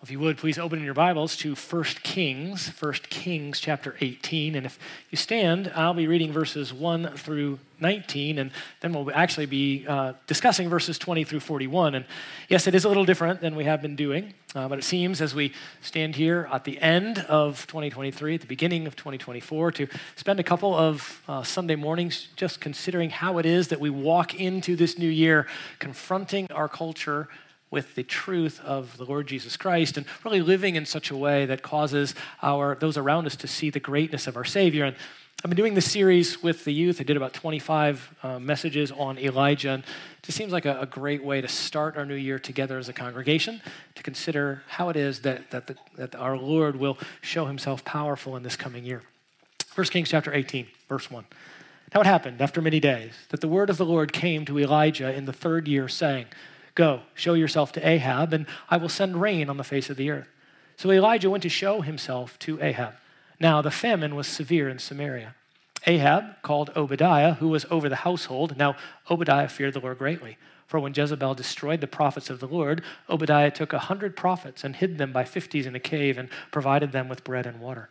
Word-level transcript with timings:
If 0.00 0.12
you 0.12 0.20
would, 0.20 0.38
please 0.38 0.60
open 0.60 0.84
your 0.84 0.94
Bibles 0.94 1.36
to 1.38 1.56
1 1.56 1.84
Kings, 2.04 2.68
1 2.68 2.92
Kings 3.10 3.58
chapter 3.58 3.96
18. 4.00 4.54
And 4.54 4.64
if 4.64 4.78
you 5.10 5.18
stand, 5.18 5.72
I'll 5.74 5.92
be 5.92 6.06
reading 6.06 6.32
verses 6.32 6.72
1 6.72 7.16
through 7.16 7.58
19, 7.80 8.38
and 8.38 8.52
then 8.80 8.92
we'll 8.92 9.10
actually 9.12 9.46
be 9.46 9.84
uh, 9.88 10.12
discussing 10.28 10.68
verses 10.68 10.98
20 10.98 11.24
through 11.24 11.40
41. 11.40 11.96
And 11.96 12.04
yes, 12.48 12.68
it 12.68 12.76
is 12.76 12.84
a 12.84 12.88
little 12.88 13.04
different 13.04 13.40
than 13.40 13.56
we 13.56 13.64
have 13.64 13.82
been 13.82 13.96
doing, 13.96 14.34
uh, 14.54 14.68
but 14.68 14.78
it 14.78 14.84
seems 14.84 15.20
as 15.20 15.34
we 15.34 15.52
stand 15.82 16.14
here 16.14 16.48
at 16.52 16.62
the 16.62 16.80
end 16.80 17.18
of 17.28 17.66
2023, 17.66 18.36
at 18.36 18.40
the 18.40 18.46
beginning 18.46 18.86
of 18.86 18.94
2024, 18.94 19.72
to 19.72 19.88
spend 20.14 20.38
a 20.38 20.44
couple 20.44 20.76
of 20.76 21.20
uh, 21.26 21.42
Sunday 21.42 21.74
mornings 21.74 22.28
just 22.36 22.60
considering 22.60 23.10
how 23.10 23.38
it 23.38 23.46
is 23.46 23.66
that 23.66 23.80
we 23.80 23.90
walk 23.90 24.32
into 24.36 24.76
this 24.76 24.96
new 24.96 25.10
year, 25.10 25.48
confronting 25.80 26.46
our 26.52 26.68
culture 26.68 27.28
with 27.70 27.94
the 27.94 28.02
truth 28.02 28.60
of 28.60 28.96
the 28.96 29.04
Lord 29.04 29.26
Jesus 29.26 29.56
Christ 29.56 29.96
and 29.96 30.06
really 30.24 30.40
living 30.40 30.76
in 30.76 30.86
such 30.86 31.10
a 31.10 31.16
way 31.16 31.46
that 31.46 31.62
causes 31.62 32.14
our 32.42 32.74
those 32.74 32.96
around 32.96 33.26
us 33.26 33.36
to 33.36 33.46
see 33.46 33.70
the 33.70 33.80
greatness 33.80 34.26
of 34.26 34.36
our 34.36 34.44
Savior. 34.44 34.84
And 34.84 34.96
I've 35.44 35.50
been 35.50 35.56
doing 35.56 35.74
this 35.74 35.88
series 35.88 36.42
with 36.42 36.64
the 36.64 36.72
youth. 36.72 37.00
I 37.00 37.04
did 37.04 37.16
about 37.16 37.32
25 37.32 38.14
uh, 38.24 38.38
messages 38.40 38.90
on 38.90 39.18
Elijah. 39.18 39.70
And 39.70 39.84
it 39.84 40.22
just 40.22 40.36
seems 40.36 40.52
like 40.52 40.64
a, 40.64 40.80
a, 40.80 40.86
great 40.86 41.22
way 41.22 41.40
to 41.40 41.46
start 41.46 41.96
our 41.96 42.04
new 42.04 42.16
year 42.16 42.40
together 42.40 42.76
as 42.76 42.88
a 42.88 42.92
congregation 42.92 43.60
to 43.94 44.02
consider 44.02 44.64
how 44.66 44.88
it 44.88 44.96
is 44.96 45.20
that, 45.20 45.48
that, 45.52 45.68
the, 45.68 45.76
that 45.96 46.16
our 46.16 46.36
Lord 46.36 46.74
will 46.74 46.98
show 47.20 47.46
himself 47.46 47.84
powerful 47.84 48.34
in 48.34 48.42
this 48.42 48.56
coming 48.56 48.84
year. 48.84 49.02
1 49.76 49.86
Kings 49.86 50.08
chapter 50.10 50.34
18, 50.34 50.66
verse 50.88 51.08
1. 51.08 51.24
Now 51.94 52.00
it 52.00 52.06
happened 52.06 52.40
after 52.40 52.60
many 52.60 52.80
days 52.80 53.12
that 53.28 53.40
the 53.40 53.46
word 53.46 53.70
of 53.70 53.76
the 53.76 53.86
Lord 53.86 54.12
came 54.12 54.44
to 54.46 54.58
Elijah 54.58 55.14
in 55.14 55.24
the 55.24 55.32
third 55.32 55.68
year, 55.68 55.86
saying, 55.86 56.26
Go, 56.78 57.00
show 57.12 57.34
yourself 57.34 57.72
to 57.72 57.84
Ahab, 57.84 58.32
and 58.32 58.46
I 58.70 58.76
will 58.76 58.88
send 58.88 59.20
rain 59.20 59.50
on 59.50 59.56
the 59.56 59.64
face 59.64 59.90
of 59.90 59.96
the 59.96 60.10
earth. 60.10 60.28
So 60.76 60.92
Elijah 60.92 61.28
went 61.28 61.42
to 61.42 61.48
show 61.48 61.80
himself 61.80 62.38
to 62.38 62.62
Ahab. 62.62 62.94
Now 63.40 63.60
the 63.60 63.72
famine 63.72 64.14
was 64.14 64.28
severe 64.28 64.68
in 64.68 64.78
Samaria. 64.78 65.34
Ahab 65.88 66.40
called 66.42 66.70
Obadiah, 66.76 67.34
who 67.34 67.48
was 67.48 67.66
over 67.68 67.88
the 67.88 68.06
household. 68.06 68.56
Now 68.56 68.76
Obadiah 69.10 69.48
feared 69.48 69.74
the 69.74 69.80
Lord 69.80 69.98
greatly. 69.98 70.38
For 70.68 70.78
when 70.78 70.94
Jezebel 70.94 71.34
destroyed 71.34 71.80
the 71.80 71.88
prophets 71.88 72.30
of 72.30 72.38
the 72.38 72.46
Lord, 72.46 72.84
Obadiah 73.10 73.50
took 73.50 73.72
a 73.72 73.80
hundred 73.80 74.16
prophets 74.16 74.62
and 74.62 74.76
hid 74.76 74.98
them 74.98 75.12
by 75.12 75.24
fifties 75.24 75.66
in 75.66 75.74
a 75.74 75.80
cave 75.80 76.16
and 76.16 76.28
provided 76.52 76.92
them 76.92 77.08
with 77.08 77.24
bread 77.24 77.44
and 77.44 77.58
water. 77.60 77.88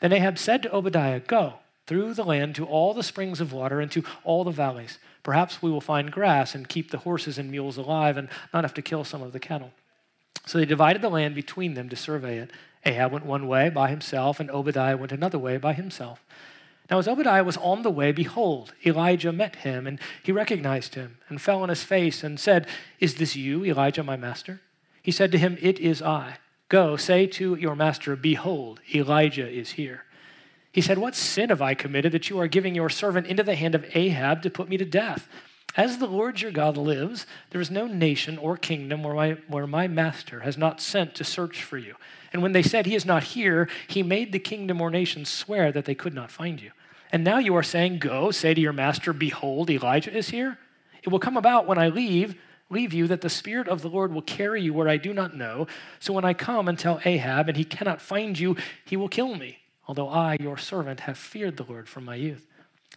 Then 0.00 0.14
Ahab 0.14 0.38
said 0.38 0.62
to 0.62 0.74
Obadiah, 0.74 1.20
Go 1.20 1.56
through 1.86 2.14
the 2.14 2.24
land 2.24 2.54
to 2.54 2.64
all 2.64 2.94
the 2.94 3.02
springs 3.02 3.42
of 3.42 3.52
water 3.52 3.78
and 3.78 3.90
to 3.92 4.02
all 4.24 4.42
the 4.42 4.50
valleys. 4.50 4.98
Perhaps 5.22 5.62
we 5.62 5.70
will 5.70 5.80
find 5.80 6.10
grass 6.10 6.54
and 6.54 6.68
keep 6.68 6.90
the 6.90 6.98
horses 6.98 7.38
and 7.38 7.50
mules 7.50 7.76
alive 7.76 8.16
and 8.16 8.28
not 8.52 8.64
have 8.64 8.74
to 8.74 8.82
kill 8.82 9.04
some 9.04 9.22
of 9.22 9.32
the 9.32 9.40
cattle. 9.40 9.72
So 10.46 10.58
they 10.58 10.64
divided 10.64 11.02
the 11.02 11.08
land 11.08 11.34
between 11.34 11.74
them 11.74 11.88
to 11.88 11.96
survey 11.96 12.38
it. 12.38 12.50
Ahab 12.84 13.12
went 13.12 13.26
one 13.26 13.46
way 13.46 13.68
by 13.68 13.88
himself, 13.88 14.40
and 14.40 14.50
Obadiah 14.50 14.96
went 14.96 15.12
another 15.12 15.38
way 15.38 15.56
by 15.56 15.72
himself. 15.72 16.24
Now, 16.90 16.98
as 16.98 17.06
Obadiah 17.06 17.44
was 17.44 17.56
on 17.58 17.82
the 17.82 17.90
way, 17.90 18.10
behold, 18.10 18.74
Elijah 18.84 19.32
met 19.32 19.56
him, 19.56 19.86
and 19.86 20.00
he 20.22 20.32
recognized 20.32 20.96
him, 20.96 21.18
and 21.28 21.40
fell 21.40 21.62
on 21.62 21.68
his 21.68 21.84
face, 21.84 22.24
and 22.24 22.40
said, 22.40 22.66
Is 22.98 23.14
this 23.14 23.36
you, 23.36 23.64
Elijah, 23.64 24.02
my 24.02 24.16
master? 24.16 24.60
He 25.00 25.12
said 25.12 25.30
to 25.32 25.38
him, 25.38 25.56
It 25.60 25.78
is 25.78 26.02
I. 26.02 26.38
Go, 26.68 26.96
say 26.96 27.26
to 27.28 27.54
your 27.54 27.76
master, 27.76 28.16
Behold, 28.16 28.80
Elijah 28.92 29.48
is 29.48 29.72
here. 29.72 30.04
He 30.72 30.80
said, 30.80 30.98
What 30.98 31.14
sin 31.14 31.50
have 31.50 31.62
I 31.62 31.74
committed 31.74 32.12
that 32.12 32.30
you 32.30 32.40
are 32.40 32.48
giving 32.48 32.74
your 32.74 32.88
servant 32.88 33.26
into 33.26 33.42
the 33.42 33.54
hand 33.54 33.74
of 33.74 33.84
Ahab 33.94 34.42
to 34.42 34.50
put 34.50 34.68
me 34.68 34.78
to 34.78 34.84
death? 34.84 35.28
As 35.76 35.98
the 35.98 36.06
Lord 36.06 36.40
your 36.40 36.50
God 36.50 36.76
lives, 36.76 37.26
there 37.50 37.60
is 37.60 37.70
no 37.70 37.86
nation 37.86 38.36
or 38.36 38.56
kingdom 38.56 39.02
where 39.02 39.14
my, 39.14 39.30
where 39.48 39.66
my 39.66 39.88
master 39.88 40.40
has 40.40 40.58
not 40.58 40.82
sent 40.82 41.14
to 41.14 41.24
search 41.24 41.62
for 41.62 41.78
you. 41.78 41.94
And 42.32 42.42
when 42.42 42.52
they 42.52 42.62
said, 42.62 42.86
He 42.86 42.94
is 42.94 43.06
not 43.06 43.22
here, 43.24 43.68
he 43.86 44.02
made 44.02 44.32
the 44.32 44.38
kingdom 44.38 44.80
or 44.80 44.90
nation 44.90 45.24
swear 45.24 45.72
that 45.72 45.84
they 45.84 45.94
could 45.94 46.14
not 46.14 46.30
find 46.30 46.60
you. 46.60 46.72
And 47.10 47.22
now 47.22 47.38
you 47.38 47.54
are 47.54 47.62
saying, 47.62 47.98
Go, 47.98 48.30
say 48.30 48.54
to 48.54 48.60
your 48.60 48.72
master, 48.72 49.12
Behold, 49.12 49.68
Elijah 49.70 50.14
is 50.16 50.30
here. 50.30 50.58
It 51.02 51.10
will 51.10 51.18
come 51.18 51.36
about 51.36 51.66
when 51.66 51.78
I 51.78 51.88
leave, 51.88 52.34
leave 52.70 52.94
you, 52.94 53.06
that 53.08 53.20
the 53.20 53.28
Spirit 53.28 53.68
of 53.68 53.82
the 53.82 53.88
Lord 53.88 54.12
will 54.14 54.22
carry 54.22 54.62
you 54.62 54.72
where 54.72 54.88
I 54.88 54.96
do 54.96 55.12
not 55.12 55.36
know. 55.36 55.66
So 56.00 56.12
when 56.14 56.24
I 56.24 56.32
come 56.32 56.68
and 56.68 56.78
tell 56.78 57.00
Ahab, 57.04 57.48
and 57.48 57.56
he 57.56 57.64
cannot 57.64 58.00
find 58.00 58.38
you, 58.38 58.56
he 58.84 58.96
will 58.96 59.08
kill 59.08 59.34
me 59.34 59.58
although 59.86 60.08
I, 60.08 60.36
your 60.40 60.56
servant, 60.58 61.00
have 61.00 61.18
feared 61.18 61.56
the 61.56 61.64
Lord 61.64 61.88
from 61.88 62.04
my 62.04 62.14
youth. 62.14 62.46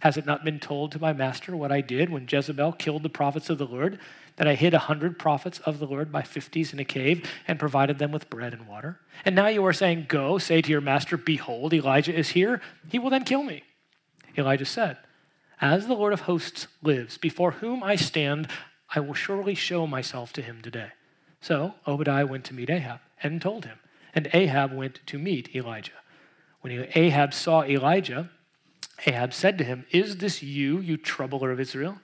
Has 0.01 0.17
it 0.17 0.25
not 0.25 0.43
been 0.43 0.59
told 0.59 0.91
to 0.91 0.99
my 0.99 1.13
master 1.13 1.55
what 1.55 1.71
I 1.71 1.81
did 1.81 2.09
when 2.09 2.27
Jezebel 2.29 2.73
killed 2.73 3.03
the 3.03 3.09
prophets 3.09 3.49
of 3.49 3.57
the 3.57 3.65
Lord, 3.65 3.97
that 4.35 4.47
I 4.47 4.55
hid 4.55 4.73
a 4.73 4.79
hundred 4.79 5.17
prophets 5.17 5.59
of 5.59 5.79
the 5.79 5.87
Lord 5.87 6.11
by 6.11 6.21
fifties 6.21 6.73
in 6.73 6.79
a 6.79 6.85
cave 6.85 7.29
and 7.47 7.57
provided 7.57 7.97
them 7.97 8.11
with 8.11 8.29
bread 8.29 8.53
and 8.53 8.67
water? 8.67 8.99
And 9.23 9.35
now 9.35 9.47
you 9.47 9.65
are 9.65 9.73
saying, 9.73 10.05
Go, 10.09 10.37
say 10.37 10.61
to 10.61 10.69
your 10.69 10.81
master, 10.81 11.15
Behold, 11.15 11.73
Elijah 11.73 12.13
is 12.13 12.29
here. 12.29 12.61
He 12.89 12.99
will 12.99 13.09
then 13.09 13.23
kill 13.23 13.43
me. 13.43 13.63
Elijah 14.37 14.65
said, 14.65 14.97
As 15.61 15.87
the 15.87 15.93
Lord 15.93 16.11
of 16.11 16.21
hosts 16.21 16.67
lives, 16.81 17.17
before 17.17 17.51
whom 17.51 17.81
I 17.81 17.95
stand, 17.95 18.49
I 18.93 18.99
will 18.99 19.13
surely 19.13 19.55
show 19.55 19.87
myself 19.87 20.33
to 20.33 20.41
him 20.41 20.61
today. 20.61 20.89
So 21.39 21.75
Obadiah 21.87 22.27
went 22.27 22.43
to 22.45 22.53
meet 22.53 22.69
Ahab 22.69 22.99
and 23.23 23.41
told 23.41 23.65
him, 23.65 23.79
and 24.13 24.29
Ahab 24.33 24.73
went 24.73 24.99
to 25.07 25.17
meet 25.17 25.55
Elijah. 25.55 25.91
When 26.65 26.87
Ahab 26.95 27.31
saw 27.31 27.61
Elijah, 27.61 28.27
Ahab 29.05 29.35
said 29.35 29.59
to 29.59 29.63
him, 29.63 29.85
Is 29.91 30.17
this 30.17 30.41
you, 30.41 30.79
you 30.79 30.97
troubler 30.97 31.51
of 31.51 31.59
Israel? 31.59 31.99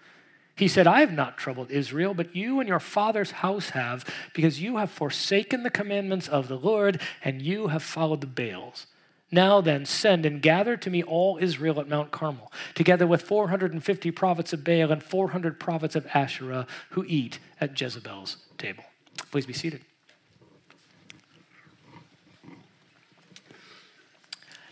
He 0.55 0.67
said, 0.67 0.85
I 0.85 0.99
have 0.99 1.11
not 1.11 1.35
troubled 1.35 1.71
Israel, 1.71 2.13
but 2.13 2.35
you 2.35 2.59
and 2.59 2.69
your 2.69 2.79
father's 2.79 3.31
house 3.31 3.71
have, 3.71 4.05
because 4.35 4.61
you 4.61 4.77
have 4.77 4.91
forsaken 4.91 5.63
the 5.63 5.71
commandments 5.71 6.27
of 6.27 6.47
the 6.47 6.59
Lord, 6.59 7.01
and 7.23 7.41
you 7.41 7.69
have 7.69 7.81
followed 7.81 8.21
the 8.21 8.27
Baals. 8.27 8.85
Now 9.31 9.61
then, 9.61 9.83
send 9.83 10.27
and 10.27 10.43
gather 10.43 10.77
to 10.77 10.91
me 10.91 11.01
all 11.01 11.39
Israel 11.41 11.79
at 11.79 11.89
Mount 11.89 12.11
Carmel, 12.11 12.51
together 12.75 13.07
with 13.07 13.23
450 13.23 14.11
prophets 14.11 14.53
of 14.53 14.63
Baal 14.63 14.91
and 14.91 15.01
400 15.01 15.59
prophets 15.59 15.95
of 15.95 16.05
Asherah 16.13 16.67
who 16.91 17.03
eat 17.07 17.39
at 17.59 17.81
Jezebel's 17.81 18.37
table. 18.59 18.83
Please 19.31 19.47
be 19.47 19.53
seated. 19.53 19.81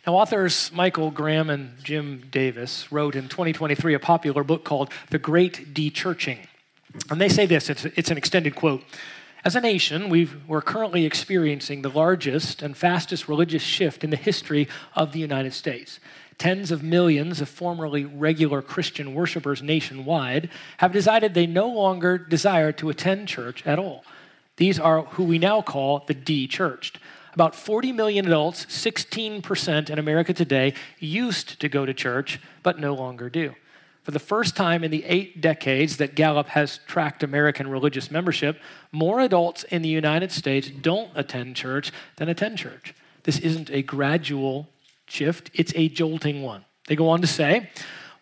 Now, 0.10 0.16
authors 0.16 0.72
Michael 0.74 1.12
Graham 1.12 1.52
and 1.52 1.78
Jim 1.84 2.24
Davis 2.32 2.92
wrote 2.92 3.16
in 3.16 3.30
2023 3.30 3.94
a 3.94 4.00
popular 4.00 4.44
book 4.44 4.64
called 4.64 4.92
The 5.12 5.20
Great 5.20 5.72
Dechurching. 5.76 6.40
And 7.12 7.22
they 7.22 7.30
say 7.30 7.46
this 7.46 7.70
it's, 7.70 7.86
it's 7.86 8.10
an 8.10 8.18
extended 8.18 8.56
quote. 8.56 8.82
As 9.46 9.56
a 9.56 9.62
nation, 9.62 10.10
we 10.10 10.28
are 10.50 10.64
currently 10.64 11.06
experiencing 11.06 11.84
the 11.84 11.92
largest 11.92 12.64
and 12.64 12.76
fastest 12.76 13.28
religious 13.28 13.62
shift 13.62 14.04
in 14.04 14.10
the 14.10 14.16
history 14.16 14.68
of 14.96 15.12
the 15.12 15.20
United 15.20 15.54
States. 15.54 16.00
Tens 16.40 16.72
of 16.72 16.82
millions 16.82 17.40
of 17.40 17.48
formerly 17.48 18.04
regular 18.04 18.64
Christian 18.64 19.14
worshipers 19.14 19.62
nationwide 19.62 20.50
have 20.78 20.92
decided 20.92 21.36
they 21.36 21.46
no 21.46 21.68
longer 21.68 22.18
desire 22.18 22.72
to 22.72 22.90
attend 22.90 23.28
church 23.28 23.64
at 23.64 23.78
all. 23.78 24.04
These 24.58 24.80
are 24.80 25.04
who 25.04 25.24
we 25.26 25.38
now 25.38 25.62
call 25.62 26.04
the 26.08 26.16
de 26.16 26.48
churched. 26.48 26.98
About 27.34 27.56
40 27.56 27.92
million 27.92 28.26
adults, 28.26 28.66
16% 28.66 29.90
in 29.90 30.00
America 30.00 30.34
today, 30.34 30.74
used 31.00 31.60
to 31.60 31.70
go 31.70 31.86
to 31.86 31.94
church, 31.94 32.40
but 32.64 32.80
no 32.80 32.94
longer 32.94 33.30
do. 33.30 33.56
For 34.04 34.12
the 34.12 34.20
first 34.20 34.56
time 34.56 34.84
in 34.84 34.92
the 34.92 35.06
eight 35.06 35.40
decades 35.40 35.98
that 35.98 36.16
Gallup 36.16 36.48
has 36.48 36.80
tracked 36.88 37.22
American 37.22 37.68
religious 37.68 38.10
membership, 38.10 38.60
more 38.92 39.20
adults 39.20 39.64
in 39.66 39.82
the 39.82 39.90
United 39.90 40.32
States 40.32 40.70
don't 40.70 41.12
attend 41.16 41.56
church 41.56 41.92
than 42.16 42.30
attend 42.30 42.58
church. 42.58 42.96
This 43.24 43.40
isn't 43.40 43.70
a 43.70 43.84
gradual 43.84 44.68
shift, 45.06 45.52
it's 45.54 45.74
a 45.76 45.90
jolting 45.90 46.42
one. 46.42 46.66
They 46.88 46.96
go 46.96 47.10
on 47.10 47.22
to 47.22 47.28
say, 47.28 47.70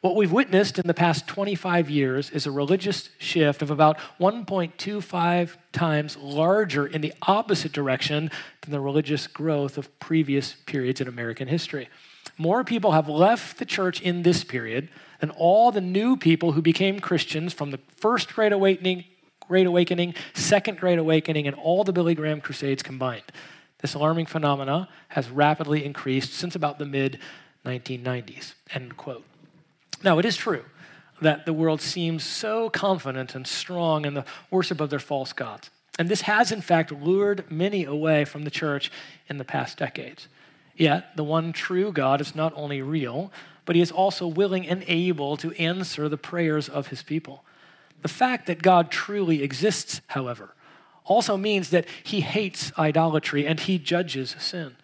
what 0.02 0.16
we've 0.16 0.32
witnessed 0.32 0.78
in 0.78 0.86
the 0.86 0.94
past 0.94 1.28
25 1.28 1.90
years 1.90 2.30
is 2.30 2.46
a 2.46 2.52
religious 2.52 3.10
shift 3.18 3.62
of 3.62 3.72
about 3.72 3.98
1.25 4.20 5.58
times 5.72 6.18
larger 6.18 6.86
in 6.86 7.02
the 7.02 7.14
opposite 7.24 7.72
direction 7.72 8.30
than 8.62 8.72
the 8.72 8.80
religious 8.80 9.26
growth 9.26 9.78
of 9.78 10.00
previous 10.00 10.54
periods 10.66 11.02
in 11.02 11.08
American 11.08 11.48
history. 11.48 11.90
More 12.38 12.64
people 12.64 12.92
have 12.92 13.10
left 13.10 13.58
the 13.58 13.66
church 13.66 14.00
in 14.02 14.22
this 14.22 14.44
period 14.44 14.90
than 15.20 15.32
all 15.32 15.72
the 15.72 15.82
new 15.82 16.16
people 16.16 16.52
who 16.52 16.62
became 16.62 17.00
Christians 17.00 17.54
from 17.54 17.72
the 17.72 17.80
first 17.96 18.34
Great 18.34 18.52
Awakening, 18.52 19.06
Great 19.48 19.66
Awakening, 19.66 20.14
Second 20.36 20.78
Great 20.78 21.00
Awakening, 21.00 21.48
and 21.48 21.56
all 21.56 21.84
the 21.84 21.94
Billy 21.94 22.14
Graham 22.14 22.40
Crusades 22.40 22.84
combined. 22.84 23.24
This 23.80 23.96
alarming 23.96 24.28
phenomena 24.28 24.90
has 25.10 25.30
rapidly 25.30 25.84
increased 25.84 26.34
since 26.34 26.56
about 26.56 26.78
the 26.78 26.86
mid 26.86 27.20
1990s. 27.66 28.54
End 28.72 28.96
quote. 28.98 29.26
Now, 30.04 30.20
it 30.20 30.26
is 30.26 30.38
true 30.38 30.64
that 31.22 31.46
the 31.46 31.54
world 31.54 31.82
seems 31.82 32.24
so 32.24 32.70
confident 32.70 33.34
and 33.34 33.48
strong 33.48 34.06
in 34.06 34.14
the 34.14 34.26
worship 34.52 34.80
of 34.80 34.90
their 34.90 35.00
false 35.00 35.34
gods. 35.34 35.70
And 35.98 36.10
this 36.10 36.22
has, 36.22 36.52
in 36.52 36.62
fact, 36.62 36.92
lured 36.92 37.50
many 37.50 37.84
away 37.84 38.24
from 38.24 38.44
the 38.44 38.52
church 38.52 38.92
in 39.28 39.38
the 39.38 39.44
past 39.44 39.78
decades. 39.78 40.28
Yet, 40.76 41.16
the 41.16 41.24
one 41.24 41.54
true 41.54 41.92
God 41.92 42.22
is 42.22 42.36
not 42.36 42.54
only 42.56 42.84
real, 42.84 43.32
but 43.66 43.76
he 43.76 43.82
is 43.82 43.92
also 43.92 44.28
willing 44.28 44.68
and 44.68 44.84
able 44.88 45.38
to 45.38 45.52
answer 45.54 46.08
the 46.08 46.18
prayers 46.18 46.70
of 46.70 46.88
his 46.88 47.02
people. 47.02 47.44
The 48.04 48.08
fact 48.08 48.46
that 48.46 48.62
God 48.62 48.92
truly 48.92 49.42
exists, 49.42 50.02
however, 50.08 50.54
also 51.04 51.36
means 51.36 51.72
that 51.72 51.86
he 52.04 52.22
hates 52.22 52.72
idolatry 52.78 53.48
and 53.48 53.60
he 53.60 53.80
judges 53.80 54.36
sin. 54.38 54.76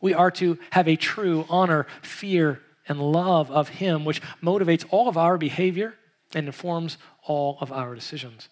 We 0.00 0.12
are 0.12 0.30
to 0.32 0.58
have 0.72 0.88
a 0.88 0.96
true 0.96 1.46
honor, 1.48 1.86
fear, 2.02 2.60
and 2.88 3.00
love 3.00 3.50
of 3.50 3.68
him, 3.68 4.04
which 4.04 4.22
motivates 4.42 4.84
all 4.90 5.08
of 5.08 5.16
our 5.16 5.38
behavior 5.38 5.94
and 6.34 6.46
informs 6.46 6.98
all 7.26 7.58
of 7.60 7.70
our 7.72 7.94
decisions. 7.94 8.48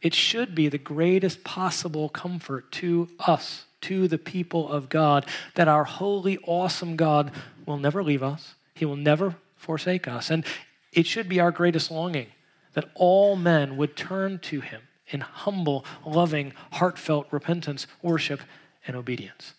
It 0.00 0.14
should 0.14 0.54
be 0.54 0.68
the 0.68 0.78
greatest 0.78 1.44
possible 1.44 2.08
comfort 2.08 2.72
to 2.72 3.08
us, 3.18 3.66
to 3.82 4.08
the 4.08 4.18
people 4.18 4.68
of 4.68 4.88
God, 4.88 5.26
that 5.54 5.68
our 5.68 5.84
holy, 5.84 6.38
awesome 6.46 6.96
God 6.96 7.32
will 7.66 7.78
never 7.78 8.02
leave 8.02 8.22
us. 8.22 8.54
He 8.74 8.84
will 8.84 8.96
never 8.96 9.36
forsake 9.56 10.08
us. 10.08 10.30
And 10.30 10.44
it 10.92 11.06
should 11.06 11.28
be 11.28 11.40
our 11.40 11.50
greatest 11.50 11.90
longing 11.90 12.28
that 12.72 12.90
all 12.94 13.36
men 13.36 13.76
would 13.76 13.96
turn 13.96 14.38
to 14.38 14.60
him 14.60 14.82
in 15.08 15.20
humble, 15.20 15.84
loving, 16.06 16.52
heartfelt 16.72 17.26
repentance, 17.30 17.86
worship, 18.00 18.40
and 18.86 18.96
obedience. 18.96 19.54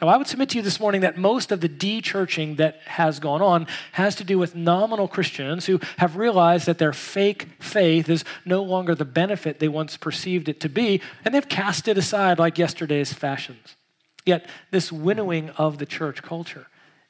Now, 0.00 0.08
I 0.08 0.18
would 0.18 0.26
submit 0.26 0.50
to 0.50 0.58
you 0.58 0.62
this 0.62 0.78
morning 0.78 1.00
that 1.00 1.16
most 1.16 1.50
of 1.50 1.62
the 1.62 1.68
de 1.68 2.02
churching 2.02 2.56
that 2.56 2.80
has 2.84 3.18
gone 3.18 3.40
on 3.40 3.66
has 3.92 4.14
to 4.16 4.24
do 4.24 4.38
with 4.38 4.54
nominal 4.54 5.08
Christians 5.08 5.64
who 5.64 5.80
have 5.96 6.16
realized 6.16 6.66
that 6.66 6.76
their 6.76 6.92
fake 6.92 7.48
faith 7.60 8.10
is 8.10 8.22
no 8.44 8.62
longer 8.62 8.94
the 8.94 9.06
benefit 9.06 9.58
they 9.58 9.68
once 9.68 9.96
perceived 9.96 10.50
it 10.50 10.60
to 10.60 10.68
be, 10.68 11.00
and 11.24 11.34
they've 11.34 11.48
cast 11.48 11.88
it 11.88 11.96
aside 11.96 12.38
like 12.38 12.58
yesterday's 12.58 13.14
fashions. 13.14 13.76
Yet, 14.26 14.46
this 14.70 14.92
winnowing 14.92 15.48
of 15.50 15.78
the 15.78 15.86
church 15.86 16.22
culture 16.22 16.66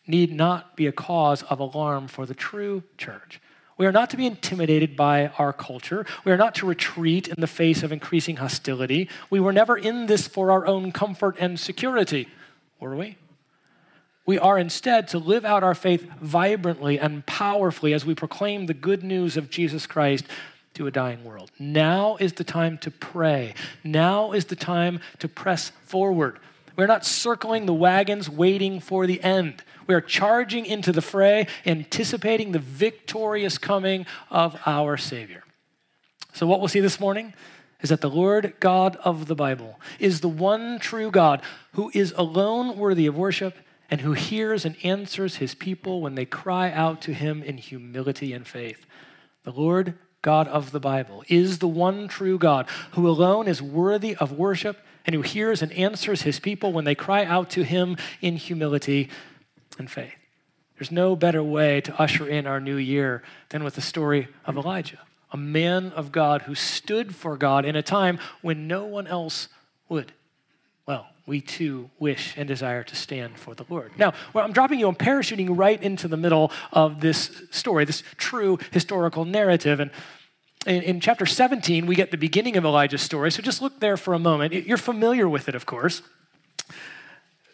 need 0.06 0.32
not 0.32 0.76
be 0.76 0.86
a 0.86 0.92
cause 0.92 1.42
of 1.44 1.58
alarm 1.58 2.06
for 2.06 2.24
the 2.24 2.34
true 2.34 2.84
church. 2.96 3.40
We 3.78 3.86
are 3.86 3.92
not 3.92 4.10
to 4.10 4.16
be 4.16 4.26
intimidated 4.26 4.96
by 4.96 5.26
our 5.38 5.52
culture. 5.52 6.06
We 6.24 6.30
are 6.30 6.36
not 6.36 6.54
to 6.56 6.66
retreat 6.66 7.26
in 7.26 7.40
the 7.40 7.46
face 7.46 7.82
of 7.82 7.90
increasing 7.90 8.36
hostility. 8.36 9.08
We 9.28 9.40
were 9.40 9.52
never 9.52 9.76
in 9.76 10.06
this 10.06 10.28
for 10.28 10.52
our 10.52 10.66
own 10.66 10.92
comfort 10.92 11.36
and 11.40 11.58
security, 11.58 12.28
were 12.80 12.96
we? 12.96 13.16
We 14.26 14.38
are 14.38 14.58
instead 14.58 15.08
to 15.08 15.18
live 15.18 15.44
out 15.44 15.62
our 15.62 15.74
faith 15.74 16.08
vibrantly 16.20 16.98
and 16.98 17.24
powerfully 17.26 17.92
as 17.94 18.04
we 18.04 18.14
proclaim 18.14 18.66
the 18.66 18.74
good 18.74 19.04
news 19.04 19.36
of 19.36 19.50
Jesus 19.50 19.86
Christ 19.86 20.24
to 20.74 20.86
a 20.86 20.90
dying 20.90 21.24
world. 21.24 21.50
Now 21.58 22.16
is 22.16 22.34
the 22.34 22.44
time 22.44 22.76
to 22.78 22.90
pray. 22.90 23.54
Now 23.84 24.32
is 24.32 24.46
the 24.46 24.56
time 24.56 25.00
to 25.20 25.28
press 25.28 25.70
forward. 25.84 26.40
We're 26.76 26.86
not 26.86 27.06
circling 27.06 27.66
the 27.66 27.72
wagons 27.72 28.28
waiting 28.28 28.80
for 28.80 29.06
the 29.06 29.22
end. 29.22 29.62
We 29.86 29.94
are 29.94 30.00
charging 30.00 30.66
into 30.66 30.92
the 30.92 31.00
fray, 31.00 31.46
anticipating 31.64 32.52
the 32.52 32.58
victorious 32.58 33.56
coming 33.56 34.06
of 34.30 34.60
our 34.66 34.96
Savior. 34.96 35.44
So, 36.34 36.46
what 36.46 36.58
we'll 36.58 36.68
see 36.68 36.80
this 36.80 37.00
morning 37.00 37.32
is 37.86 37.90
that 37.90 38.00
the 38.00 38.10
Lord 38.10 38.54
God 38.58 38.96
of 39.04 39.26
the 39.26 39.36
Bible 39.36 39.78
is 40.00 40.18
the 40.18 40.28
one 40.28 40.80
true 40.80 41.08
God 41.08 41.40
who 41.74 41.88
is 41.94 42.12
alone 42.16 42.76
worthy 42.76 43.06
of 43.06 43.16
worship 43.16 43.54
and 43.88 44.00
who 44.00 44.12
hears 44.12 44.64
and 44.64 44.74
answers 44.82 45.36
his 45.36 45.54
people 45.54 46.00
when 46.00 46.16
they 46.16 46.24
cry 46.24 46.72
out 46.72 47.00
to 47.02 47.14
him 47.14 47.44
in 47.44 47.58
humility 47.58 48.32
and 48.32 48.44
faith. 48.44 48.86
The 49.44 49.52
Lord 49.52 49.94
God 50.20 50.48
of 50.48 50.72
the 50.72 50.80
Bible 50.80 51.22
is 51.28 51.60
the 51.60 51.68
one 51.68 52.08
true 52.08 52.38
God 52.40 52.66
who 52.94 53.08
alone 53.08 53.46
is 53.46 53.62
worthy 53.62 54.16
of 54.16 54.32
worship 54.32 54.78
and 55.04 55.14
who 55.14 55.22
hears 55.22 55.62
and 55.62 55.70
answers 55.74 56.22
his 56.22 56.40
people 56.40 56.72
when 56.72 56.86
they 56.86 56.96
cry 56.96 57.24
out 57.24 57.50
to 57.50 57.62
him 57.62 57.96
in 58.20 58.34
humility 58.34 59.10
and 59.78 59.88
faith. 59.88 60.16
There's 60.76 60.90
no 60.90 61.14
better 61.14 61.40
way 61.40 61.80
to 61.82 62.02
usher 62.02 62.26
in 62.26 62.48
our 62.48 62.58
new 62.58 62.78
year 62.78 63.22
than 63.50 63.62
with 63.62 63.76
the 63.76 63.80
story 63.80 64.26
of 64.44 64.56
Elijah, 64.56 64.98
a 65.32 65.36
man 65.36 65.92
of 65.92 66.12
God 66.12 66.42
who 66.42 66.54
stood 66.54 67.14
for 67.14 67.36
God 67.36 67.64
in 67.64 67.76
a 67.76 67.82
time 67.82 68.18
when 68.42 68.66
no 68.66 68.84
one 68.84 69.06
else 69.06 69.48
would. 69.88 70.12
Well, 70.86 71.06
we 71.26 71.40
too 71.40 71.90
wish 71.98 72.34
and 72.36 72.46
desire 72.46 72.84
to 72.84 72.94
stand 72.94 73.38
for 73.38 73.54
the 73.54 73.66
Lord. 73.68 73.92
Now, 73.98 74.14
well, 74.32 74.44
I'm 74.44 74.52
dropping 74.52 74.78
you, 74.78 74.88
I'm 74.88 74.94
parachuting 74.94 75.48
right 75.50 75.82
into 75.82 76.06
the 76.06 76.16
middle 76.16 76.52
of 76.72 77.00
this 77.00 77.42
story, 77.50 77.84
this 77.84 78.04
true 78.16 78.58
historical 78.70 79.24
narrative. 79.24 79.80
And 79.80 79.90
in, 80.66 80.82
in, 80.82 81.00
chapter 81.00 81.26
17, 81.26 81.86
we 81.86 81.96
get 81.96 82.12
the 82.12 82.16
beginning 82.16 82.56
of 82.56 82.64
Elijah's 82.64 83.02
story. 83.02 83.32
So 83.32 83.42
just 83.42 83.60
look 83.60 83.80
there 83.80 83.96
for 83.96 84.14
a 84.14 84.18
moment. 84.18 84.52
You're 84.52 84.76
familiar 84.76 85.28
with 85.28 85.48
it, 85.48 85.56
of 85.56 85.66
course. 85.66 86.02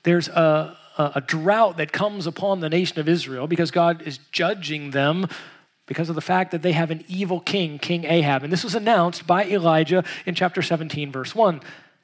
There's 0.03 0.29
a, 0.29 0.77
a 0.99 1.23
drought 1.23 1.79
that 1.79 1.93
comes 1.93 2.27
upon 2.27 2.61
the 2.61 2.69
nation 2.69 2.99
of 2.99 3.09
Israel 3.09 3.47
because 3.47 3.71
God 3.71 4.03
is 4.03 4.19
judging 4.31 4.91
them 4.91 5.29
because 5.87 6.08
of 6.08 6.14
the 6.14 6.20
fact 6.20 6.50
that 6.52 6.62
they 6.62 6.73
have 6.73 6.90
an 6.90 7.05
evil 7.08 7.40
king, 7.40 7.79
King 7.79 8.05
Ahab. 8.05 8.44
And 8.44 8.52
this 8.52 8.64
was 8.64 8.75
announced 8.75 9.26
by 9.26 9.44
Elijah 9.44 10.05
in 10.26 10.34
chapter 10.34 10.62
17, 10.62 11.11
verse 11.11 11.34
1. 11.34 11.61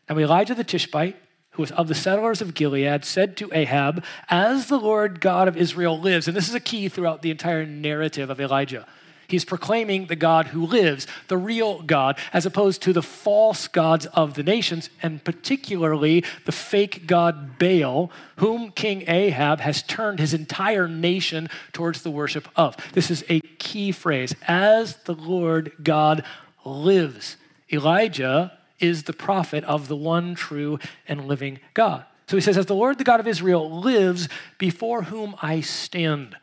Now, 0.09 0.19
Elijah 0.19 0.55
the 0.55 0.65
Tishbite, 0.65 1.17
who 1.51 1.63
was 1.63 1.71
of 1.73 1.89
the 1.89 1.95
settlers 1.95 2.41
of 2.41 2.55
Gilead, 2.55 3.05
said 3.05 3.37
to 3.39 3.51
Ahab, 3.53 4.05
As 4.29 4.67
the 4.67 4.79
Lord 4.79 5.21
God 5.21 5.49
of 5.49 5.57
Israel 5.57 5.99
lives, 5.99 6.29
and 6.29 6.37
this 6.37 6.49
is 6.49 6.55
a 6.55 6.61
key 6.61 6.89
throughout 6.89 7.23
the 7.23 7.31
entire 7.31 7.67
narrative 7.67 8.31
of 8.31 8.41
Elijah. 8.41 8.87
He's 9.29 9.45
proclaiming 9.45 10.07
the 10.07 10.17
God 10.17 10.47
who 10.47 10.65
lives, 10.65 11.07
the 11.29 11.37
real 11.37 11.83
God, 11.83 12.19
as 12.33 12.47
opposed 12.47 12.81
to 12.83 12.95
the 12.95 13.03
false 13.03 13.69
gods 13.69 14.07
of 14.07 14.33
the 14.35 14.43
nations, 14.43 14.89
and 15.03 15.23
particularly 15.23 16.25
the 16.47 16.53
fake 16.53 17.07
god 17.07 17.59
Baal, 17.59 18.11
whom 18.37 18.71
King 18.71 19.05
Ahab 19.07 19.61
has 19.61 19.83
turned 19.83 20.19
his 20.19 20.33
entire 20.33 20.89
nation 20.89 21.51
towards 21.75 22.03
the 22.03 22.11
worship 22.11 22.49
of. 22.57 22.75
This 22.95 23.11
is 23.11 23.23
a 23.29 23.41
key 23.59 23.93
phrase 23.93 24.35
as 24.47 24.97
the 25.05 25.15
Lord 25.15 25.73
God 25.83 26.25
lives. 26.65 27.37
Elijah 27.71 28.59
is 28.81 29.03
the 29.03 29.13
prophet 29.13 29.63
of 29.65 29.89
the 29.89 29.97
one 29.97 30.35
true 30.35 30.79
and 31.07 31.27
living 31.27 31.61
God. 31.75 32.07
So 32.29 32.37
he 32.37 32.41
says, 32.41 32.57
As 32.57 32.67
the 32.67 32.75
Lord, 32.75 32.97
the 32.97 33.05
God 33.05 33.21
of 33.21 33.27
Israel, 33.27 33.81
lives, 33.81 34.29
before 34.57 35.03
whom 35.03 35.35
I 35.43 35.61
stand. 35.61 36.37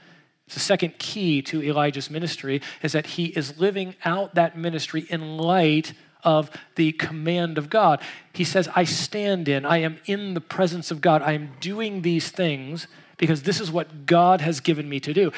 The 0.50 0.60
second 0.60 1.00
key 1.00 1.42
to 1.44 1.64
Elijah's 1.64 2.10
ministry 2.10 2.62
is 2.84 2.92
that 2.92 3.08
he 3.08 3.26
is 3.26 3.60
living 3.60 3.96
out 4.06 4.36
that 4.36 4.58
ministry 4.58 5.06
in 5.10 5.38
light 5.38 5.94
of 6.24 6.50
the 6.76 6.92
command 6.94 7.58
of 7.58 7.70
God. 7.70 8.02
He 8.34 8.44
says, 8.44 8.68
I 8.76 8.84
stand 8.84 9.48
in, 9.48 9.66
I 9.66 9.78
am 9.78 9.98
in 10.06 10.34
the 10.34 10.42
presence 10.42 10.92
of 10.92 11.02
God. 11.02 11.22
I 11.22 11.34
am 11.34 11.52
doing 11.60 12.02
these 12.02 12.30
things 12.30 12.88
because 13.18 13.44
this 13.44 13.62
is 13.62 13.72
what 13.72 14.06
God 14.06 14.42
has 14.42 14.60
given 14.60 14.90
me 14.90 15.00
to 15.00 15.14
do. 15.14 15.32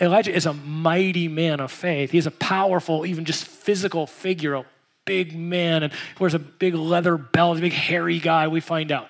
Elijah 0.00 0.34
is 0.34 0.46
a 0.46 0.54
mighty 0.54 1.28
man 1.28 1.60
of 1.60 1.70
faith. 1.70 2.10
He's 2.10 2.26
a 2.26 2.30
powerful, 2.30 3.04
even 3.04 3.24
just 3.24 3.44
physical 3.44 4.06
figure, 4.06 4.54
a 4.54 4.64
big 5.04 5.36
man, 5.36 5.82
and 5.82 5.92
wears 6.18 6.34
a 6.34 6.38
big 6.38 6.74
leather 6.74 7.16
belt, 7.16 7.58
a 7.58 7.60
big 7.60 7.72
hairy 7.72 8.20
guy, 8.20 8.46
we 8.48 8.60
find 8.60 8.92
out. 8.92 9.08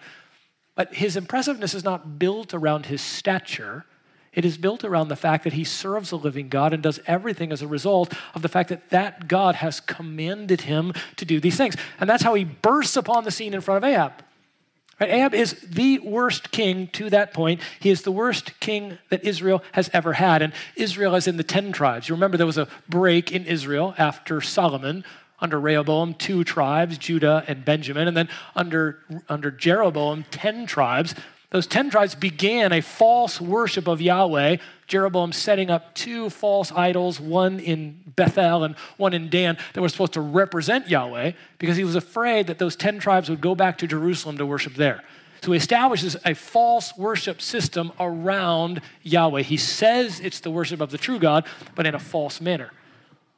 But 0.74 0.94
his 0.94 1.16
impressiveness 1.16 1.74
is 1.74 1.84
not 1.84 2.18
built 2.18 2.54
around 2.54 2.86
his 2.86 3.02
stature 3.02 3.84
it 4.34 4.44
is 4.44 4.56
built 4.56 4.82
around 4.82 5.08
the 5.08 5.16
fact 5.16 5.44
that 5.44 5.52
he 5.52 5.64
serves 5.64 6.10
a 6.10 6.16
living 6.16 6.48
God 6.48 6.72
and 6.72 6.82
does 6.82 7.00
everything 7.06 7.52
as 7.52 7.60
a 7.60 7.66
result 7.66 8.14
of 8.34 8.42
the 8.42 8.48
fact 8.48 8.70
that 8.70 8.88
that 8.90 9.28
God 9.28 9.56
has 9.56 9.80
commanded 9.80 10.62
him 10.62 10.94
to 11.16 11.24
do 11.24 11.38
these 11.38 11.56
things. 11.56 11.76
And 12.00 12.08
that's 12.08 12.22
how 12.22 12.34
he 12.34 12.44
bursts 12.44 12.96
upon 12.96 13.24
the 13.24 13.30
scene 13.30 13.52
in 13.52 13.60
front 13.60 13.84
of 13.84 13.90
Ahab. 13.90 14.24
Right? 14.98 15.10
Ahab 15.10 15.34
is 15.34 15.60
the 15.60 15.98
worst 15.98 16.50
king 16.50 16.86
to 16.88 17.10
that 17.10 17.34
point. 17.34 17.60
He 17.80 17.90
is 17.90 18.02
the 18.02 18.12
worst 18.12 18.58
king 18.60 18.98
that 19.10 19.24
Israel 19.24 19.62
has 19.72 19.90
ever 19.92 20.14
had. 20.14 20.40
And 20.42 20.52
Israel 20.76 21.14
is 21.14 21.26
in 21.26 21.36
the 21.36 21.44
10 21.44 21.72
tribes. 21.72 22.08
You 22.08 22.14
remember 22.14 22.36
there 22.36 22.46
was 22.46 22.58
a 22.58 22.68
break 22.88 23.32
in 23.32 23.44
Israel 23.44 23.94
after 23.98 24.40
Solomon. 24.40 25.04
Under 25.40 25.58
Rehoboam, 25.58 26.14
two 26.14 26.44
tribes, 26.44 26.96
Judah 26.96 27.42
and 27.48 27.64
Benjamin. 27.64 28.06
And 28.06 28.16
then 28.16 28.28
under, 28.54 29.00
under 29.28 29.50
Jeroboam, 29.50 30.24
10 30.30 30.66
tribes. 30.66 31.16
Those 31.52 31.66
10 31.66 31.90
tribes 31.90 32.14
began 32.14 32.72
a 32.72 32.80
false 32.80 33.38
worship 33.38 33.86
of 33.86 34.00
Yahweh. 34.00 34.56
Jeroboam 34.86 35.32
setting 35.32 35.70
up 35.70 35.94
two 35.94 36.30
false 36.30 36.72
idols, 36.72 37.20
one 37.20 37.60
in 37.60 38.00
Bethel 38.16 38.64
and 38.64 38.74
one 38.96 39.12
in 39.12 39.28
Dan, 39.28 39.58
that 39.74 39.82
were 39.82 39.90
supposed 39.90 40.14
to 40.14 40.22
represent 40.22 40.88
Yahweh 40.88 41.32
because 41.58 41.76
he 41.76 41.84
was 41.84 41.94
afraid 41.94 42.46
that 42.46 42.58
those 42.58 42.74
10 42.74 42.98
tribes 42.98 43.28
would 43.28 43.42
go 43.42 43.54
back 43.54 43.76
to 43.78 43.86
Jerusalem 43.86 44.38
to 44.38 44.46
worship 44.46 44.74
there. 44.74 45.02
So 45.42 45.52
he 45.52 45.58
establishes 45.58 46.16
a 46.24 46.34
false 46.34 46.96
worship 46.96 47.42
system 47.42 47.92
around 48.00 48.80
Yahweh. 49.02 49.42
He 49.42 49.58
says 49.58 50.20
it's 50.20 50.40
the 50.40 50.50
worship 50.50 50.80
of 50.80 50.90
the 50.90 50.98
true 50.98 51.18
God, 51.18 51.44
but 51.74 51.86
in 51.86 51.94
a 51.94 51.98
false 51.98 52.40
manner. 52.40 52.70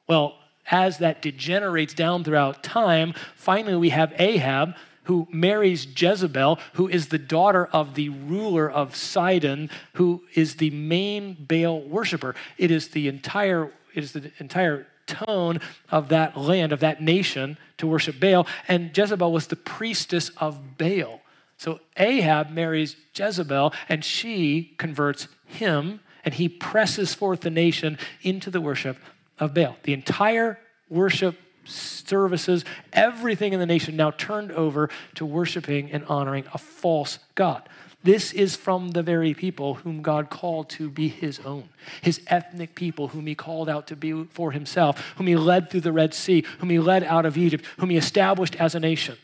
Well, 0.07 0.37
as 0.71 0.99
that 0.99 1.21
degenerates 1.21 1.95
down 1.95 2.23
throughout 2.23 2.63
time, 2.63 3.13
finally 3.35 3.77
we 3.77 3.89
have 3.89 4.13
Ahab 4.19 4.75
who 5.05 5.29
marries 5.31 5.87
Jezebel, 5.97 6.59
who 6.75 6.89
is 6.89 7.09
the 7.09 7.19
daughter 7.19 7.67
of 7.67 7.95
the 7.95 8.09
ruler 8.09 8.71
of 8.71 8.97
Sidon, 8.97 9.71
who 9.95 10.25
is 10.35 10.57
the 10.57 10.71
main 10.71 11.37
Baal 11.49 11.81
worshiper. 11.83 12.35
It 12.59 12.71
is 12.71 12.89
the 12.89 13.09
entire, 13.09 13.71
it 13.95 14.05
is 14.05 14.13
the 14.13 14.31
entire 14.39 14.87
tone 15.07 15.61
of 15.91 16.09
that 16.09 16.37
land, 16.37 16.73
of 16.73 16.81
that 16.81 17.03
nation 17.03 17.59
to 17.79 17.87
worship 17.87 18.19
Baal. 18.19 18.47
And 18.69 18.97
Jezebel 18.97 19.33
was 19.33 19.47
the 19.47 19.57
priestess 19.57 20.31
of 20.39 20.79
Baal. 20.79 21.21
So 21.57 21.81
Ahab 21.97 22.51
marries 22.51 22.97
Jezebel, 23.15 23.73
and 23.89 24.05
she 24.05 24.75
converts 24.77 25.29
him, 25.47 26.01
and 26.25 26.35
he 26.35 26.49
presses 26.49 27.15
forth 27.15 27.41
the 27.41 27.51
nation 27.51 27.99
into 28.23 28.51
the 28.51 28.61
worship 28.61 28.97
of 29.39 29.55
Baal. 29.55 29.77
The 29.83 29.93
entire 29.93 30.59
worship 30.89 31.37
services, 31.65 32.65
everything 32.93 33.53
in 33.53 33.61
the 33.61 33.67
nation 33.67 33.97
now 33.97 34.11
turned 34.11 34.53
over 34.53 34.91
to 35.15 35.25
worshiping 35.25 35.91
and 35.91 36.05
honoring 36.07 36.45
a 36.53 36.59
false 36.59 37.19
God. 37.35 37.69
This 38.03 38.33
is 38.35 38.55
from 38.55 38.91
the 38.91 39.03
very 39.03 39.33
people 39.33 39.77
whom 39.77 40.03
God 40.03 40.29
called 40.29 40.69
to 40.71 40.91
be 40.91 41.09
his 41.09 41.41
own, 41.41 41.71
his 42.03 42.21
ethnic 42.27 42.75
people, 42.75 43.09
whom 43.09 43.27
he 43.27 43.35
called 43.35 43.69
out 43.69 43.87
to 43.87 43.97
be 43.97 44.25
for 44.25 44.53
himself, 44.53 45.15
whom 45.17 45.27
he 45.27 45.37
led 45.37 45.71
through 45.71 45.81
the 45.81 45.93
Red 45.93 46.13
Sea, 46.13 46.45
whom 46.59 46.69
he 46.69 46.79
led 46.79 47.03
out 47.03 47.25
of 47.25 47.39
Egypt, 47.39 47.65
whom 47.79 47.89
he 47.89 47.97
established 47.97 48.57
as 48.57 48.75
a 48.75 48.81
nation. 48.81 49.17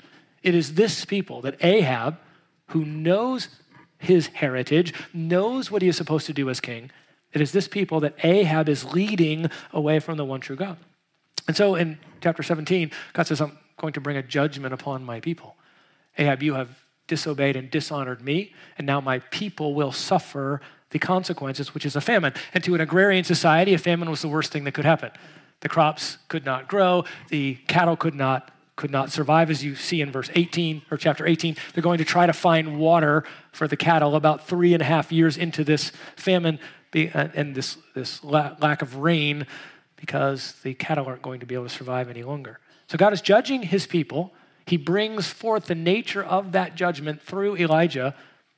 It 0.43 0.55
is 0.55 0.75
this 0.75 1.05
people 1.05 1.43
that 1.43 1.63
Ahab, 1.63 2.19
who 2.69 2.87
knows 2.87 3.49
his 3.99 4.29
heritage, 4.29 4.95
knows 5.13 5.71
what 5.71 5.83
he 5.83 5.89
is 5.89 5.99
supposed 5.99 6.25
to 6.27 6.33
do 6.33 6.49
as 6.49 6.59
king, 6.61 6.91
it 7.33 7.41
is 7.41 7.53
this 7.53 7.69
people 7.69 8.01
that 8.01 8.17
Ahab 8.25 8.69
is 8.69 8.93
leading 8.93 9.51
away 9.73 10.01
from 10.01 10.17
the 10.17 10.25
one 10.25 10.41
true 10.41 10.57
God. 10.57 10.79
And 11.47 11.57
so 11.57 11.75
in 11.75 11.99
chapter 12.21 12.43
17, 12.43 12.91
God 13.13 13.27
says, 13.27 13.41
I'm 13.41 13.59
going 13.77 13.93
to 13.95 14.01
bring 14.01 14.17
a 14.17 14.23
judgment 14.23 14.75
upon 14.75 15.05
my 15.05 15.21
people. 15.21 15.57
Ahab, 16.19 16.43
you 16.43 16.55
have 16.55 16.69
disobeyed 17.07 17.57
and 17.57 17.71
dishonored 17.71 18.23
me, 18.23 18.53
and 18.79 18.87
now 18.87 19.01
my 19.01 19.19
people 19.19 19.75
will 19.75 19.93
suffer 19.93 20.61
the 20.91 20.99
consequences, 20.99 21.75
which 21.75 21.87
is 21.87 21.97
a 21.97 22.01
famine. 22.01 22.35
And 22.55 22.63
to 22.65 22.75
an 22.75 22.81
agrarian 22.81 23.25
society, 23.25 23.75
a 23.75 23.79
famine 23.79 24.11
was 24.11 24.23
the 24.23 24.29
worst 24.29 24.53
thing 24.53 24.65
that 24.65 24.75
could 24.75 24.85
happen. 24.85 25.11
The 25.61 25.69
crops 25.69 26.19
could 26.29 26.45
not 26.45 26.69
grow, 26.69 27.05
the 27.29 27.55
cattle 27.67 27.97
could 27.97 28.15
not 28.15 28.53
could 28.77 28.91
not 28.91 29.13
survive, 29.13 29.51
as 29.51 29.63
you 29.63 29.75
see 29.75 30.01
in 30.01 30.11
verse 30.11 30.31
18 30.35 30.81
or 30.91 30.97
chapter 30.97 31.27
18. 31.27 31.55
They're 31.75 31.83
going 31.83 31.99
to 31.99 32.05
try 32.05 32.25
to 32.25 32.33
find 32.33 32.79
water 32.79 33.25
for 33.53 33.69
the 33.69 33.77
cattle 33.77 34.17
about 34.17 34.47
three 34.47 34.73
and 34.73 34.81
a 34.81 34.87
half 34.87 35.13
years 35.13 35.37
into 35.37 35.65
this 35.65 35.93
famine 36.17 36.59
uh, 36.95 37.29
and 37.35 37.55
this, 37.55 37.77
this 37.95 38.25
lack 38.25 38.81
of 38.81 38.97
rain 38.97 39.47
because 40.01 40.53
the 40.63 40.75
cattle 40.75 41.07
aren't 41.07 41.23
going 41.23 41.41
to 41.41 41.47
be 41.47 41.55
able 41.55 41.65
to 41.65 41.71
survive 41.71 42.09
any 42.09 42.23
longer. 42.23 42.59
So 42.89 42.99
God 42.99 43.13
is 43.13 43.21
judging 43.21 43.63
his 43.63 43.87
people 43.87 44.33
he 44.71 44.77
brings 44.77 45.27
forth 45.27 45.67
the 45.67 45.75
nature 45.75 46.23
of 46.23 46.53
that 46.53 46.77
judgment 46.77 47.21
through 47.21 47.57
Elijah. 47.57 48.15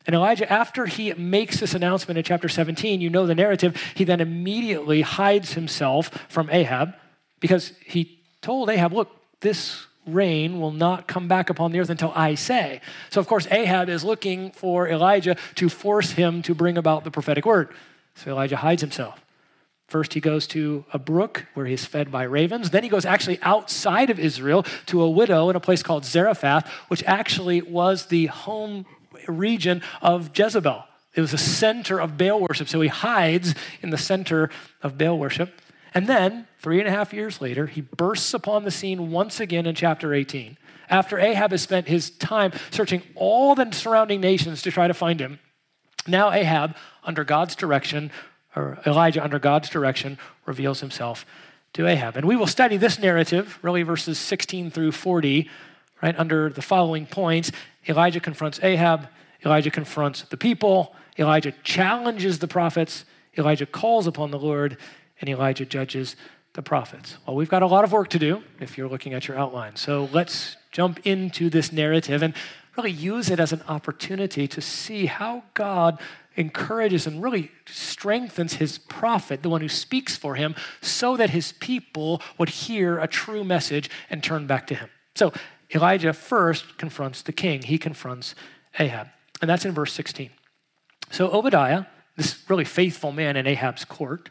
And 0.06 0.14
Elijah, 0.14 0.50
after 0.52 0.84
he 0.84 1.10
makes 1.14 1.58
this 1.58 1.72
announcement 1.72 2.18
in 2.18 2.24
chapter 2.24 2.50
17, 2.50 3.00
you 3.00 3.08
know 3.08 3.26
the 3.26 3.34
narrative, 3.34 3.82
he 3.94 4.04
then 4.04 4.20
immediately 4.20 5.00
hides 5.00 5.54
himself 5.54 6.08
from 6.28 6.50
Ahab 6.50 6.94
because 7.40 7.72
he 7.86 8.20
told 8.42 8.68
Ahab, 8.68 8.92
Look, 8.92 9.10
this 9.40 9.86
rain 10.06 10.60
will 10.60 10.70
not 10.70 11.08
come 11.08 11.28
back 11.28 11.48
upon 11.48 11.72
the 11.72 11.80
earth 11.80 11.88
until 11.88 12.12
I 12.14 12.34
say. 12.34 12.82
So, 13.08 13.18
of 13.18 13.26
course, 13.26 13.46
Ahab 13.50 13.88
is 13.88 14.04
looking 14.04 14.50
for 14.50 14.86
Elijah 14.86 15.36
to 15.54 15.70
force 15.70 16.10
him 16.10 16.42
to 16.42 16.54
bring 16.54 16.76
about 16.76 17.04
the 17.04 17.10
prophetic 17.10 17.46
word. 17.46 17.70
So 18.16 18.32
Elijah 18.32 18.56
hides 18.56 18.82
himself. 18.82 19.21
First, 19.92 20.14
he 20.14 20.20
goes 20.20 20.46
to 20.46 20.86
a 20.94 20.98
brook 20.98 21.44
where 21.52 21.66
he's 21.66 21.84
fed 21.84 22.10
by 22.10 22.22
ravens. 22.22 22.70
Then 22.70 22.82
he 22.82 22.88
goes 22.88 23.04
actually 23.04 23.38
outside 23.42 24.08
of 24.08 24.18
Israel 24.18 24.62
to 24.86 25.02
a 25.02 25.10
widow 25.10 25.50
in 25.50 25.54
a 25.54 25.60
place 25.60 25.82
called 25.82 26.06
Zarephath, 26.06 26.66
which 26.88 27.04
actually 27.04 27.60
was 27.60 28.06
the 28.06 28.24
home 28.24 28.86
region 29.28 29.82
of 30.00 30.30
Jezebel. 30.34 30.84
It 31.14 31.20
was 31.20 31.32
the 31.32 31.36
center 31.36 32.00
of 32.00 32.16
Baal 32.16 32.40
worship. 32.40 32.70
So 32.70 32.80
he 32.80 32.88
hides 32.88 33.54
in 33.82 33.90
the 33.90 33.98
center 33.98 34.48
of 34.82 34.96
Baal 34.96 35.18
worship. 35.18 35.60
And 35.92 36.06
then, 36.06 36.48
three 36.58 36.78
and 36.78 36.88
a 36.88 36.90
half 36.90 37.12
years 37.12 37.42
later, 37.42 37.66
he 37.66 37.82
bursts 37.82 38.32
upon 38.32 38.64
the 38.64 38.70
scene 38.70 39.10
once 39.10 39.40
again 39.40 39.66
in 39.66 39.74
chapter 39.74 40.14
18. 40.14 40.56
After 40.88 41.18
Ahab 41.18 41.50
has 41.50 41.60
spent 41.60 41.88
his 41.88 42.08
time 42.08 42.52
searching 42.70 43.02
all 43.14 43.54
the 43.54 43.70
surrounding 43.72 44.22
nations 44.22 44.62
to 44.62 44.70
try 44.70 44.88
to 44.88 44.94
find 44.94 45.20
him, 45.20 45.38
now 46.06 46.32
Ahab, 46.32 46.76
under 47.04 47.24
God's 47.24 47.54
direction, 47.54 48.10
or 48.54 48.78
Elijah, 48.86 49.22
under 49.22 49.38
God's 49.38 49.68
direction, 49.68 50.18
reveals 50.46 50.80
himself 50.80 51.24
to 51.72 51.86
Ahab. 51.86 52.16
And 52.16 52.26
we 52.26 52.36
will 52.36 52.46
study 52.46 52.76
this 52.76 52.98
narrative, 52.98 53.58
really 53.62 53.82
verses 53.82 54.18
16 54.18 54.70
through 54.70 54.92
40, 54.92 55.48
right, 56.02 56.18
under 56.18 56.50
the 56.50 56.62
following 56.62 57.06
points. 57.06 57.50
Elijah 57.88 58.20
confronts 58.20 58.60
Ahab, 58.62 59.08
Elijah 59.44 59.70
confronts 59.70 60.22
the 60.22 60.36
people, 60.36 60.94
Elijah 61.18 61.52
challenges 61.62 62.38
the 62.38 62.48
prophets, 62.48 63.04
Elijah 63.36 63.66
calls 63.66 64.06
upon 64.06 64.30
the 64.30 64.38
Lord, 64.38 64.76
and 65.20 65.30
Elijah 65.30 65.64
judges 65.64 66.16
the 66.54 66.62
prophets. 66.62 67.16
Well, 67.26 67.36
we've 67.36 67.48
got 67.48 67.62
a 67.62 67.66
lot 67.66 67.84
of 67.84 67.92
work 67.92 68.08
to 68.10 68.18
do 68.18 68.42
if 68.60 68.76
you're 68.76 68.88
looking 68.88 69.14
at 69.14 69.26
your 69.26 69.38
outline. 69.38 69.76
So 69.76 70.08
let's 70.12 70.56
jump 70.70 71.00
into 71.04 71.48
this 71.48 71.72
narrative 71.72 72.22
and 72.22 72.34
really 72.76 72.90
use 72.90 73.30
it 73.30 73.40
as 73.40 73.52
an 73.52 73.62
opportunity 73.68 74.46
to 74.48 74.60
see 74.60 75.06
how 75.06 75.44
God 75.54 75.98
encourages 76.36 77.06
and 77.06 77.22
really 77.22 77.50
strengthens 77.66 78.54
his 78.54 78.78
prophet, 78.78 79.42
the 79.42 79.48
one 79.48 79.60
who 79.60 79.68
speaks 79.68 80.16
for 80.16 80.34
him, 80.34 80.54
so 80.80 81.16
that 81.16 81.30
his 81.30 81.52
people 81.52 82.22
would 82.38 82.48
hear 82.48 82.98
a 82.98 83.06
true 83.06 83.44
message 83.44 83.90
and 84.10 84.22
turn 84.22 84.46
back 84.46 84.66
to 84.68 84.74
him. 84.74 84.88
So 85.14 85.32
Elijah 85.74 86.12
first 86.12 86.78
confronts 86.78 87.22
the 87.22 87.32
king, 87.32 87.62
he 87.62 87.78
confronts 87.78 88.34
Ahab. 88.78 89.08
And 89.40 89.50
that's 89.50 89.64
in 89.64 89.72
verse 89.72 89.92
16. 89.92 90.30
So 91.10 91.30
Obadiah, 91.30 91.84
this 92.16 92.38
really 92.48 92.64
faithful 92.64 93.12
man 93.12 93.36
in 93.36 93.46
Ahab's 93.46 93.84
court, 93.84 94.30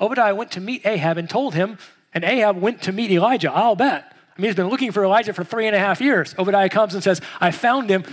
Obadiah 0.00 0.34
went 0.34 0.50
to 0.52 0.60
meet 0.60 0.86
Ahab 0.86 1.18
and 1.18 1.28
told 1.28 1.54
him, 1.54 1.78
and 2.14 2.24
Ahab 2.24 2.60
went 2.60 2.82
to 2.82 2.92
meet 2.92 3.10
Elijah, 3.10 3.52
I'll 3.52 3.76
bet. 3.76 4.12
I 4.36 4.40
mean, 4.40 4.48
he's 4.48 4.56
been 4.56 4.68
looking 4.68 4.92
for 4.92 5.04
Elijah 5.04 5.32
for 5.32 5.44
three 5.44 5.66
and 5.66 5.76
a 5.76 5.78
half 5.78 6.00
years. 6.00 6.34
Obadiah 6.38 6.68
comes 6.68 6.94
and 6.94 7.02
says, 7.02 7.20
I 7.40 7.50
found 7.50 7.90
him. 7.90 8.04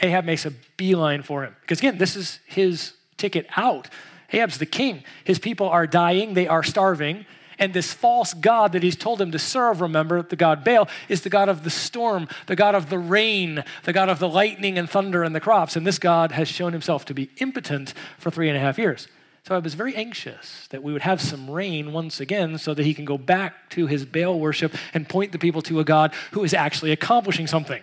Ahab 0.00 0.24
makes 0.24 0.46
a 0.46 0.52
beeline 0.76 1.22
for 1.22 1.44
him. 1.44 1.54
Because 1.60 1.78
again, 1.78 1.98
this 1.98 2.16
is 2.16 2.40
his 2.46 2.94
ticket 3.16 3.46
out. 3.56 3.88
Ahab's 4.32 4.58
the 4.58 4.66
king. 4.66 5.04
His 5.24 5.38
people 5.38 5.68
are 5.68 5.86
dying, 5.86 6.34
they 6.34 6.48
are 6.48 6.62
starving. 6.62 7.26
And 7.58 7.72
this 7.72 7.92
false 7.92 8.34
God 8.34 8.72
that 8.72 8.82
he's 8.82 8.96
told 8.96 9.20
him 9.20 9.30
to 9.32 9.38
serve, 9.38 9.80
remember, 9.80 10.22
the 10.22 10.36
God 10.36 10.64
Baal, 10.64 10.88
is 11.08 11.20
the 11.20 11.30
God 11.30 11.48
of 11.48 11.62
the 11.62 11.70
storm, 11.70 12.26
the 12.46 12.56
God 12.56 12.74
of 12.74 12.88
the 12.88 12.98
rain, 12.98 13.62
the 13.84 13.92
God 13.92 14.08
of 14.08 14.18
the 14.18 14.28
lightning 14.28 14.78
and 14.78 14.90
thunder 14.90 15.22
and 15.22 15.34
the 15.34 15.40
crops. 15.40 15.76
And 15.76 15.86
this 15.86 15.98
God 15.98 16.32
has 16.32 16.48
shown 16.48 16.72
himself 16.72 17.04
to 17.04 17.14
be 17.14 17.30
impotent 17.36 17.94
for 18.18 18.30
three 18.30 18.48
and 18.48 18.56
a 18.56 18.60
half 18.60 18.78
years. 18.78 19.06
So 19.44 19.54
I 19.54 19.58
was 19.58 19.74
very 19.74 19.94
anxious 19.94 20.66
that 20.70 20.82
we 20.82 20.92
would 20.92 21.02
have 21.02 21.20
some 21.20 21.50
rain 21.50 21.92
once 21.92 22.20
again 22.20 22.58
so 22.58 22.74
that 22.74 22.86
he 22.86 22.94
can 22.94 23.04
go 23.04 23.18
back 23.18 23.70
to 23.70 23.86
his 23.86 24.04
Baal 24.04 24.38
worship 24.38 24.74
and 24.94 25.08
point 25.08 25.32
the 25.32 25.38
people 25.38 25.62
to 25.62 25.80
a 25.80 25.84
God 25.84 26.14
who 26.30 26.44
is 26.44 26.54
actually 26.54 26.92
accomplishing 26.92 27.46
something. 27.46 27.82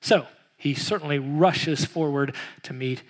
So 0.00 0.26
he 0.62 0.74
certainly 0.74 1.18
rushes 1.18 1.84
forward 1.84 2.36
to 2.62 2.72
meet 2.72 3.02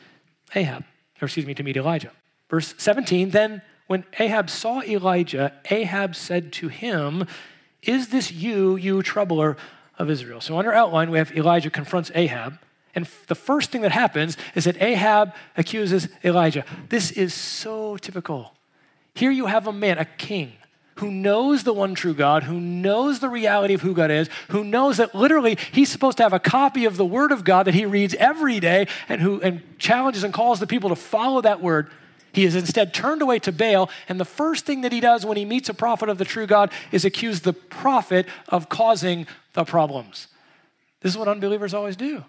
Ahab, 0.54 0.84
or 1.20 1.26
excuse 1.26 1.44
me, 1.44 1.52
to 1.52 1.62
meet 1.62 1.76
Elijah. 1.76 2.10
Verse 2.48 2.74
17 2.78 3.28
Then 3.28 3.60
when 3.88 4.04
Ahab 4.18 4.48
saw 4.48 4.80
Elijah, 4.80 5.52
Ahab 5.70 6.16
said 6.16 6.50
to 6.54 6.68
him, 6.68 7.26
Is 7.82 8.08
this 8.08 8.32
you, 8.32 8.76
you 8.76 9.02
troubler 9.02 9.58
of 9.98 10.08
Israel? 10.08 10.40
So, 10.40 10.56
on 10.56 10.64
our 10.64 10.72
outline, 10.72 11.10
we 11.10 11.18
have 11.18 11.30
Elijah 11.36 11.68
confronts 11.68 12.10
Ahab. 12.14 12.58
And 12.94 13.06
the 13.26 13.34
first 13.34 13.70
thing 13.70 13.82
that 13.82 13.92
happens 13.92 14.38
is 14.54 14.64
that 14.64 14.80
Ahab 14.80 15.34
accuses 15.54 16.08
Elijah. 16.24 16.64
This 16.88 17.10
is 17.10 17.34
so 17.34 17.98
typical. 17.98 18.54
Here 19.14 19.30
you 19.30 19.44
have 19.44 19.66
a 19.66 19.72
man, 19.74 19.98
a 19.98 20.06
king, 20.06 20.54
who 21.02 21.10
knows 21.10 21.64
the 21.64 21.72
one 21.72 21.96
true 21.96 22.14
God, 22.14 22.44
who 22.44 22.60
knows 22.60 23.18
the 23.18 23.28
reality 23.28 23.74
of 23.74 23.80
who 23.80 23.92
God 23.92 24.12
is, 24.12 24.30
who 24.50 24.62
knows 24.62 24.98
that 24.98 25.16
literally 25.16 25.58
he's 25.72 25.90
supposed 25.90 26.16
to 26.18 26.22
have 26.22 26.32
a 26.32 26.38
copy 26.38 26.84
of 26.84 26.96
the 26.96 27.04
Word 27.04 27.32
of 27.32 27.42
God 27.42 27.66
that 27.66 27.74
he 27.74 27.84
reads 27.84 28.14
every 28.14 28.60
day 28.60 28.86
and 29.08 29.20
who 29.20 29.40
and 29.40 29.62
challenges 29.80 30.22
and 30.22 30.32
calls 30.32 30.60
the 30.60 30.66
people 30.68 30.90
to 30.90 30.94
follow 30.94 31.40
that 31.40 31.60
word. 31.60 31.90
He 32.32 32.44
is 32.44 32.54
instead 32.54 32.94
turned 32.94 33.20
away 33.20 33.40
to 33.40 33.50
Baal, 33.50 33.90
and 34.08 34.20
the 34.20 34.24
first 34.24 34.64
thing 34.64 34.82
that 34.82 34.92
he 34.92 35.00
does 35.00 35.26
when 35.26 35.36
he 35.36 35.44
meets 35.44 35.68
a 35.68 35.74
prophet 35.74 36.08
of 36.08 36.18
the 36.18 36.24
true 36.24 36.46
God 36.46 36.70
is 36.92 37.04
accuse 37.04 37.40
the 37.40 37.52
prophet 37.52 38.26
of 38.48 38.68
causing 38.68 39.26
the 39.54 39.64
problems. 39.64 40.28
This 41.00 41.10
is 41.10 41.18
what 41.18 41.26
unbelievers 41.26 41.74
always 41.74 41.96
do. 41.96 42.24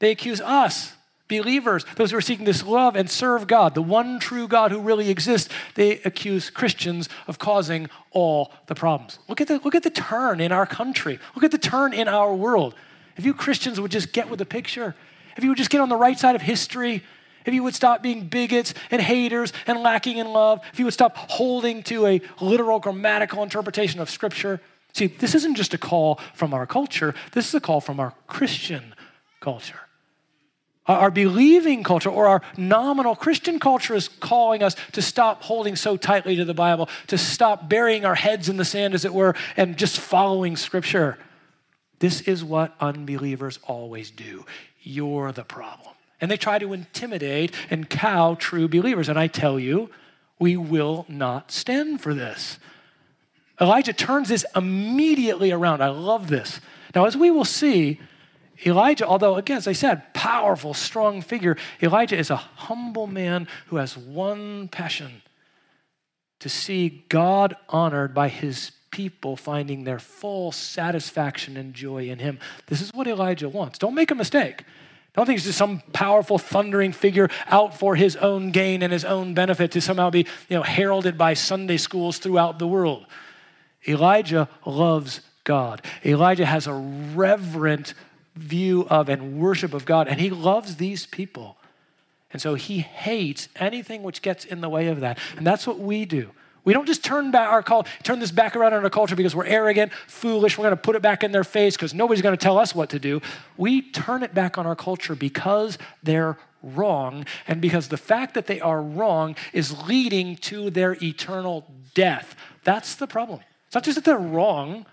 They 0.00 0.10
accuse 0.10 0.40
us 0.40 0.92
believers, 1.28 1.84
those 1.96 2.10
who 2.10 2.16
are 2.16 2.22
seeking 2.22 2.46
to 2.46 2.64
love 2.66 2.96
and 2.96 3.08
serve 3.08 3.46
God, 3.46 3.74
the 3.74 3.82
one 3.82 4.18
true 4.18 4.48
God 4.48 4.70
who 4.70 4.80
really 4.80 5.10
exists, 5.10 5.52
they 5.74 6.00
accuse 6.00 6.50
Christians 6.50 7.08
of 7.26 7.38
causing 7.38 7.88
all 8.10 8.52
the 8.66 8.74
problems. 8.74 9.18
Look 9.28 9.40
at 9.40 9.48
the, 9.48 9.60
look 9.62 9.74
at 9.74 9.82
the 9.82 9.90
turn 9.90 10.40
in 10.40 10.52
our 10.52 10.66
country. 10.66 11.18
Look 11.34 11.44
at 11.44 11.50
the 11.50 11.58
turn 11.58 11.92
in 11.92 12.08
our 12.08 12.34
world. 12.34 12.74
If 13.16 13.24
you 13.24 13.34
Christians 13.34 13.80
would 13.80 13.90
just 13.90 14.12
get 14.12 14.30
with 14.30 14.38
the 14.38 14.46
picture, 14.46 14.94
if 15.36 15.44
you 15.44 15.50
would 15.50 15.58
just 15.58 15.70
get 15.70 15.80
on 15.80 15.88
the 15.88 15.96
right 15.96 16.18
side 16.18 16.34
of 16.34 16.42
history, 16.42 17.04
if 17.44 17.54
you 17.54 17.62
would 17.62 17.74
stop 17.74 18.02
being 18.02 18.28
bigots 18.28 18.74
and 18.90 19.00
haters 19.00 19.52
and 19.66 19.80
lacking 19.80 20.18
in 20.18 20.28
love, 20.28 20.60
if 20.72 20.78
you 20.78 20.84
would 20.84 20.94
stop 20.94 21.16
holding 21.16 21.82
to 21.84 22.06
a 22.06 22.20
literal 22.40 22.78
grammatical 22.78 23.42
interpretation 23.42 24.00
of 24.00 24.10
Scripture. 24.10 24.60
See, 24.92 25.06
this 25.06 25.34
isn't 25.34 25.54
just 25.54 25.74
a 25.74 25.78
call 25.78 26.20
from 26.34 26.52
our 26.52 26.66
culture, 26.66 27.14
this 27.32 27.48
is 27.48 27.54
a 27.54 27.60
call 27.60 27.80
from 27.80 28.00
our 28.00 28.12
Christian 28.26 28.94
culture. 29.40 29.87
Our 30.88 31.10
believing 31.10 31.82
culture 31.82 32.08
or 32.08 32.26
our 32.26 32.42
nominal 32.56 33.14
Christian 33.14 33.60
culture 33.60 33.94
is 33.94 34.08
calling 34.08 34.62
us 34.62 34.74
to 34.92 35.02
stop 35.02 35.42
holding 35.42 35.76
so 35.76 35.98
tightly 35.98 36.36
to 36.36 36.46
the 36.46 36.54
Bible, 36.54 36.88
to 37.08 37.18
stop 37.18 37.68
burying 37.68 38.06
our 38.06 38.14
heads 38.14 38.48
in 38.48 38.56
the 38.56 38.64
sand, 38.64 38.94
as 38.94 39.04
it 39.04 39.12
were, 39.12 39.34
and 39.56 39.76
just 39.76 40.00
following 40.00 40.56
Scripture. 40.56 41.18
This 41.98 42.22
is 42.22 42.42
what 42.42 42.74
unbelievers 42.80 43.58
always 43.64 44.10
do. 44.10 44.46
You're 44.80 45.30
the 45.32 45.44
problem. 45.44 45.94
And 46.20 46.30
they 46.30 46.38
try 46.38 46.58
to 46.58 46.72
intimidate 46.72 47.54
and 47.68 47.90
cow 47.90 48.34
true 48.34 48.66
believers. 48.66 49.10
And 49.10 49.18
I 49.18 49.26
tell 49.26 49.60
you, 49.60 49.90
we 50.38 50.56
will 50.56 51.04
not 51.08 51.52
stand 51.52 52.00
for 52.00 52.14
this. 52.14 52.58
Elijah 53.60 53.92
turns 53.92 54.28
this 54.28 54.46
immediately 54.56 55.52
around. 55.52 55.82
I 55.82 55.88
love 55.88 56.28
this. 56.28 56.60
Now, 56.94 57.04
as 57.04 57.16
we 57.16 57.30
will 57.30 57.44
see, 57.44 58.00
Elijah, 58.66 59.06
although, 59.06 59.36
again, 59.36 59.56
as 59.56 59.68
I 59.68 59.72
said, 59.72 60.12
powerful, 60.14 60.74
strong 60.74 61.22
figure, 61.22 61.56
Elijah 61.82 62.16
is 62.16 62.30
a 62.30 62.36
humble 62.36 63.06
man 63.06 63.46
who 63.66 63.76
has 63.76 63.96
one 63.96 64.68
passion 64.68 65.22
to 66.40 66.48
see 66.48 67.04
God 67.08 67.56
honored 67.68 68.14
by 68.14 68.28
his 68.28 68.72
people 68.90 69.36
finding 69.36 69.84
their 69.84 69.98
full 69.98 70.50
satisfaction 70.50 71.56
and 71.56 71.74
joy 71.74 72.08
in 72.08 72.18
him. 72.18 72.38
This 72.66 72.80
is 72.80 72.92
what 72.92 73.06
Elijah 73.06 73.48
wants. 73.48 73.78
Don't 73.78 73.94
make 73.94 74.10
a 74.10 74.14
mistake. 74.14 74.64
Don't 75.14 75.26
think 75.26 75.38
he's 75.38 75.46
just 75.46 75.58
some 75.58 75.82
powerful, 75.92 76.38
thundering 76.38 76.92
figure 76.92 77.28
out 77.48 77.78
for 77.78 77.96
his 77.96 78.16
own 78.16 78.50
gain 78.50 78.82
and 78.82 78.92
his 78.92 79.04
own 79.04 79.34
benefit 79.34 79.72
to 79.72 79.80
somehow 79.80 80.10
be 80.10 80.26
you 80.48 80.56
know, 80.56 80.62
heralded 80.62 81.18
by 81.18 81.34
Sunday 81.34 81.76
schools 81.76 82.18
throughout 82.18 82.58
the 82.58 82.66
world. 82.66 83.06
Elijah 83.86 84.48
loves 84.64 85.20
God. 85.44 85.84
Elijah 86.04 86.46
has 86.46 86.66
a 86.66 86.72
reverent 86.72 87.94
view 88.38 88.86
of 88.88 89.08
and 89.08 89.38
worship 89.38 89.74
of 89.74 89.84
God, 89.84 90.08
and 90.08 90.20
he 90.20 90.30
loves 90.30 90.76
these 90.76 91.06
people. 91.06 91.56
And 92.32 92.42
so 92.42 92.54
he 92.54 92.80
hates 92.80 93.48
anything 93.56 94.02
which 94.02 94.22
gets 94.22 94.44
in 94.44 94.60
the 94.60 94.68
way 94.68 94.88
of 94.88 95.00
that. 95.00 95.18
And 95.36 95.46
that's 95.46 95.66
what 95.66 95.78
we 95.78 96.04
do. 96.04 96.30
We 96.64 96.74
don't 96.74 96.86
just 96.86 97.02
turn 97.02 97.30
back 97.30 97.48
our 97.48 97.62
call, 97.62 97.86
turn 98.02 98.18
this 98.18 98.30
back 98.30 98.54
around 98.54 98.74
on 98.74 98.84
our 98.84 98.90
culture 98.90 99.16
because 99.16 99.34
we're 99.34 99.46
arrogant, 99.46 99.90
foolish, 100.06 100.58
we're 100.58 100.64
going 100.64 100.76
to 100.76 100.82
put 100.82 100.96
it 100.96 101.00
back 101.00 101.24
in 101.24 101.32
their 101.32 101.44
face 101.44 101.76
because 101.76 101.94
nobody's 101.94 102.20
going 102.20 102.36
to 102.36 102.42
tell 102.42 102.58
us 102.58 102.74
what 102.74 102.90
to 102.90 102.98
do. 102.98 103.22
We 103.56 103.80
turn 103.80 104.22
it 104.22 104.34
back 104.34 104.58
on 104.58 104.66
our 104.66 104.76
culture 104.76 105.14
because 105.14 105.78
they're 106.02 106.36
wrong 106.62 107.24
and 107.46 107.62
because 107.62 107.88
the 107.88 107.96
fact 107.96 108.34
that 108.34 108.46
they 108.46 108.60
are 108.60 108.82
wrong 108.82 109.34
is 109.54 109.86
leading 109.86 110.36
to 110.36 110.68
their 110.68 110.96
eternal 111.02 111.66
death. 111.94 112.36
That's 112.64 112.96
the 112.96 113.06
problem. 113.06 113.40
It's 113.66 113.74
not 113.74 113.84
just 113.84 113.94
that 113.94 114.04
they're 114.04 114.18
wrong, 114.18 114.84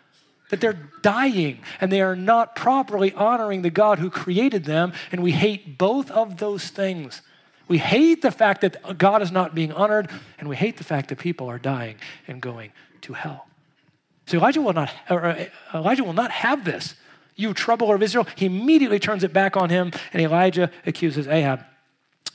that 0.50 0.62
they're 0.62 0.80
dying 1.02 1.60
and 1.82 1.92
they 1.92 2.02
are 2.02 2.16
not 2.16 2.56
properly 2.56 3.14
honoring 3.14 3.62
the 3.62 3.70
God 3.70 4.00
who 4.00 4.10
created 4.10 4.66
them, 4.66 4.94
and 5.12 5.24
we 5.24 5.32
hate 5.32 5.78
both 5.78 6.12
of 6.12 6.38
those 6.38 6.70
things. 6.70 7.22
We 7.68 7.80
hate 7.80 8.22
the 8.22 8.32
fact 8.32 8.62
that 8.62 8.98
God 8.98 9.22
is 9.22 9.32
not 9.32 9.56
being 9.56 9.72
honored, 9.72 10.10
and 10.38 10.48
we 10.48 10.56
hate 10.56 10.78
the 10.78 10.84
fact 10.84 11.10
that 11.10 11.18
people 11.18 11.50
are 11.50 11.58
dying 11.58 11.98
and 12.28 12.42
going 12.42 12.72
to 13.02 13.14
hell. 13.14 13.48
So 14.28 14.38
Elijah 14.38 14.62
will 14.62 14.74
not, 14.74 14.92
uh, 15.10 15.46
Elijah 15.74 16.04
will 16.04 16.14
not 16.14 16.32
have 16.32 16.64
this. 16.64 16.96
You 17.36 17.54
troubler 17.54 17.96
of 17.96 18.02
Israel. 18.02 18.28
He 18.36 18.46
immediately 18.46 19.00
turns 19.00 19.24
it 19.24 19.34
back 19.34 19.58
on 19.58 19.70
him, 19.70 19.92
and 20.14 20.22
Elijah 20.22 20.72
accuses 20.86 21.28
Ahab. 21.28 21.66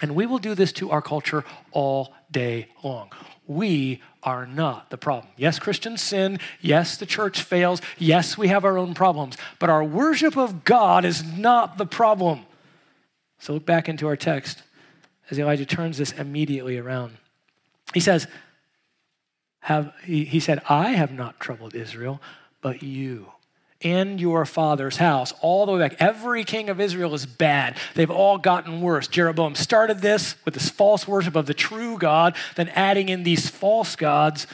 And 0.02 0.14
we 0.14 0.26
will 0.26 0.38
do 0.38 0.54
this 0.54 0.72
to 0.74 0.90
our 0.90 1.02
culture 1.02 1.44
all 1.72 2.12
day 2.30 2.68
long. 2.82 3.10
We 3.50 4.00
are 4.22 4.46
not 4.46 4.90
the 4.90 4.96
problem. 4.96 5.32
Yes, 5.36 5.58
Christians 5.58 6.00
sin. 6.00 6.38
Yes, 6.60 6.96
the 6.96 7.04
church 7.04 7.42
fails. 7.42 7.82
Yes, 7.98 8.38
we 8.38 8.46
have 8.46 8.64
our 8.64 8.78
own 8.78 8.94
problems. 8.94 9.36
But 9.58 9.68
our 9.68 9.82
worship 9.82 10.36
of 10.36 10.62
God 10.62 11.04
is 11.04 11.24
not 11.24 11.76
the 11.76 11.84
problem. 11.84 12.42
So 13.40 13.52
look 13.52 13.66
back 13.66 13.88
into 13.88 14.06
our 14.06 14.14
text 14.14 14.62
as 15.30 15.38
Elijah 15.40 15.66
turns 15.66 15.98
this 15.98 16.12
immediately 16.12 16.78
around. 16.78 17.16
He 17.92 17.98
says, 17.98 18.28
have, 19.62 19.92
he, 20.04 20.24
he 20.24 20.38
said, 20.38 20.62
I 20.68 20.90
have 20.90 21.10
not 21.10 21.40
troubled 21.40 21.74
Israel, 21.74 22.22
but 22.62 22.84
you 22.84 23.32
and 23.82 24.20
your 24.20 24.44
father's 24.44 24.98
house, 24.98 25.32
all 25.40 25.66
the 25.66 25.72
way 25.72 25.78
back. 25.78 25.96
Every 25.98 26.44
king 26.44 26.68
of 26.68 26.80
Israel 26.80 27.14
is 27.14 27.24
bad. 27.24 27.76
They've 27.94 28.10
all 28.10 28.38
gotten 28.38 28.80
worse. 28.80 29.08
Jeroboam 29.08 29.54
started 29.54 30.00
this 30.00 30.36
with 30.44 30.54
this 30.54 30.68
false 30.68 31.08
worship 31.08 31.34
of 31.36 31.46
the 31.46 31.54
true 31.54 31.96
God, 31.98 32.36
then 32.56 32.68
adding 32.70 33.08
in 33.08 33.22
these 33.22 33.48
false 33.48 33.96
gods. 33.96 34.46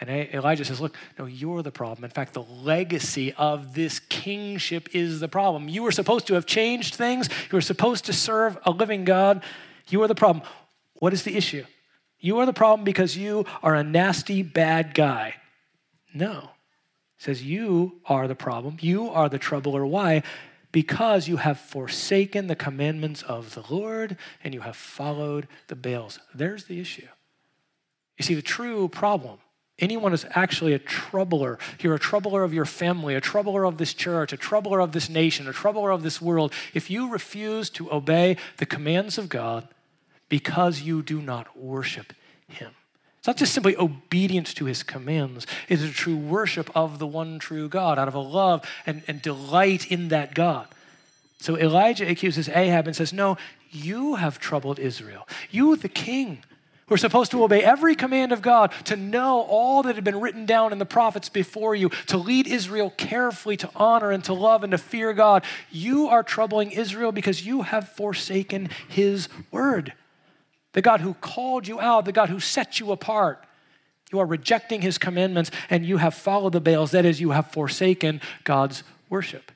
And 0.00 0.10
Elijah 0.10 0.64
says, 0.64 0.80
Look, 0.80 0.96
no, 1.18 1.26
you're 1.26 1.62
the 1.62 1.70
problem. 1.70 2.04
In 2.04 2.10
fact, 2.10 2.34
the 2.34 2.42
legacy 2.42 3.32
of 3.34 3.74
this 3.74 4.00
kingship 4.00 4.94
is 4.94 5.20
the 5.20 5.28
problem. 5.28 5.68
You 5.68 5.82
were 5.82 5.92
supposed 5.92 6.26
to 6.28 6.34
have 6.34 6.46
changed 6.46 6.94
things, 6.94 7.28
you 7.28 7.56
were 7.56 7.60
supposed 7.60 8.06
to 8.06 8.12
serve 8.12 8.58
a 8.64 8.70
living 8.70 9.04
God. 9.04 9.42
You 9.88 10.02
are 10.02 10.08
the 10.08 10.14
problem. 10.14 10.44
What 10.94 11.12
is 11.12 11.24
the 11.24 11.36
issue? 11.36 11.64
You 12.18 12.38
are 12.38 12.46
the 12.46 12.54
problem 12.54 12.84
because 12.84 13.18
you 13.18 13.44
are 13.62 13.74
a 13.74 13.84
nasty, 13.84 14.42
bad 14.42 14.94
guy. 14.94 15.34
No. 16.14 16.53
Says 17.18 17.42
you 17.42 18.00
are 18.06 18.28
the 18.28 18.34
problem. 18.34 18.76
You 18.80 19.08
are 19.08 19.28
the 19.28 19.38
troubler. 19.38 19.86
Why? 19.86 20.22
Because 20.72 21.28
you 21.28 21.36
have 21.36 21.60
forsaken 21.60 22.48
the 22.48 22.56
commandments 22.56 23.22
of 23.22 23.54
the 23.54 23.64
Lord 23.72 24.16
and 24.42 24.52
you 24.52 24.60
have 24.60 24.76
followed 24.76 25.46
the 25.68 25.76
Baals. 25.76 26.18
There's 26.34 26.64
the 26.64 26.80
issue. 26.80 27.06
You 28.18 28.24
see, 28.24 28.34
the 28.34 28.42
true 28.42 28.88
problem 28.88 29.38
Anyone 29.78 30.12
is 30.12 30.24
actually 30.30 30.72
a 30.72 30.78
troubler. 30.78 31.58
You're 31.80 31.96
a 31.96 31.98
troubler 31.98 32.44
of 32.44 32.54
your 32.54 32.64
family, 32.64 33.16
a 33.16 33.20
troubler 33.20 33.64
of 33.64 33.76
this 33.76 33.92
church, 33.92 34.32
a 34.32 34.36
troubler 34.36 34.80
of 34.80 34.92
this 34.92 35.08
nation, 35.08 35.48
a 35.48 35.52
troubler 35.52 35.90
of 35.90 36.04
this 36.04 36.22
world. 36.22 36.52
If 36.74 36.90
you 36.90 37.10
refuse 37.10 37.70
to 37.70 37.92
obey 37.92 38.36
the 38.58 38.66
commands 38.66 39.18
of 39.18 39.28
God 39.28 39.66
because 40.28 40.82
you 40.82 41.02
do 41.02 41.20
not 41.20 41.58
worship 41.58 42.12
Him, 42.46 42.70
it's 43.24 43.26
not 43.26 43.38
just 43.38 43.54
simply 43.54 43.74
obedience 43.78 44.52
to 44.52 44.66
His 44.66 44.82
commands, 44.82 45.46
it 45.70 45.80
is 45.80 45.82
a 45.82 45.90
true 45.90 46.14
worship 46.14 46.70
of 46.76 46.98
the 46.98 47.06
one 47.06 47.38
true 47.38 47.70
God 47.70 47.98
out 47.98 48.06
of 48.06 48.14
a 48.14 48.18
love 48.18 48.68
and, 48.84 49.02
and 49.08 49.22
delight 49.22 49.90
in 49.90 50.08
that 50.08 50.34
God. 50.34 50.68
So 51.38 51.56
Elijah 51.56 52.06
accuses 52.06 52.50
Ahab 52.50 52.86
and 52.86 52.94
says, 52.94 53.14
No, 53.14 53.38
you 53.70 54.16
have 54.16 54.38
troubled 54.38 54.78
Israel. 54.78 55.26
You, 55.50 55.74
the 55.74 55.88
king 55.88 56.44
who 56.86 56.94
are 56.96 56.98
supposed 56.98 57.30
to 57.30 57.42
obey 57.42 57.62
every 57.62 57.94
command 57.94 58.30
of 58.30 58.42
God, 58.42 58.74
to 58.84 58.94
know 58.94 59.40
all 59.40 59.82
that 59.84 59.94
had 59.94 60.04
been 60.04 60.20
written 60.20 60.44
down 60.44 60.70
in 60.70 60.78
the 60.78 60.84
prophets 60.84 61.30
before 61.30 61.74
you, 61.74 61.88
to 62.08 62.18
lead 62.18 62.46
Israel 62.46 62.92
carefully, 62.98 63.56
to 63.56 63.70
honor 63.74 64.10
and 64.10 64.22
to 64.24 64.34
love 64.34 64.62
and 64.62 64.72
to 64.72 64.76
fear 64.76 65.14
God. 65.14 65.44
You 65.70 66.08
are 66.08 66.22
troubling 66.22 66.72
Israel 66.72 67.10
because 67.10 67.46
you 67.46 67.62
have 67.62 67.88
forsaken 67.88 68.68
his 68.86 69.30
word. 69.50 69.94
The 70.74 70.82
God 70.82 71.00
who 71.00 71.14
called 71.14 71.66
you 71.66 71.80
out, 71.80 72.04
the 72.04 72.12
God 72.12 72.28
who 72.28 72.38
set 72.38 72.78
you 72.78 72.92
apart. 72.92 73.44
You 74.12 74.20
are 74.20 74.26
rejecting 74.26 74.82
his 74.82 74.98
commandments 74.98 75.50
and 75.70 75.86
you 75.86 75.96
have 75.96 76.14
followed 76.14 76.52
the 76.52 76.60
Baals. 76.60 76.90
That 76.90 77.04
is, 77.04 77.20
you 77.20 77.30
have 77.30 77.50
forsaken 77.50 78.20
God's 78.44 78.84
worship. 79.08 79.50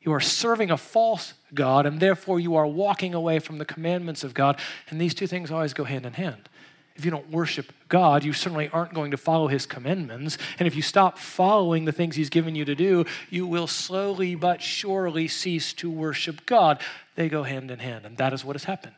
You 0.00 0.12
are 0.12 0.20
serving 0.20 0.70
a 0.70 0.78
false 0.78 1.34
God, 1.52 1.84
and 1.84 2.00
therefore 2.00 2.40
you 2.40 2.56
are 2.56 2.66
walking 2.66 3.12
away 3.14 3.38
from 3.38 3.58
the 3.58 3.66
commandments 3.66 4.24
of 4.24 4.32
God. 4.32 4.58
And 4.88 4.98
these 4.98 5.12
two 5.12 5.26
things 5.26 5.50
always 5.50 5.74
go 5.74 5.84
hand 5.84 6.06
in 6.06 6.14
hand. 6.14 6.48
If 6.96 7.04
you 7.04 7.10
don't 7.10 7.30
worship 7.30 7.72
God, 7.88 8.24
you 8.24 8.32
certainly 8.32 8.68
aren't 8.70 8.94
going 8.94 9.10
to 9.10 9.16
follow 9.16 9.48
his 9.48 9.66
commandments. 9.66 10.38
And 10.58 10.66
if 10.66 10.74
you 10.74 10.82
stop 10.82 11.18
following 11.18 11.84
the 11.84 11.92
things 11.92 12.16
he's 12.16 12.30
given 12.30 12.54
you 12.54 12.64
to 12.64 12.74
do, 12.74 13.04
you 13.28 13.46
will 13.46 13.66
slowly 13.66 14.34
but 14.34 14.62
surely 14.62 15.28
cease 15.28 15.72
to 15.74 15.90
worship 15.90 16.46
God. 16.46 16.80
They 17.14 17.28
go 17.28 17.42
hand 17.42 17.70
in 17.70 17.78
hand, 17.78 18.06
and 18.06 18.16
that 18.16 18.32
is 18.32 18.44
what 18.44 18.56
has 18.56 18.64
happened. 18.64 18.96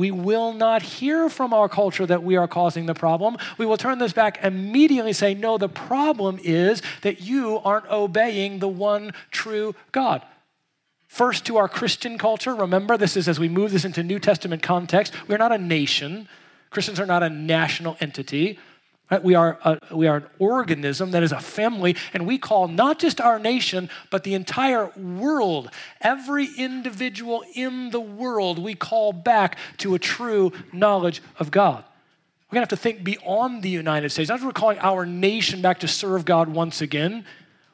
We 0.00 0.10
will 0.10 0.54
not 0.54 0.80
hear 0.80 1.28
from 1.28 1.52
our 1.52 1.68
culture 1.68 2.06
that 2.06 2.22
we 2.22 2.34
are 2.36 2.48
causing 2.48 2.86
the 2.86 2.94
problem. 2.94 3.36
We 3.58 3.66
will 3.66 3.76
turn 3.76 3.98
this 3.98 4.14
back 4.14 4.42
immediately 4.42 5.12
say, 5.12 5.34
No, 5.34 5.58
the 5.58 5.68
problem 5.68 6.40
is 6.42 6.80
that 7.02 7.20
you 7.20 7.58
aren't 7.58 7.84
obeying 7.90 8.60
the 8.60 8.68
one 8.68 9.12
true 9.30 9.74
God. 9.92 10.22
First, 11.06 11.44
to 11.44 11.58
our 11.58 11.68
Christian 11.68 12.16
culture, 12.16 12.54
remember, 12.54 12.96
this 12.96 13.14
is 13.14 13.28
as 13.28 13.38
we 13.38 13.50
move 13.50 13.72
this 13.72 13.84
into 13.84 14.02
New 14.02 14.18
Testament 14.18 14.62
context, 14.62 15.12
we're 15.28 15.36
not 15.36 15.52
a 15.52 15.58
nation. 15.58 16.28
Christians 16.70 16.98
are 16.98 17.04
not 17.04 17.22
a 17.22 17.28
national 17.28 17.98
entity. 18.00 18.58
Right? 19.10 19.22
We, 19.22 19.34
are 19.34 19.58
a, 19.64 19.78
we 19.94 20.06
are 20.06 20.18
an 20.18 20.26
organism 20.38 21.10
that 21.10 21.22
is 21.22 21.32
a 21.32 21.40
family, 21.40 21.96
and 22.14 22.26
we 22.26 22.38
call 22.38 22.68
not 22.68 22.98
just 22.98 23.20
our 23.20 23.38
nation, 23.38 23.90
but 24.10 24.22
the 24.22 24.34
entire 24.34 24.86
world, 24.96 25.70
every 26.00 26.48
individual 26.56 27.42
in 27.54 27.90
the 27.90 28.00
world, 28.00 28.58
we 28.58 28.74
call 28.74 29.12
back 29.12 29.58
to 29.78 29.94
a 29.94 29.98
true 29.98 30.52
knowledge 30.72 31.22
of 31.38 31.50
God. 31.50 31.84
We're 32.50 32.56
going 32.56 32.66
to 32.66 32.72
have 32.72 32.80
to 32.80 32.82
think 32.82 33.04
beyond 33.04 33.62
the 33.62 33.68
United 33.68 34.10
States. 34.10 34.28
Not 34.28 34.36
just 34.36 34.46
we're 34.46 34.52
calling 34.52 34.78
our 34.80 35.06
nation 35.06 35.62
back 35.62 35.80
to 35.80 35.88
serve 35.88 36.24
God 36.24 36.48
once 36.48 36.80
again. 36.80 37.24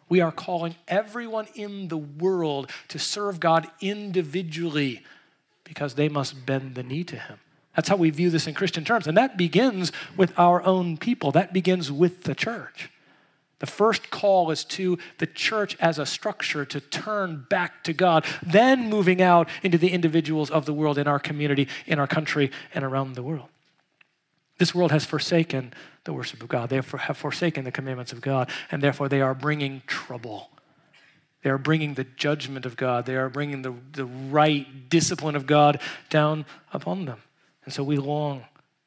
We 0.08 0.20
are 0.20 0.32
calling 0.32 0.76
everyone 0.86 1.48
in 1.54 1.88
the 1.88 1.96
world 1.96 2.70
to 2.88 2.98
serve 2.98 3.40
God 3.40 3.66
individually 3.80 5.02
because 5.64 5.94
they 5.94 6.08
must 6.08 6.46
bend 6.46 6.74
the 6.74 6.82
knee 6.82 7.04
to 7.04 7.16
Him. 7.16 7.38
That's 7.76 7.88
how 7.88 7.96
we 7.96 8.10
view 8.10 8.30
this 8.30 8.46
in 8.46 8.54
Christian 8.54 8.84
terms. 8.84 9.06
And 9.06 9.16
that 9.16 9.36
begins 9.36 9.92
with 10.16 10.36
our 10.38 10.62
own 10.64 10.96
people, 10.96 11.30
that 11.32 11.52
begins 11.52 11.92
with 11.92 12.24
the 12.24 12.34
church. 12.34 12.90
The 13.58 13.66
first 13.66 14.10
call 14.10 14.50
is 14.50 14.64
to 14.64 14.98
the 15.18 15.26
church 15.26 15.76
as 15.80 15.98
a 15.98 16.04
structure 16.04 16.64
to 16.66 16.80
turn 16.80 17.46
back 17.48 17.84
to 17.84 17.92
God, 17.92 18.24
then 18.42 18.90
moving 18.90 19.22
out 19.22 19.48
into 19.62 19.78
the 19.78 19.90
individuals 19.90 20.50
of 20.50 20.66
the 20.66 20.74
world 20.74 20.98
in 20.98 21.06
our 21.06 21.18
community, 21.18 21.68
in 21.86 21.98
our 21.98 22.06
country, 22.06 22.50
and 22.74 22.84
around 22.84 23.14
the 23.14 23.22
world. 23.22 23.48
This 24.58 24.74
world 24.74 24.90
has 24.90 25.04
forsaken 25.04 25.72
the 26.04 26.12
worship 26.12 26.42
of 26.42 26.48
God. 26.48 26.70
They 26.70 26.76
have 26.76 27.16
forsaken 27.16 27.64
the 27.64 27.72
commandments 27.72 28.12
of 28.12 28.20
God, 28.20 28.50
and 28.70 28.82
therefore 28.82 29.08
they 29.08 29.20
are 29.20 29.34
bringing 29.34 29.82
trouble. 29.86 30.50
They 31.42 31.50
are 31.50 31.58
bringing 31.58 31.94
the 31.94 32.04
judgment 32.04 32.66
of 32.66 32.76
God. 32.76 33.06
They 33.06 33.16
are 33.16 33.28
bringing 33.28 33.62
the, 33.62 33.74
the 33.92 34.06
right 34.06 34.88
discipline 34.88 35.36
of 35.36 35.46
God 35.46 35.80
down 36.10 36.44
upon 36.72 37.04
them. 37.04 37.22
And 37.66 37.74
so 37.74 37.84
we 37.84 37.98
long 37.98 38.44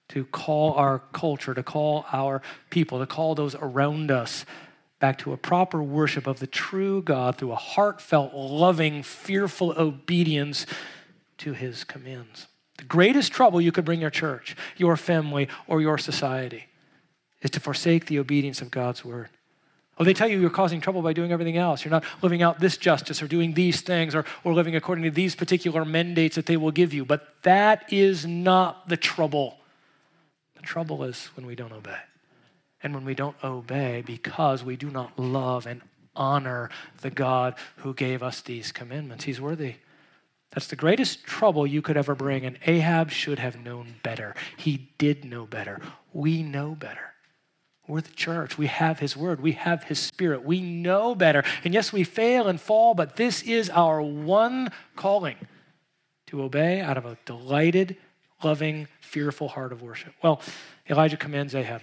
to 0.10 0.26
call 0.26 0.74
our 0.74 1.00
culture, 1.14 1.54
to 1.54 1.62
call 1.62 2.06
our 2.12 2.42
people, 2.72 2.98
to 3.00 3.06
call 3.06 3.36
those 3.36 3.54
around 3.56 4.10
us 4.10 4.46
back 5.00 5.18
to 5.20 5.32
a 5.32 5.38
proper 5.38 5.82
worship 5.82 6.28
of 6.28 6.40
the 6.40 6.48
true 6.48 7.02
God 7.02 7.38
through 7.38 7.52
a 7.52 7.56
heartfelt, 7.56 8.34
loving, 8.34 9.04
fearful 9.04 9.74
obedience 9.78 10.66
to 11.38 11.54
his 11.54 11.84
commands. 11.84 12.48
The 12.78 12.84
greatest 12.86 13.32
trouble 13.32 13.62
you 13.62 13.72
could 13.72 13.86
bring 13.86 14.02
your 14.02 14.10
church, 14.10 14.56
your 14.78 14.98
family, 14.98 15.48
or 15.68 15.82
your 15.82 15.98
society 15.98 16.66
is 17.42 17.52
to 17.52 17.60
forsake 17.60 18.08
the 18.08 18.20
obedience 18.20 18.62
of 18.62 18.72
God's 18.72 19.06
word. 19.06 19.30
Oh, 20.00 20.06
they 20.06 20.14
tell 20.14 20.30
you 20.30 20.40
you're 20.40 20.50
causing 20.50 20.80
trouble 20.80 21.02
by 21.02 21.12
doing 21.12 21.34
everything 21.34 21.58
else. 21.58 21.84
You're 21.84 21.92
not 21.92 22.06
living 22.22 22.42
out 22.42 22.62
this 22.62 22.78
justice 22.78 23.22
or 23.22 23.28
doing 23.28 23.54
these 23.54 23.82
things 23.82 24.16
or, 24.16 24.24
or 24.46 24.54
living 24.54 24.76
according 24.76 25.04
to 25.04 25.12
these 25.12 25.36
particular 25.36 25.84
mandates 25.84 26.38
that 26.38 26.46
they 26.46 26.56
will 26.56 26.72
give 26.72 26.94
you. 26.94 27.04
But 27.04 27.28
that 27.44 27.92
is 27.92 28.26
not 28.26 28.88
the 28.88 28.96
trouble. 28.96 29.58
The 30.56 30.62
trouble 30.62 31.04
is 31.04 31.26
when 31.36 31.46
we 31.46 31.56
don't 31.56 31.74
obey. 31.74 31.98
And 32.82 32.96
when 32.96 33.04
we 33.04 33.14
don't 33.14 33.36
obey 33.44 34.02
because 34.06 34.64
we 34.64 34.78
do 34.78 34.90
not 34.90 35.20
love 35.20 35.66
and 35.66 35.82
honor 36.16 36.70
the 37.02 37.10
God 37.10 37.56
who 37.78 37.94
gave 37.94 38.24
us 38.24 38.40
these 38.40 38.72
commandments. 38.72 39.26
He's 39.26 39.42
worthy. 39.42 39.76
That's 40.52 40.68
the 40.68 40.78
greatest 40.78 41.26
trouble 41.26 41.68
you 41.68 41.82
could 41.82 41.98
ever 41.98 42.16
bring. 42.16 42.46
And 42.46 42.58
Ahab 42.66 43.12
should 43.12 43.40
have 43.40 43.60
known 43.60 43.96
better. 44.02 44.34
He 44.56 44.92
did 44.98 45.26
know 45.26 45.46
better. 45.46 45.82
We 46.14 46.42
know 46.42 46.74
better. 46.74 47.14
We're 47.90 48.02
the 48.02 48.12
church. 48.12 48.56
We 48.56 48.68
have 48.68 49.00
His 49.00 49.18
Word. 49.18 49.42
We 49.42 49.54
have 49.54 49.86
His 49.86 49.98
Spirit. 49.98 50.44
We 50.44 50.62
know 50.62 51.16
better. 51.16 51.44
And 51.64 51.74
yes, 51.74 51.92
we 51.92 52.04
fail 52.04 52.48
and 52.48 52.62
fall, 52.62 52.94
but 52.94 53.16
this 53.16 53.42
is 53.42 53.68
our 53.72 54.00
one 54.00 54.72
calling 54.96 55.36
to 56.28 56.44
obey 56.44 56.82
out 56.82 56.98
of 56.98 57.06
a 57.06 57.18
delighted, 57.26 57.98
loving, 58.44 58.88
fearful 59.02 59.48
heart 59.48 59.72
of 59.72 59.82
worship. 59.82 60.14
Well, 60.22 60.40
Elijah 60.88 61.18
commands 61.18 61.56
Ahab. 61.56 61.82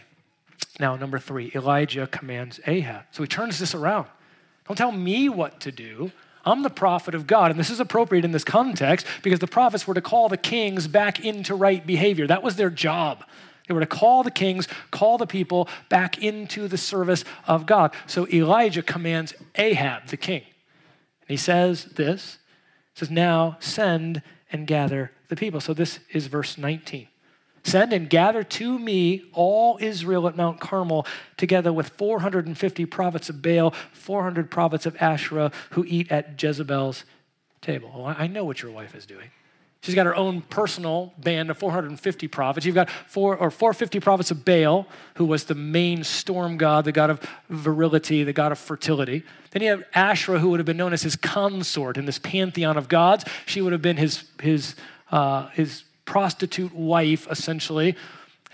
Now, 0.78 0.94
number 0.94 1.18
three, 1.18 1.50
Elijah 1.56 2.06
commands 2.06 2.60
Ahab. 2.68 3.06
So 3.10 3.24
he 3.24 3.28
turns 3.28 3.58
this 3.58 3.74
around. 3.74 4.06
Don't 4.68 4.76
tell 4.76 4.92
me 4.92 5.28
what 5.28 5.58
to 5.62 5.72
do. 5.72 6.12
I'm 6.44 6.62
the 6.62 6.70
prophet 6.70 7.16
of 7.16 7.26
God. 7.26 7.50
And 7.50 7.58
this 7.58 7.70
is 7.70 7.80
appropriate 7.80 8.24
in 8.24 8.30
this 8.30 8.44
context 8.44 9.06
because 9.24 9.40
the 9.40 9.48
prophets 9.48 9.88
were 9.88 9.94
to 9.94 10.00
call 10.00 10.28
the 10.28 10.36
kings 10.36 10.86
back 10.86 11.24
into 11.24 11.56
right 11.56 11.84
behavior. 11.84 12.28
That 12.28 12.44
was 12.44 12.54
their 12.54 12.70
job. 12.70 13.24
They 13.66 13.74
were 13.74 13.80
to 13.80 13.86
call 13.86 14.22
the 14.22 14.30
kings, 14.30 14.68
call 14.90 15.18
the 15.18 15.26
people 15.26 15.68
back 15.88 16.22
into 16.22 16.68
the 16.68 16.78
service 16.78 17.24
of 17.46 17.66
God. 17.66 17.94
So 18.06 18.28
Elijah 18.28 18.82
commands 18.82 19.34
Ahab, 19.56 20.06
the 20.06 20.16
king. 20.16 20.42
And 20.42 21.28
he 21.28 21.36
says 21.36 21.84
this 21.84 22.38
he 22.94 23.00
says, 23.00 23.10
Now 23.10 23.56
send 23.60 24.22
and 24.52 24.66
gather 24.66 25.12
the 25.28 25.36
people. 25.36 25.60
So 25.60 25.74
this 25.74 25.98
is 26.12 26.28
verse 26.28 26.56
19. 26.56 27.08
Send 27.64 27.92
and 27.92 28.08
gather 28.08 28.44
to 28.44 28.78
me 28.78 29.24
all 29.32 29.76
Israel 29.80 30.28
at 30.28 30.36
Mount 30.36 30.60
Carmel, 30.60 31.04
together 31.36 31.72
with 31.72 31.88
450 31.88 32.86
prophets 32.86 33.28
of 33.28 33.42
Baal, 33.42 33.72
400 33.92 34.52
prophets 34.52 34.86
of 34.86 34.96
Asherah, 35.02 35.50
who 35.70 35.84
eat 35.88 36.12
at 36.12 36.40
Jezebel's 36.40 37.04
table. 37.60 38.04
I 38.06 38.28
know 38.28 38.44
what 38.44 38.62
your 38.62 38.70
wife 38.70 38.94
is 38.94 39.04
doing. 39.04 39.30
She's 39.86 39.94
got 39.94 40.06
her 40.06 40.16
own 40.16 40.40
personal 40.42 41.14
band 41.16 41.48
of 41.48 41.58
450 41.58 42.26
prophets. 42.26 42.66
You've 42.66 42.74
got 42.74 42.90
four 42.90 43.36
or 43.36 43.52
450 43.52 44.00
prophets 44.00 44.32
of 44.32 44.44
Baal, 44.44 44.88
who 45.14 45.24
was 45.24 45.44
the 45.44 45.54
main 45.54 46.02
storm 46.02 46.56
god, 46.56 46.84
the 46.84 46.90
god 46.90 47.08
of 47.08 47.20
virility, 47.48 48.24
the 48.24 48.32
god 48.32 48.50
of 48.50 48.58
fertility. 48.58 49.22
Then 49.52 49.62
you 49.62 49.70
have 49.70 49.84
Asherah, 49.94 50.40
who 50.40 50.50
would 50.50 50.58
have 50.58 50.66
been 50.66 50.76
known 50.76 50.92
as 50.92 51.02
his 51.02 51.14
consort 51.14 51.96
in 51.96 52.04
this 52.04 52.18
pantheon 52.18 52.76
of 52.76 52.88
gods. 52.88 53.24
She 53.46 53.60
would 53.60 53.70
have 53.70 53.80
been 53.80 53.96
his 53.96 54.24
his 54.42 54.74
uh, 55.12 55.50
his 55.50 55.84
prostitute 56.04 56.74
wife, 56.74 57.30
essentially, 57.30 57.94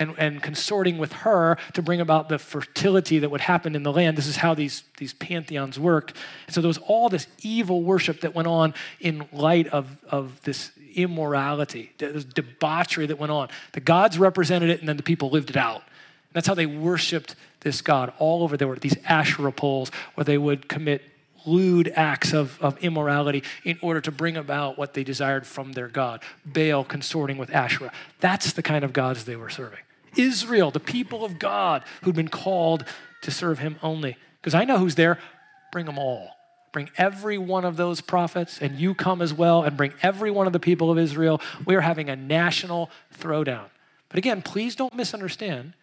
and, 0.02 0.18
and 0.18 0.42
consorting 0.42 0.98
with 0.98 1.12
her 1.12 1.56
to 1.72 1.82
bring 1.82 2.00
about 2.00 2.28
the 2.28 2.38
fertility 2.38 3.18
that 3.20 3.30
would 3.30 3.40
happen 3.40 3.74
in 3.74 3.82
the 3.82 3.92
land. 3.92 4.18
This 4.18 4.26
is 4.26 4.36
how 4.36 4.54
these, 4.54 4.82
these 4.98 5.12
pantheons 5.14 5.78
worked. 5.78 6.16
And 6.46 6.54
so 6.54 6.60
there 6.60 6.68
was 6.68 6.78
all 6.78 7.08
this 7.08 7.26
evil 7.42 7.82
worship 7.82 8.20
that 8.20 8.34
went 8.34 8.48
on 8.48 8.74
in 9.00 9.26
light 9.32 9.68
of, 9.68 9.96
of 10.08 10.42
this 10.42 10.72
immorality, 10.94 11.92
this 11.98 12.24
debauchery 12.24 13.06
that 13.06 13.18
went 13.18 13.32
on. 13.32 13.48
The 13.72 13.80
gods 13.80 14.18
represented 14.18 14.70
it, 14.70 14.80
and 14.80 14.88
then 14.88 14.96
the 14.96 15.02
people 15.02 15.30
lived 15.30 15.50
it 15.50 15.56
out. 15.56 15.76
And 15.76 16.34
that's 16.34 16.46
how 16.46 16.54
they 16.54 16.66
worshiped 16.66 17.36
this 17.60 17.80
God 17.80 18.12
all 18.18 18.42
over. 18.42 18.56
There 18.56 18.68
were 18.68 18.76
these 18.76 18.96
Asherah 19.06 19.52
poles 19.52 19.90
where 20.14 20.24
they 20.24 20.38
would 20.38 20.68
commit 20.68 21.02
lewd 21.44 21.92
acts 21.96 22.32
of, 22.32 22.60
of 22.60 22.78
immorality 22.78 23.42
in 23.64 23.78
order 23.82 24.00
to 24.00 24.12
bring 24.12 24.36
about 24.36 24.78
what 24.78 24.94
they 24.94 25.04
desired 25.04 25.46
from 25.46 25.72
their 25.72 25.88
God. 25.88 26.22
Baal 26.44 26.84
consorting 26.84 27.38
with 27.38 27.52
Asherah. 27.52 27.92
That's 28.20 28.52
the 28.52 28.62
kind 28.62 28.84
of 28.84 28.92
gods 28.92 29.24
they 29.24 29.36
were 29.36 29.50
serving. 29.50 29.80
Israel, 30.16 30.70
the 30.70 30.80
people 30.80 31.24
of 31.24 31.38
God 31.38 31.84
who'd 32.02 32.14
been 32.14 32.28
called 32.28 32.84
to 33.22 33.30
serve 33.30 33.58
him 33.58 33.76
only. 33.82 34.16
Because 34.40 34.54
I 34.54 34.64
know 34.64 34.78
who's 34.78 34.96
there. 34.96 35.18
Bring 35.70 35.86
them 35.86 35.98
all. 35.98 36.30
Bring 36.72 36.90
every 36.96 37.36
one 37.36 37.64
of 37.64 37.76
those 37.76 38.00
prophets, 38.00 38.60
and 38.60 38.78
you 38.78 38.94
come 38.94 39.20
as 39.20 39.34
well, 39.34 39.62
and 39.62 39.76
bring 39.76 39.92
every 40.02 40.30
one 40.30 40.46
of 40.46 40.52
the 40.52 40.58
people 40.58 40.90
of 40.90 40.98
Israel. 40.98 41.40
We 41.66 41.74
are 41.74 41.82
having 41.82 42.08
a 42.08 42.16
national 42.16 42.90
throwdown. 43.18 43.66
But 44.08 44.18
again, 44.18 44.42
please 44.42 44.74
don't 44.74 44.94
misunderstand. 44.94 45.74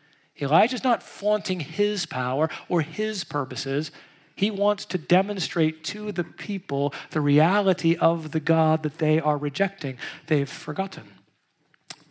Elijah's 0.41 0.83
not 0.83 1.03
flaunting 1.03 1.59
his 1.59 2.05
power 2.05 2.49
or 2.67 2.81
his 2.81 3.23
purposes. 3.23 3.91
He 4.35 4.49
wants 4.49 4.85
to 4.85 4.97
demonstrate 4.97 5.83
to 5.85 6.11
the 6.11 6.23
people 6.23 6.93
the 7.11 7.21
reality 7.21 7.95
of 7.95 8.31
the 8.31 8.39
God 8.39 8.83
that 8.83 8.97
they 8.97 9.19
are 9.19 9.37
rejecting. 9.37 9.97
They've 10.27 10.49
forgotten. 10.49 11.03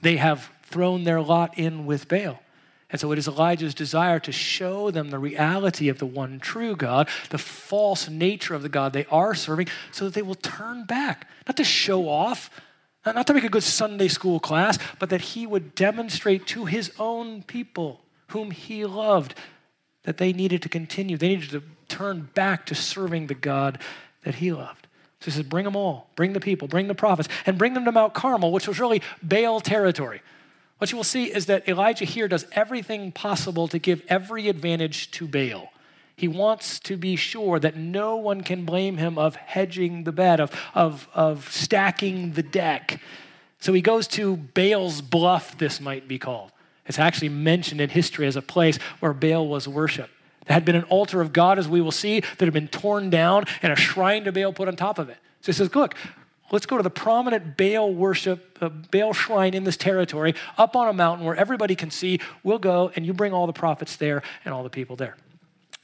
They 0.02 0.18
have 0.18 0.50
thrown 0.70 1.04
their 1.04 1.20
lot 1.20 1.58
in 1.58 1.86
with 1.86 2.08
Baal. 2.08 2.40
And 2.90 3.00
so 3.00 3.12
it 3.12 3.18
is 3.18 3.28
Elijah's 3.28 3.74
desire 3.74 4.18
to 4.20 4.32
show 4.32 4.90
them 4.90 5.10
the 5.10 5.18
reality 5.18 5.88
of 5.88 5.98
the 5.98 6.06
one 6.06 6.40
true 6.40 6.74
God, 6.74 7.08
the 7.28 7.38
false 7.38 8.08
nature 8.08 8.54
of 8.54 8.62
the 8.62 8.70
God 8.70 8.92
they 8.92 9.04
are 9.06 9.34
serving, 9.34 9.68
so 9.92 10.06
that 10.06 10.14
they 10.14 10.22
will 10.22 10.34
turn 10.34 10.84
back. 10.84 11.28
Not 11.46 11.58
to 11.58 11.64
show 11.64 12.08
off, 12.08 12.50
not 13.04 13.26
to 13.26 13.34
make 13.34 13.44
a 13.44 13.50
good 13.50 13.62
Sunday 13.62 14.08
school 14.08 14.40
class, 14.40 14.78
but 14.98 15.10
that 15.10 15.20
he 15.20 15.46
would 15.46 15.74
demonstrate 15.74 16.46
to 16.48 16.64
his 16.64 16.90
own 16.98 17.42
people, 17.42 18.00
whom 18.28 18.50
he 18.50 18.86
loved, 18.86 19.34
that 20.04 20.16
they 20.16 20.32
needed 20.32 20.62
to 20.62 20.68
continue. 20.70 21.18
They 21.18 21.28
needed 21.28 21.50
to 21.50 21.62
turn 21.88 22.30
back 22.34 22.64
to 22.66 22.74
serving 22.74 23.26
the 23.26 23.34
God 23.34 23.78
that 24.24 24.36
he 24.36 24.50
loved. 24.50 24.86
So 25.20 25.26
he 25.26 25.30
says, 25.32 25.42
Bring 25.42 25.64
them 25.64 25.76
all, 25.76 26.08
bring 26.16 26.32
the 26.32 26.40
people, 26.40 26.68
bring 26.68 26.88
the 26.88 26.94
prophets, 26.94 27.28
and 27.44 27.58
bring 27.58 27.74
them 27.74 27.84
to 27.84 27.92
Mount 27.92 28.14
Carmel, 28.14 28.50
which 28.50 28.66
was 28.66 28.80
really 28.80 29.02
Baal 29.22 29.60
territory. 29.60 30.22
What 30.78 30.92
you 30.92 30.96
will 30.96 31.04
see 31.04 31.24
is 31.24 31.46
that 31.46 31.68
Elijah 31.68 32.04
here 32.04 32.28
does 32.28 32.46
everything 32.52 33.12
possible 33.12 33.68
to 33.68 33.78
give 33.78 34.02
every 34.08 34.48
advantage 34.48 35.10
to 35.12 35.26
Baal. 35.26 35.72
He 36.14 36.28
wants 36.28 36.80
to 36.80 36.96
be 36.96 37.14
sure 37.14 37.60
that 37.60 37.76
no 37.76 38.16
one 38.16 38.42
can 38.42 38.64
blame 38.64 38.96
him 38.96 39.18
of 39.18 39.36
hedging 39.36 40.04
the 40.04 40.12
bet, 40.12 40.40
of, 40.40 40.52
of, 40.74 41.08
of 41.14 41.52
stacking 41.52 42.32
the 42.32 42.42
deck. 42.42 43.00
So 43.60 43.72
he 43.72 43.80
goes 43.80 44.06
to 44.08 44.36
Baal's 44.36 45.00
bluff, 45.00 45.58
this 45.58 45.80
might 45.80 46.08
be 46.08 46.18
called. 46.18 46.52
It's 46.86 46.98
actually 46.98 47.28
mentioned 47.28 47.80
in 47.80 47.90
history 47.90 48.26
as 48.26 48.36
a 48.36 48.42
place 48.42 48.78
where 49.00 49.12
Baal 49.12 49.46
was 49.46 49.68
worshiped. 49.68 50.10
There 50.46 50.54
had 50.54 50.64
been 50.64 50.76
an 50.76 50.84
altar 50.84 51.20
of 51.20 51.32
God, 51.32 51.58
as 51.58 51.68
we 51.68 51.80
will 51.80 51.92
see, 51.92 52.20
that 52.20 52.40
had 52.40 52.54
been 52.54 52.68
torn 52.68 53.10
down 53.10 53.44
and 53.62 53.72
a 53.72 53.76
shrine 53.76 54.24
to 54.24 54.32
Baal 54.32 54.52
put 54.52 54.68
on 54.68 54.76
top 54.76 54.98
of 54.98 55.10
it. 55.10 55.18
So 55.42 55.52
he 55.52 55.56
says, 55.56 55.74
Look, 55.74 55.94
Let's 56.50 56.66
go 56.66 56.78
to 56.78 56.82
the 56.82 56.90
prominent 56.90 57.56
Baal 57.56 57.92
worship, 57.92 58.58
uh, 58.60 58.68
Baal 58.68 59.12
shrine 59.12 59.54
in 59.54 59.64
this 59.64 59.76
territory, 59.76 60.34
up 60.56 60.76
on 60.76 60.88
a 60.88 60.92
mountain 60.92 61.26
where 61.26 61.36
everybody 61.36 61.74
can 61.74 61.90
see. 61.90 62.20
We'll 62.42 62.58
go 62.58 62.90
and 62.96 63.04
you 63.04 63.12
bring 63.12 63.32
all 63.32 63.46
the 63.46 63.52
prophets 63.52 63.96
there 63.96 64.22
and 64.44 64.54
all 64.54 64.62
the 64.62 64.70
people 64.70 64.96
there. 64.96 65.16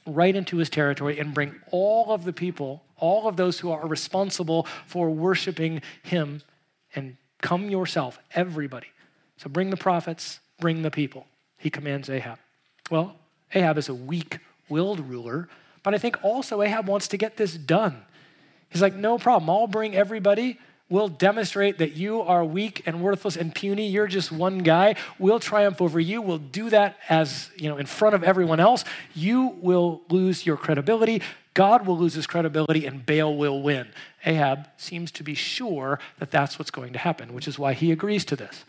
Right 0.07 0.35
into 0.35 0.57
his 0.57 0.69
territory 0.69 1.19
and 1.19 1.33
bring 1.33 1.55
all 1.71 2.11
of 2.11 2.25
the 2.25 2.33
people, 2.33 2.83
all 2.97 3.27
of 3.27 3.37
those 3.37 3.59
who 3.59 3.71
are 3.71 3.87
responsible 3.87 4.67
for 4.87 5.09
worshiping 5.09 5.81
him, 6.03 6.41
and 6.95 7.17
come 7.41 7.69
yourself, 7.69 8.17
everybody. 8.33 8.87
So 9.37 9.49
bring 9.49 9.69
the 9.69 9.77
prophets, 9.77 10.39
bring 10.59 10.81
the 10.81 10.91
people. 10.91 11.27
He 11.57 11.69
commands 11.69 12.09
Ahab. 12.09 12.39
Well, 12.89 13.15
Ahab 13.53 13.77
is 13.77 13.89
a 13.89 13.93
weak 13.93 14.39
willed 14.69 14.99
ruler, 14.99 15.47
but 15.83 15.93
I 15.93 15.97
think 15.97 16.23
also 16.23 16.61
Ahab 16.61 16.87
wants 16.87 17.07
to 17.09 17.17
get 17.17 17.37
this 17.37 17.55
done. 17.55 18.03
He's 18.69 18.81
like, 18.81 18.95
no 18.95 19.17
problem. 19.17 19.49
I'll 19.49 19.67
bring 19.67 19.95
everybody. 19.95 20.59
We'll 20.87 21.07
demonstrate 21.07 21.79
that 21.79 21.93
you 21.93 22.21
are 22.21 22.45
weak 22.45 22.83
and 22.85 23.01
worthless 23.01 23.35
and 23.35 23.55
puny. 23.55 23.87
You're 23.87 24.07
just 24.07 24.31
one 24.31 24.59
guy. 24.59 24.95
We'll 25.17 25.39
triumph 25.39 25.81
over 25.81 25.99
you. 25.99 26.21
We'll 26.21 26.37
do 26.37 26.69
that 26.69 26.97
as, 27.09 27.49
you 27.55 27.69
know, 27.69 27.77
in 27.77 27.87
front 27.87 28.13
of 28.13 28.23
everyone 28.23 28.59
else. 28.59 28.85
You 29.15 29.57
will 29.61 30.03
lose 30.09 30.45
your 30.45 30.57
credibility. 30.57 31.23
God 31.55 31.87
will 31.87 31.97
lose 31.97 32.13
his 32.13 32.27
credibility 32.27 32.85
and 32.85 33.03
Baal 33.03 33.35
will 33.35 33.63
win. 33.63 33.87
Ahab 34.25 34.67
seems 34.77 35.09
to 35.11 35.23
be 35.23 35.33
sure 35.33 35.99
that 36.19 36.29
that's 36.29 36.59
what's 36.59 36.71
going 36.71 36.93
to 36.93 36.99
happen, 36.99 37.33
which 37.33 37.47
is 37.47 37.57
why 37.57 37.73
he 37.73 37.91
agrees 37.91 38.25
to 38.25 38.35
this. 38.35 38.63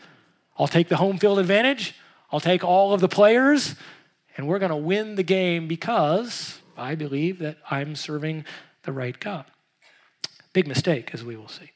I'll 0.57 0.67
take 0.67 0.87
the 0.87 0.97
home 0.97 1.19
field 1.19 1.37
advantage. 1.37 1.93
I'll 2.31 2.39
take 2.39 2.63
all 2.63 2.93
of 2.93 2.99
the 3.01 3.07
players, 3.07 3.75
and 4.35 4.47
we're 4.47 4.59
going 4.59 4.71
to 4.71 4.75
win 4.75 5.15
the 5.15 5.23
game 5.23 5.67
because 5.67 6.59
I 6.75 6.95
believe 6.95 7.39
that 7.39 7.57
I'm 7.69 7.95
serving 7.95 8.43
the 8.83 8.91
right 8.91 9.17
God. 9.19 9.45
Big 10.57 10.65
mistake, 10.67 11.11
as 11.13 11.23
we 11.23 11.35
will 11.35 11.47
see. 11.47 11.69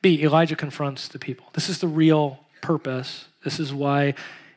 B, 0.00 0.22
Elijah 0.22 0.56
confronts 0.56 1.08
the 1.08 1.18
people. 1.18 1.44
This 1.52 1.68
is 1.68 1.80
the 1.80 1.86
real 1.86 2.40
purpose. 2.62 3.26
This 3.44 3.60
is 3.60 3.74
why 3.74 4.14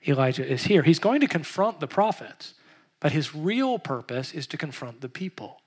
Elijah 0.07 0.49
is 0.49 0.63
here. 0.63 0.83
He's 0.83 0.99
going 0.99 1.19
to 1.19 1.27
confront 1.27 1.81
the 1.81 1.87
prophets, 1.87 2.53
but 3.01 3.11
his 3.11 3.35
real 3.35 3.77
purpose 3.77 4.33
is 4.33 4.47
to 4.47 4.57
confront 4.57 5.01
the 5.01 5.09
people, 5.09 5.59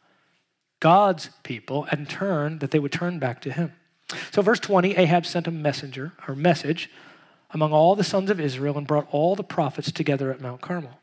God's 0.80 1.28
people, 1.42 1.86
and 1.90 2.08
turn 2.08 2.60
that 2.60 2.70
they 2.70 2.78
would 2.78 2.90
turn 2.90 3.18
back 3.18 3.42
to 3.42 3.52
him. 3.52 3.74
So, 4.30 4.40
verse 4.40 4.60
20 4.60 4.96
Ahab 4.96 5.26
sent 5.26 5.46
a 5.46 5.50
messenger 5.50 6.12
or 6.26 6.34
message 6.34 6.88
among 7.50 7.74
all 7.74 7.94
the 7.94 8.02
sons 8.02 8.30
of 8.30 8.40
Israel 8.40 8.78
and 8.78 8.86
brought 8.86 9.08
all 9.10 9.36
the 9.36 9.44
prophets 9.44 9.92
together 9.92 10.30
at 10.30 10.40
Mount 10.40 10.62
Carmel. 10.62 11.00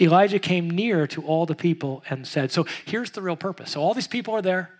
Elijah 0.00 0.40
came 0.40 0.68
near 0.68 1.06
to 1.06 1.22
all 1.22 1.46
the 1.46 1.54
people 1.54 2.02
and 2.10 2.26
said, 2.26 2.50
So 2.50 2.66
here's 2.84 3.12
the 3.12 3.22
real 3.22 3.36
purpose. 3.36 3.70
So 3.70 3.80
all 3.80 3.94
these 3.94 4.08
people 4.08 4.34
are 4.34 4.42
there. 4.42 4.72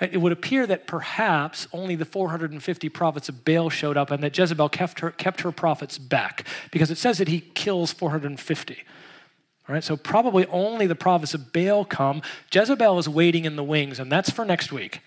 It 0.00 0.20
would 0.20 0.32
appear 0.32 0.66
that 0.66 0.86
perhaps 0.88 1.68
only 1.72 1.94
the 1.94 2.04
450 2.04 2.88
prophets 2.88 3.28
of 3.28 3.44
Baal 3.44 3.70
showed 3.70 3.96
up 3.96 4.10
and 4.10 4.22
that 4.24 4.36
Jezebel 4.36 4.68
kept 4.68 5.00
her, 5.00 5.12
kept 5.12 5.42
her 5.42 5.52
prophets 5.52 5.98
back 5.98 6.46
because 6.72 6.90
it 6.90 6.98
says 6.98 7.18
that 7.18 7.28
he 7.28 7.40
kills 7.40 7.92
450. 7.92 8.76
All 9.66 9.72
right, 9.72 9.84
so 9.84 9.96
probably 9.96 10.46
only 10.46 10.86
the 10.86 10.96
prophets 10.96 11.32
of 11.32 11.52
Baal 11.52 11.84
come. 11.84 12.22
Jezebel 12.52 12.98
is 12.98 13.08
waiting 13.08 13.44
in 13.44 13.56
the 13.56 13.64
wings, 13.64 13.98
and 13.98 14.12
that's 14.12 14.30
for 14.30 14.44
next 14.44 14.72
week. 14.72 15.00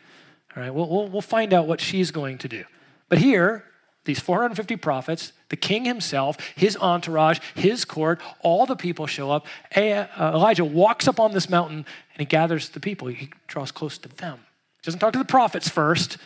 All 0.55 0.63
right, 0.63 0.73
we'll, 0.73 0.89
we'll, 0.89 1.07
we'll 1.09 1.21
find 1.21 1.53
out 1.53 1.67
what 1.67 1.79
she's 1.79 2.09
going 2.09 2.39
to 2.39 2.47
do. 2.47 2.63
But 3.09 3.19
here, 3.19 3.65
these 4.05 4.19
450 4.19 4.77
prophets, 4.77 5.33
the 5.49 5.57
king 5.57 5.85
himself, 5.85 6.37
his 6.55 6.75
entourage, 6.77 7.39
his 7.53 7.85
court, 7.85 8.19
all 8.39 8.65
the 8.65 8.75
people 8.75 9.05
show 9.05 9.29
up. 9.29 9.45
Uh, 9.75 10.05
Elijah 10.17 10.65
walks 10.65 11.07
up 11.07 11.19
on 11.19 11.33
this 11.33 11.49
mountain 11.49 11.85
and 12.13 12.19
he 12.19 12.25
gathers 12.25 12.69
the 12.69 12.79
people. 12.79 13.09
He 13.09 13.29
draws 13.47 13.71
close 13.71 13.97
to 13.99 14.09
them. 14.09 14.39
Doesn't 14.87 15.01
talk 15.01 15.11
to 15.11 15.19
the 15.19 15.25
prophets 15.25 15.67
first. 15.67 16.17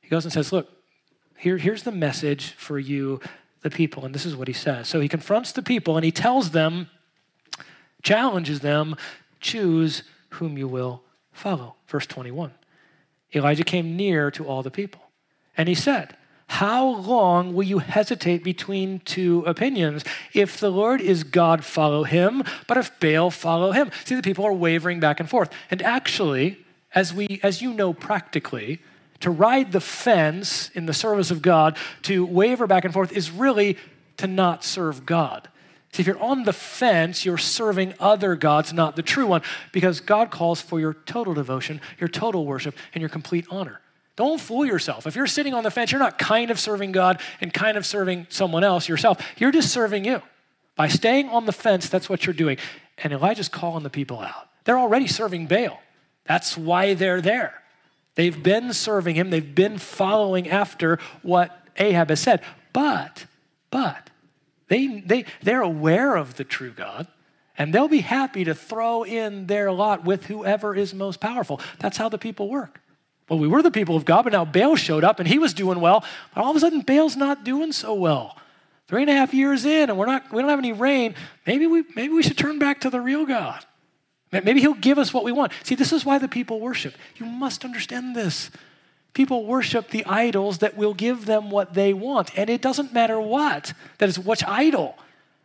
He 0.00 0.08
goes 0.08 0.24
and 0.24 0.32
says, 0.32 0.52
Look, 0.52 0.70
here, 1.36 1.58
here's 1.58 1.82
the 1.82 1.90
message 1.90 2.52
for 2.52 2.78
you, 2.78 3.20
the 3.62 3.70
people. 3.70 4.04
And 4.04 4.14
this 4.14 4.24
is 4.24 4.36
what 4.36 4.46
he 4.46 4.54
says. 4.54 4.86
So 4.86 5.00
he 5.00 5.08
confronts 5.08 5.50
the 5.50 5.64
people 5.64 5.96
and 5.96 6.04
he 6.04 6.12
tells 6.12 6.52
them, 6.52 6.90
challenges 8.04 8.60
them, 8.60 8.94
choose 9.40 10.04
whom 10.28 10.56
you 10.56 10.68
will 10.68 11.02
follow. 11.32 11.74
Verse 11.88 12.06
21. 12.06 12.52
Elijah 13.34 13.64
came 13.64 13.96
near 13.96 14.30
to 14.30 14.46
all 14.46 14.62
the 14.62 14.70
people 14.70 15.00
and 15.56 15.68
he 15.68 15.74
said, 15.74 16.16
how 16.46 16.86
long 16.86 17.52
will 17.52 17.64
you 17.64 17.80
hesitate 17.80 18.44
between 18.44 19.00
two 19.00 19.42
opinions? 19.44 20.04
If 20.32 20.60
the 20.60 20.70
Lord 20.70 21.00
is 21.00 21.24
God, 21.24 21.64
follow 21.64 22.04
him, 22.04 22.44
but 22.68 22.76
if 22.76 22.92
Baal, 23.00 23.32
follow 23.32 23.72
him. 23.72 23.90
See, 24.04 24.14
the 24.14 24.22
people 24.22 24.44
are 24.44 24.52
wavering 24.52 25.00
back 25.00 25.18
and 25.18 25.28
forth. 25.28 25.50
And 25.68 25.82
actually, 25.82 26.64
as 26.94 27.12
we 27.12 27.40
as 27.42 27.62
you 27.62 27.72
know 27.72 27.92
practically, 27.92 28.80
to 29.20 29.30
ride 29.30 29.72
the 29.72 29.80
fence 29.80 30.70
in 30.70 30.86
the 30.86 30.94
service 30.94 31.30
of 31.30 31.42
God, 31.42 31.76
to 32.02 32.24
waver 32.24 32.66
back 32.66 32.84
and 32.84 32.94
forth 32.94 33.12
is 33.12 33.30
really 33.30 33.76
to 34.18 34.26
not 34.26 34.64
serve 34.64 35.06
God. 35.06 35.48
See, 35.92 36.02
if 36.02 36.06
you're 36.06 36.22
on 36.22 36.44
the 36.44 36.52
fence, 36.52 37.24
you're 37.24 37.38
serving 37.38 37.94
other 37.98 38.36
gods, 38.36 38.72
not 38.72 38.94
the 38.94 39.02
true 39.02 39.26
one, 39.26 39.42
because 39.72 40.00
God 40.00 40.30
calls 40.30 40.60
for 40.60 40.78
your 40.78 40.92
total 40.92 41.34
devotion, 41.34 41.80
your 41.98 42.08
total 42.08 42.44
worship, 42.44 42.74
and 42.94 43.00
your 43.00 43.08
complete 43.08 43.46
honor. 43.50 43.80
Don't 44.16 44.40
fool 44.40 44.66
yourself. 44.66 45.06
If 45.06 45.16
you're 45.16 45.26
sitting 45.26 45.54
on 45.54 45.62
the 45.62 45.70
fence, 45.70 45.92
you're 45.92 46.00
not 46.00 46.18
kind 46.18 46.50
of 46.50 46.58
serving 46.58 46.92
God 46.92 47.20
and 47.40 47.54
kind 47.54 47.76
of 47.78 47.86
serving 47.86 48.26
someone 48.28 48.64
else, 48.64 48.88
yourself. 48.88 49.18
You're 49.38 49.52
just 49.52 49.70
serving 49.70 50.04
you. 50.04 50.20
By 50.76 50.88
staying 50.88 51.28
on 51.28 51.46
the 51.46 51.52
fence, 51.52 51.88
that's 51.88 52.08
what 52.08 52.26
you're 52.26 52.34
doing. 52.34 52.58
And 52.98 53.12
Elijah's 53.12 53.48
calling 53.48 53.84
the 53.84 53.90
people 53.90 54.20
out. 54.20 54.48
They're 54.64 54.78
already 54.78 55.06
serving 55.06 55.46
Baal. 55.46 55.80
That's 56.28 56.56
why 56.56 56.94
they're 56.94 57.22
there. 57.22 57.54
They've 58.14 58.40
been 58.40 58.72
serving 58.72 59.14
him, 59.14 59.30
they've 59.30 59.54
been 59.54 59.78
following 59.78 60.48
after 60.48 60.98
what 61.22 61.66
Ahab 61.76 62.10
has 62.10 62.20
said. 62.20 62.42
But, 62.72 63.26
but, 63.70 64.10
they, 64.68 65.00
they, 65.00 65.24
they're 65.42 65.62
aware 65.62 66.16
of 66.16 66.34
the 66.34 66.44
true 66.44 66.70
God, 66.70 67.06
and 67.56 67.72
they'll 67.72 67.88
be 67.88 68.00
happy 68.00 68.44
to 68.44 68.54
throw 68.54 69.04
in 69.04 69.46
their 69.46 69.72
lot 69.72 70.04
with 70.04 70.26
whoever 70.26 70.74
is 70.74 70.92
most 70.92 71.20
powerful. 71.20 71.60
That's 71.78 71.96
how 71.96 72.08
the 72.08 72.18
people 72.18 72.48
work. 72.48 72.80
Well, 73.28 73.38
we 73.38 73.48
were 73.48 73.62
the 73.62 73.70
people 73.70 73.96
of 73.96 74.04
God, 74.04 74.22
but 74.22 74.32
now 74.32 74.44
Baal 74.44 74.76
showed 74.76 75.04
up 75.04 75.18
and 75.18 75.28
he 75.28 75.38
was 75.38 75.54
doing 75.54 75.80
well. 75.80 76.04
But 76.34 76.42
all 76.42 76.50
of 76.50 76.56
a 76.56 76.60
sudden, 76.60 76.80
Baal's 76.80 77.16
not 77.16 77.44
doing 77.44 77.72
so 77.72 77.94
well. 77.94 78.36
Three 78.86 79.02
and 79.02 79.10
a 79.10 79.14
half 79.14 79.34
years 79.34 79.66
in, 79.66 79.90
and 79.90 79.98
we're 79.98 80.06
not, 80.06 80.32
we 80.32 80.40
don't 80.40 80.48
have 80.48 80.58
any 80.58 80.72
rain. 80.72 81.14
Maybe 81.46 81.66
we, 81.66 81.84
maybe 81.94 82.14
we 82.14 82.22
should 82.22 82.38
turn 82.38 82.58
back 82.58 82.80
to 82.80 82.90
the 82.90 83.00
real 83.00 83.26
God. 83.26 83.64
Maybe 84.30 84.60
he'll 84.60 84.74
give 84.74 84.98
us 84.98 85.14
what 85.14 85.24
we 85.24 85.32
want. 85.32 85.52
See, 85.62 85.74
this 85.74 85.92
is 85.92 86.04
why 86.04 86.18
the 86.18 86.28
people 86.28 86.60
worship. 86.60 86.94
You 87.16 87.26
must 87.26 87.64
understand 87.64 88.14
this. 88.14 88.50
People 89.14 89.46
worship 89.46 89.88
the 89.88 90.04
idols 90.04 90.58
that 90.58 90.76
will 90.76 90.94
give 90.94 91.24
them 91.24 91.50
what 91.50 91.74
they 91.74 91.92
want. 91.92 92.36
And 92.36 92.50
it 92.50 92.60
doesn't 92.60 92.92
matter 92.92 93.18
what, 93.18 93.72
that 93.98 94.08
is, 94.08 94.18
which 94.18 94.44
idol. 94.44 94.96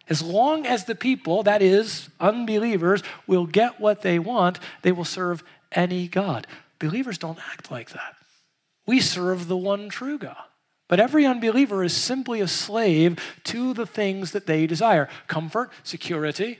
As 0.09 0.21
long 0.21 0.65
as 0.65 0.83
the 0.83 0.95
people, 0.95 1.43
that 1.43 1.61
is, 1.61 2.09
unbelievers, 2.19 3.03
will 3.25 3.45
get 3.45 3.79
what 3.79 4.01
they 4.01 4.19
want, 4.19 4.59
they 4.81 4.91
will 4.91 5.05
serve 5.05 5.43
any 5.71 6.09
God. 6.09 6.45
Believers 6.77 7.17
don't 7.17 7.39
act 7.51 7.71
like 7.71 7.91
that. 7.91 8.15
We 8.85 8.99
serve 8.99 9.47
the 9.47 9.57
one 9.57 9.87
true 9.87 10.17
God. 10.17 10.35
But 10.89 10.99
every 10.99 11.25
unbeliever 11.25 11.83
is 11.83 11.95
simply 11.95 12.41
a 12.41 12.47
slave 12.47 13.17
to 13.45 13.73
the 13.73 13.85
things 13.85 14.31
that 14.31 14.45
they 14.45 14.67
desire 14.67 15.07
comfort, 15.27 15.71
security, 15.83 16.59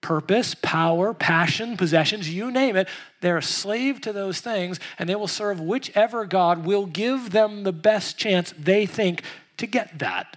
purpose, 0.00 0.54
power, 0.54 1.12
passion, 1.12 1.76
possessions, 1.76 2.32
you 2.32 2.50
name 2.50 2.76
it. 2.76 2.88
They're 3.20 3.38
a 3.38 3.42
slave 3.42 4.00
to 4.02 4.12
those 4.12 4.40
things, 4.40 4.80
and 4.98 5.08
they 5.08 5.14
will 5.14 5.28
serve 5.28 5.60
whichever 5.60 6.24
God 6.24 6.64
will 6.64 6.86
give 6.86 7.30
them 7.30 7.64
the 7.64 7.72
best 7.72 8.16
chance 8.16 8.54
they 8.58 8.86
think 8.86 9.22
to 9.58 9.66
get 9.66 9.98
that. 9.98 10.36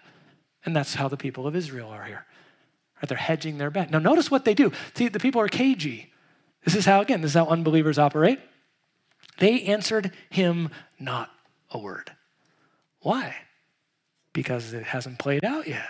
And 0.65 0.75
that's 0.75 0.95
how 0.95 1.07
the 1.07 1.17
people 1.17 1.47
of 1.47 1.55
Israel 1.55 1.89
are 1.89 2.03
here. 2.03 2.25
Right? 2.97 3.09
They're 3.09 3.17
hedging 3.17 3.57
their 3.57 3.69
bet. 3.69 3.91
Now, 3.91 3.99
notice 3.99 4.29
what 4.29 4.45
they 4.45 4.53
do. 4.53 4.71
See, 4.95 5.07
the 5.07 5.19
people 5.19 5.41
are 5.41 5.47
cagey. 5.47 6.11
This 6.63 6.75
is 6.75 6.85
how, 6.85 7.01
again, 7.01 7.21
this 7.21 7.31
is 7.31 7.35
how 7.35 7.47
unbelievers 7.47 7.99
operate. 7.99 8.39
They 9.39 9.63
answered 9.63 10.11
him 10.29 10.69
not 10.99 11.31
a 11.71 11.77
word. 11.77 12.11
Why? 13.01 13.35
Because 14.31 14.73
it 14.73 14.83
hasn't 14.83 15.19
played 15.19 15.43
out 15.43 15.67
yet. 15.67 15.89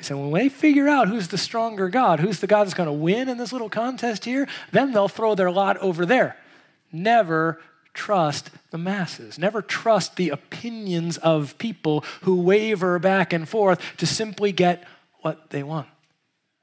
So 0.00 0.18
when 0.18 0.32
they 0.32 0.48
figure 0.48 0.88
out 0.88 1.08
who's 1.08 1.28
the 1.28 1.38
stronger 1.38 1.88
God, 1.88 2.20
who's 2.20 2.40
the 2.40 2.46
God 2.46 2.64
that's 2.64 2.74
going 2.74 2.88
to 2.88 2.92
win 2.92 3.28
in 3.28 3.38
this 3.38 3.52
little 3.52 3.70
contest 3.70 4.24
here, 4.24 4.48
then 4.72 4.92
they'll 4.92 5.08
throw 5.08 5.34
their 5.34 5.50
lot 5.50 5.76
over 5.78 6.04
there. 6.04 6.36
Never 6.92 7.60
trust 7.94 8.50
the 8.70 8.78
masses. 8.78 9.38
Never 9.38 9.62
trust 9.62 10.16
the 10.16 10.30
opinions 10.30 11.16
of 11.18 11.56
people 11.58 12.04
who 12.22 12.40
waver 12.40 12.98
back 12.98 13.32
and 13.32 13.48
forth 13.48 13.80
to 13.98 14.06
simply 14.06 14.52
get 14.52 14.84
what 15.20 15.50
they 15.50 15.62
want. 15.62 15.86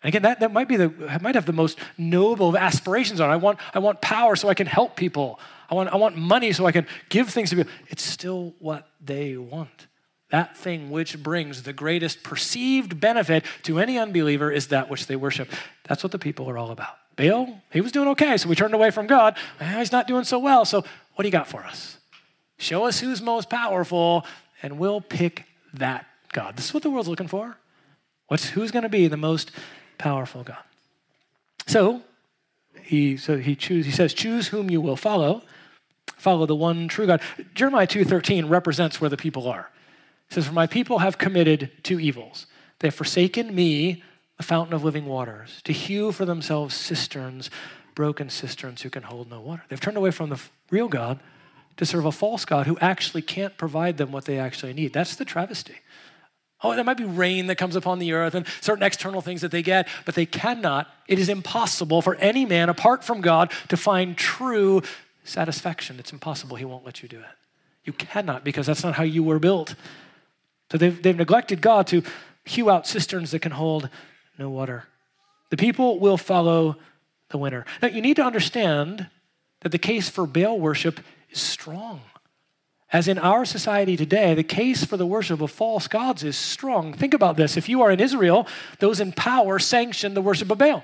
And 0.04 0.10
again, 0.10 0.24
that, 0.24 0.39
that 0.39 0.52
might 0.52 0.67
be 0.67 0.78
the 0.78 0.89
might 1.22 1.36
have 1.36 1.46
the 1.46 1.54
most 1.54 1.78
noble 1.98 2.50
of 2.50 2.56
aspirations 2.56 3.20
on. 3.20 3.30
I 3.30 3.36
want, 3.36 3.60
I 3.74 3.80
want 3.80 4.02
power 4.02 4.36
so 4.36 4.50
I 4.50 4.54
can 4.54 4.67
help 4.67 4.96
people. 4.96 5.39
I 5.70 5.76
want, 5.76 5.89
I 5.89 5.96
want 5.96 6.17
money 6.17 6.52
so 6.52 6.65
I 6.65 6.72
can 6.72 6.88
give 7.10 7.30
things 7.30 7.52
to 7.52 7.56
people. 7.56 7.72
It's 7.88 8.04
still 8.04 8.54
what 8.60 8.88
they 9.00 9.38
want. 9.38 9.88
That 10.32 10.58
thing 10.58 10.89
which 10.89 11.22
brings 11.22 11.63
the 11.63 11.74
greatest 11.74 12.24
perceived 12.24 13.00
benefit 13.00 13.46
to 13.63 13.80
any 13.80 13.98
unbeliever 13.98 14.52
is 14.52 14.67
that 14.67 14.89
which 14.89 15.08
they 15.08 15.15
worship. 15.15 15.50
That's 15.88 16.04
what 16.04 16.12
the 16.12 16.20
people 16.20 16.50
are 16.50 16.58
all 16.58 16.72
about. 16.72 16.96
Baal, 17.15 17.62
he 17.72 17.82
was 17.82 17.91
doing 17.91 18.08
okay, 18.10 18.38
so 18.38 18.48
we 18.48 18.56
turned 18.56 18.74
away 18.74 18.91
from 18.91 19.08
God. 19.08 19.38
Well, 19.60 19.78
he's 19.78 19.91
not 19.91 20.08
doing 20.08 20.24
so 20.24 20.39
well, 20.39 20.65
so 20.65 20.84
what 21.15 21.24
do 21.24 21.28
you 21.28 21.32
got 21.32 21.48
for 21.48 21.63
us? 21.63 21.98
Show 22.58 22.86
us 22.86 23.00
who's 23.00 23.22
most 23.22 23.50
powerful, 23.50 24.26
and 24.63 24.80
we'll 24.80 25.02
pick 25.02 25.46
that 25.74 26.06
God. 26.32 26.56
This 26.56 26.67
is 26.67 26.74
what 26.74 26.84
the 26.84 26.89
world's 26.89 27.10
looking 27.10 27.28
for. 27.28 27.58
What's, 28.28 28.50
who's 28.50 28.72
going 28.72 28.84
to 28.84 28.89
be 28.89 29.08
the 29.08 29.17
most 29.17 29.52
powerful 29.98 30.44
God? 30.44 30.63
So 31.67 32.02
he, 32.84 33.17
so 33.17 33.38
he, 33.38 33.56
choose, 33.56 33.86
he 33.86 33.91
says, 33.91 34.13
choose 34.13 34.48
whom 34.48 34.70
you 34.70 34.80
will 34.80 34.96
follow 34.96 35.44
follow 36.17 36.46
the 36.46 36.56
one 36.56 36.88
true 36.88 37.08
God. 37.08 37.22
Jeremiah 37.56 37.88
2:13 37.88 38.50
represents 38.50 39.02
where 39.02 39.10
the 39.10 39.17
people 39.17 39.48
are. 39.48 39.70
It 40.32 40.36
says, 40.36 40.48
"For 40.48 40.54
my 40.54 40.65
people 40.65 41.00
have 41.00 41.17
committed 41.17 41.72
two 41.84 42.00
evils. 42.00 42.48
They 42.80 42.88
have 42.88 42.96
forsaken 42.96 43.54
me, 43.54 44.02
the 44.38 44.44
fountain 44.44 44.74
of 44.74 44.82
living 44.82 45.06
waters, 45.06 45.60
to 45.65 45.74
hew 45.74 46.13
for 46.13 46.24
themselves 46.24 46.74
cisterns, 46.74 47.50
broken 47.96 48.30
cisterns 48.30 48.82
who 48.82 48.89
can 48.89 49.04
hold 49.04 49.30
no 49.30 49.41
water. 49.41 49.63
They've 49.67 49.78
turned 49.78 49.98
away 49.98 50.12
from 50.12 50.30
the 50.30 50.39
real 50.70 50.88
God 50.88 51.20
to 51.76 51.86
serve 51.86 52.06
a 52.06 52.13
false 52.13 52.46
God 52.46 52.65
who 52.65 52.78
actually 52.80 53.22
can't 53.22 53.58
provide 53.58 53.98
them 53.98 54.13
what 54.13 54.24
they 54.24 54.39
actually 54.39 54.72
need. 54.72 54.94
That's 54.94 55.17
the 55.17 55.26
travesty. 55.26 55.76
Oh, 56.63 56.76
there 56.76 56.86
might 56.86 56.96
be 56.96 57.04
rain 57.04 57.48
that 57.48 57.58
comes 57.58 57.76
upon 57.76 58.00
the 58.00 58.13
earth 58.13 58.34
and 58.34 58.46
certain 58.62 58.84
external 58.84 59.20
things 59.20 59.41
that 59.41 59.52
they 59.52 59.62
get, 59.62 59.89
but 60.06 60.15
they 60.15 60.26
cannot, 60.26 60.88
it 61.10 61.20
is 61.20 61.28
impossible 61.28 62.02
for 62.02 62.15
any 62.15 62.46
man 62.46 62.70
apart 62.70 63.04
from 63.04 63.20
God 63.20 63.52
to 63.67 63.76
find 63.76 64.15
true 64.15 64.82
satisfaction. 65.26 66.00
It's 66.00 66.13
impossible. 66.13 66.56
He 66.56 66.63
won't 66.63 66.86
let 66.86 67.04
you 67.04 67.10
do 67.10 67.20
it. 67.20 67.26
You 67.84 67.91
cannot 67.91 68.46
because 68.46 68.65
that's 68.65 68.86
not 68.86 68.94
how 68.94 69.04
you 69.04 69.24
were 69.24 69.38
built. 69.38 69.76
So 70.71 70.77
they've, 70.77 71.03
they've 71.03 71.17
neglected 71.17 71.62
God 71.62 71.88
to 71.88 72.01
hew 72.45 72.69
out 72.69 72.88
cisterns 72.88 73.31
that 73.31 73.39
can 73.39 73.51
hold 73.51 73.89
no 74.39 74.49
water. 74.49 74.86
The 75.49 75.57
people 75.57 75.99
will 75.99 76.17
follow 76.17 76.77
the 77.29 77.38
winner. 77.38 77.65
Now, 77.81 77.89
you 77.89 78.01
need 78.01 78.15
to 78.15 78.23
understand 78.23 79.07
that 79.62 79.73
the 79.73 79.77
case 79.77 80.10
for 80.10 80.25
Baal 80.25 80.57
worship 80.57 81.01
is 81.29 81.41
strong. 81.41 82.01
As 82.93 83.10
in 83.10 83.17
our 83.19 83.43
society 83.43 83.97
today, 83.97 84.34
the 84.34 84.43
case 84.43 84.86
for 84.86 84.95
the 84.95 85.05
worship 85.05 85.41
of 85.41 85.51
false 85.51 85.89
gods 85.89 86.23
is 86.23 86.38
strong. 86.38 86.93
Think 86.93 87.13
about 87.13 87.36
this. 87.36 87.57
If 87.57 87.67
you 87.67 87.81
are 87.81 87.91
in 87.91 87.99
Israel, 87.99 88.47
those 88.79 89.01
in 89.01 89.12
power 89.12 89.60
sanction 89.60 90.13
the 90.13 90.21
worship 90.21 90.51
of 90.51 90.57
Baal. 90.57 90.84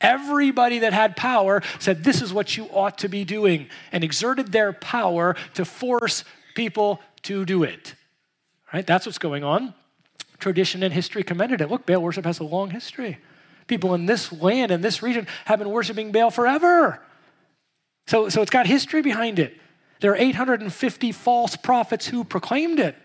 Everybody 0.00 0.80
that 0.80 0.94
had 0.94 1.14
power 1.14 1.62
said, 1.78 2.04
This 2.04 2.22
is 2.22 2.32
what 2.32 2.56
you 2.56 2.66
ought 2.72 2.98
to 2.98 3.08
be 3.08 3.24
doing, 3.24 3.68
and 3.92 4.02
exerted 4.02 4.52
their 4.52 4.72
power 4.72 5.36
to 5.54 5.64
force 5.66 6.24
people 6.54 7.00
to 7.22 7.44
do 7.44 7.62
it. 7.62 7.94
Right? 8.72 8.86
That's 8.86 9.06
what's 9.06 9.18
going 9.18 9.44
on. 9.44 9.74
Tradition 10.38 10.82
and 10.82 10.92
history 10.92 11.22
commended 11.22 11.60
it. 11.60 11.70
Look, 11.70 11.86
Baal 11.86 12.02
worship 12.02 12.24
has 12.24 12.40
a 12.40 12.44
long 12.44 12.70
history. 12.70 13.18
People 13.66 13.94
in 13.94 14.06
this 14.06 14.32
land, 14.32 14.70
in 14.70 14.80
this 14.80 15.02
region, 15.02 15.26
have 15.46 15.58
been 15.58 15.70
worshiping 15.70 16.12
Baal 16.12 16.30
forever. 16.30 17.02
So, 18.06 18.28
so 18.28 18.42
it's 18.42 18.50
got 18.50 18.66
history 18.66 19.02
behind 19.02 19.38
it. 19.38 19.56
There 20.00 20.12
are 20.12 20.16
850 20.16 21.12
false 21.12 21.56
prophets 21.56 22.06
who 22.06 22.22
proclaimed 22.22 22.78
it. 22.78 22.96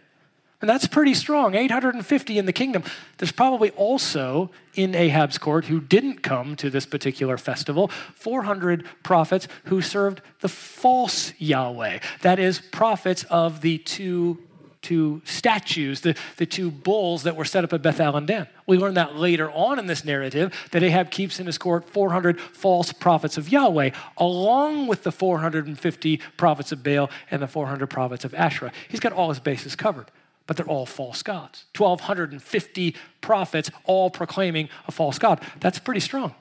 And 0.60 0.70
that's 0.70 0.86
pretty 0.86 1.16
strong, 1.16 1.56
850 1.56 2.38
in 2.38 2.46
the 2.46 2.54
kingdom. 2.54 2.84
There's 3.18 3.32
probably 3.32 3.72
also 3.72 4.52
in 4.76 4.94
Ahab's 4.94 5.40
court 5.40 5.66
who 5.66 5.82
didn't 5.82 6.22
come 6.22 6.56
to 6.58 6.70
this 6.70 6.86
particular 6.86 7.40
festival, 7.40 7.88
400 7.88 8.86
prophets 9.02 9.48
who 9.66 9.82
served 9.82 10.22
the 10.42 10.50
false 10.50 11.34
Yahweh. 11.40 12.00
That 12.22 12.38
is, 12.38 12.60
prophets 12.60 13.24
of 13.24 13.62
the 13.62 13.80
two 13.80 14.38
two 14.82 15.22
statues, 15.26 16.02
the, 16.02 16.16
the 16.38 16.46
two 16.46 16.72
bulls 16.72 17.24
that 17.24 17.36
were 17.36 17.46
set 17.46 17.64
up 17.64 17.74
at 17.74 17.82
Bethel 17.82 18.16
and 18.16 18.28
Dan. 18.28 18.48
We 18.66 18.78
learn 18.78 18.96
that 18.96 19.16
later 19.16 19.52
on 19.52 19.80
in 19.80 19.86
this 19.86 20.04
narrative 20.04 20.54
that 20.72 20.84
Ahab 20.84 21.12
keeps 21.12 21.40
in 21.40 21.46
his 21.46 21.58
court 21.58 21.88
400 21.90 22.40
false 22.40 22.92
prophets 22.92 23.38
of 23.38 23.50
Yahweh, 23.50 23.92
along 24.18 24.88
with 24.88 25.04
the 25.04 25.12
450 25.12 26.18
prophets 26.38 26.72
of 26.72 26.84
Baal 26.84 27.10
and 27.30 27.42
the 27.42 27.48
400 27.48 27.88
prophets 27.88 28.26
of 28.26 28.34
Asherah. 28.34 28.72
He's 28.90 29.00
got 29.00 29.14
all 29.14 29.30
his 29.30 29.40
bases 29.40 29.76
covered, 29.76 30.10
but 30.48 30.58
they're 30.58 30.68
all 30.68 30.86
false 30.86 31.22
gods. 31.22 31.66
1,250 31.78 32.96
prophets 33.22 33.70
all 33.86 34.10
proclaiming 34.10 34.70
a 34.88 34.92
false 34.92 35.20
God. 35.20 35.42
That's 35.60 35.80
pretty 35.80 36.02
strong. 36.02 36.34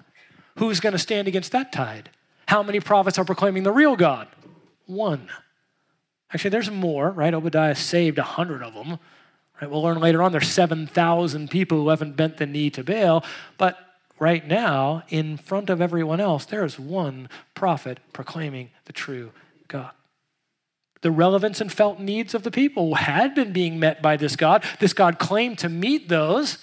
Who's 0.57 0.81
going 0.81 0.93
to 0.93 0.99
stand 0.99 1.29
against 1.29 1.53
that 1.53 1.73
tide? 1.73 2.11
How 2.49 2.63
many 2.63 2.81
prophets 2.81 3.19
are 3.19 3.25
proclaiming 3.25 3.63
the 3.63 3.73
real 3.73 3.97
God? 3.97 4.29
One. 4.87 5.29
Actually, 6.33 6.51
there's 6.51 6.71
more, 6.71 7.11
right? 7.11 7.35
Obadiah 7.35 7.75
saved 7.75 8.19
a 8.19 8.23
hundred 8.23 8.63
of 8.63 8.75
them. 8.75 8.99
Right? 9.61 9.71
We'll 9.71 9.83
learn 9.83 10.01
later 10.01 10.23
on 10.23 10.33
there's 10.33 10.49
7,000 10.49 11.51
people 11.51 11.79
who 11.79 11.89
haven't 11.89 12.17
bent 12.17 12.39
the 12.39 12.47
knee 12.47 12.71
to 12.71 12.85
Baal. 12.85 13.25
But 13.59 13.79
right 14.19 14.47
now, 14.47 15.03
in 15.09 15.37
front 15.37 15.71
of 15.71 15.81
everyone 15.81 16.21
else, 16.21 16.45
there 16.45 16.65
is 16.65 16.79
one 16.79 17.29
prophet 17.55 18.01
proclaiming 18.13 18.71
the 18.85 18.93
true 18.93 19.33
God. 19.69 19.91
The 21.03 21.11
relevance 21.11 21.61
and 21.61 21.73
felt 21.73 21.99
needs 21.99 22.35
of 22.35 22.43
the 22.43 22.51
people 22.51 22.95
had 22.95 23.35
been 23.35 23.53
being 23.53 23.81
met 23.81 24.03
by 24.03 24.17
this 24.17 24.37
God. 24.37 24.65
This 24.79 24.93
God 24.93 25.19
claimed 25.19 25.59
to 25.61 25.69
meet 25.69 26.09
those. 26.09 26.59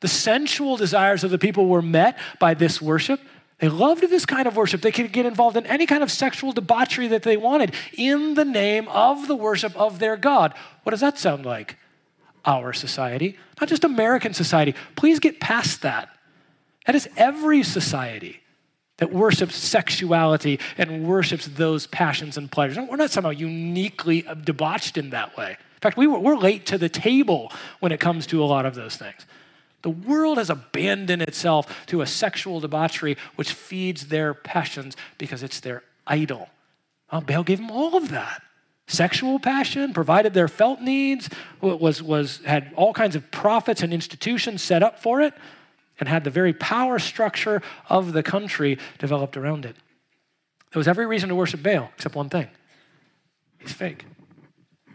The 0.00 0.08
sensual 0.08 0.76
desires 0.76 1.24
of 1.24 1.30
the 1.30 1.38
people 1.38 1.66
were 1.66 1.82
met 1.82 2.18
by 2.38 2.54
this 2.54 2.80
worship. 2.80 3.20
They 3.58 3.68
loved 3.68 4.08
this 4.08 4.24
kind 4.24 4.46
of 4.46 4.56
worship. 4.56 4.82
They 4.82 4.92
could 4.92 5.12
get 5.12 5.26
involved 5.26 5.56
in 5.56 5.66
any 5.66 5.84
kind 5.84 6.02
of 6.02 6.12
sexual 6.12 6.52
debauchery 6.52 7.08
that 7.08 7.24
they 7.24 7.36
wanted 7.36 7.74
in 7.92 8.34
the 8.34 8.44
name 8.44 8.86
of 8.88 9.26
the 9.26 9.34
worship 9.34 9.76
of 9.76 9.98
their 9.98 10.16
God. 10.16 10.54
What 10.84 10.90
does 10.90 11.00
that 11.00 11.18
sound 11.18 11.44
like? 11.44 11.76
Our 12.44 12.72
society, 12.72 13.36
not 13.60 13.68
just 13.68 13.84
American 13.84 14.32
society. 14.32 14.74
Please 14.94 15.18
get 15.18 15.40
past 15.40 15.82
that. 15.82 16.08
That 16.86 16.94
is 16.94 17.08
every 17.16 17.62
society 17.64 18.40
that 18.98 19.12
worships 19.12 19.56
sexuality 19.56 20.60
and 20.76 21.06
worships 21.06 21.46
those 21.46 21.86
passions 21.86 22.36
and 22.36 22.50
pleasures. 22.50 22.78
We're 22.88 22.96
not 22.96 23.10
somehow 23.10 23.30
uniquely 23.30 24.24
debauched 24.44 24.96
in 24.96 25.10
that 25.10 25.36
way. 25.36 25.50
In 25.50 25.80
fact, 25.80 25.96
we 25.96 26.06
were, 26.06 26.18
we're 26.18 26.36
late 26.36 26.66
to 26.66 26.78
the 26.78 26.88
table 26.88 27.52
when 27.80 27.92
it 27.92 28.00
comes 28.00 28.26
to 28.28 28.42
a 28.42 28.46
lot 28.46 28.66
of 28.66 28.74
those 28.74 28.96
things. 28.96 29.26
The 29.82 29.90
world 29.90 30.38
has 30.38 30.50
abandoned 30.50 31.22
itself 31.22 31.86
to 31.86 32.00
a 32.00 32.06
sexual 32.06 32.60
debauchery 32.60 33.16
which 33.36 33.52
feeds 33.52 34.08
their 34.08 34.34
passions 34.34 34.96
because 35.18 35.42
it's 35.42 35.60
their 35.60 35.84
idol. 36.06 36.48
Well, 37.12 37.20
Baal 37.20 37.44
gave 37.44 37.58
them 37.58 37.70
all 37.70 37.96
of 37.96 38.10
that. 38.10 38.42
Sexual 38.86 39.38
passion, 39.40 39.92
provided 39.92 40.34
their 40.34 40.48
felt 40.48 40.80
needs, 40.80 41.28
was, 41.60 42.02
was, 42.02 42.38
had 42.44 42.72
all 42.74 42.94
kinds 42.94 43.14
of 43.14 43.30
prophets 43.30 43.82
and 43.82 43.92
institutions 43.92 44.62
set 44.62 44.82
up 44.82 44.98
for 44.98 45.20
it, 45.20 45.34
and 46.00 46.08
had 46.08 46.24
the 46.24 46.30
very 46.30 46.52
power 46.52 46.98
structure 46.98 47.60
of 47.88 48.12
the 48.12 48.22
country 48.22 48.78
developed 48.98 49.36
around 49.36 49.64
it. 49.64 49.76
There 50.72 50.80
was 50.80 50.88
every 50.88 51.06
reason 51.06 51.28
to 51.28 51.34
worship 51.34 51.62
Baal 51.62 51.90
except 51.94 52.14
one 52.14 52.28
thing 52.28 52.48
he's 53.58 53.72
fake. 53.72 54.04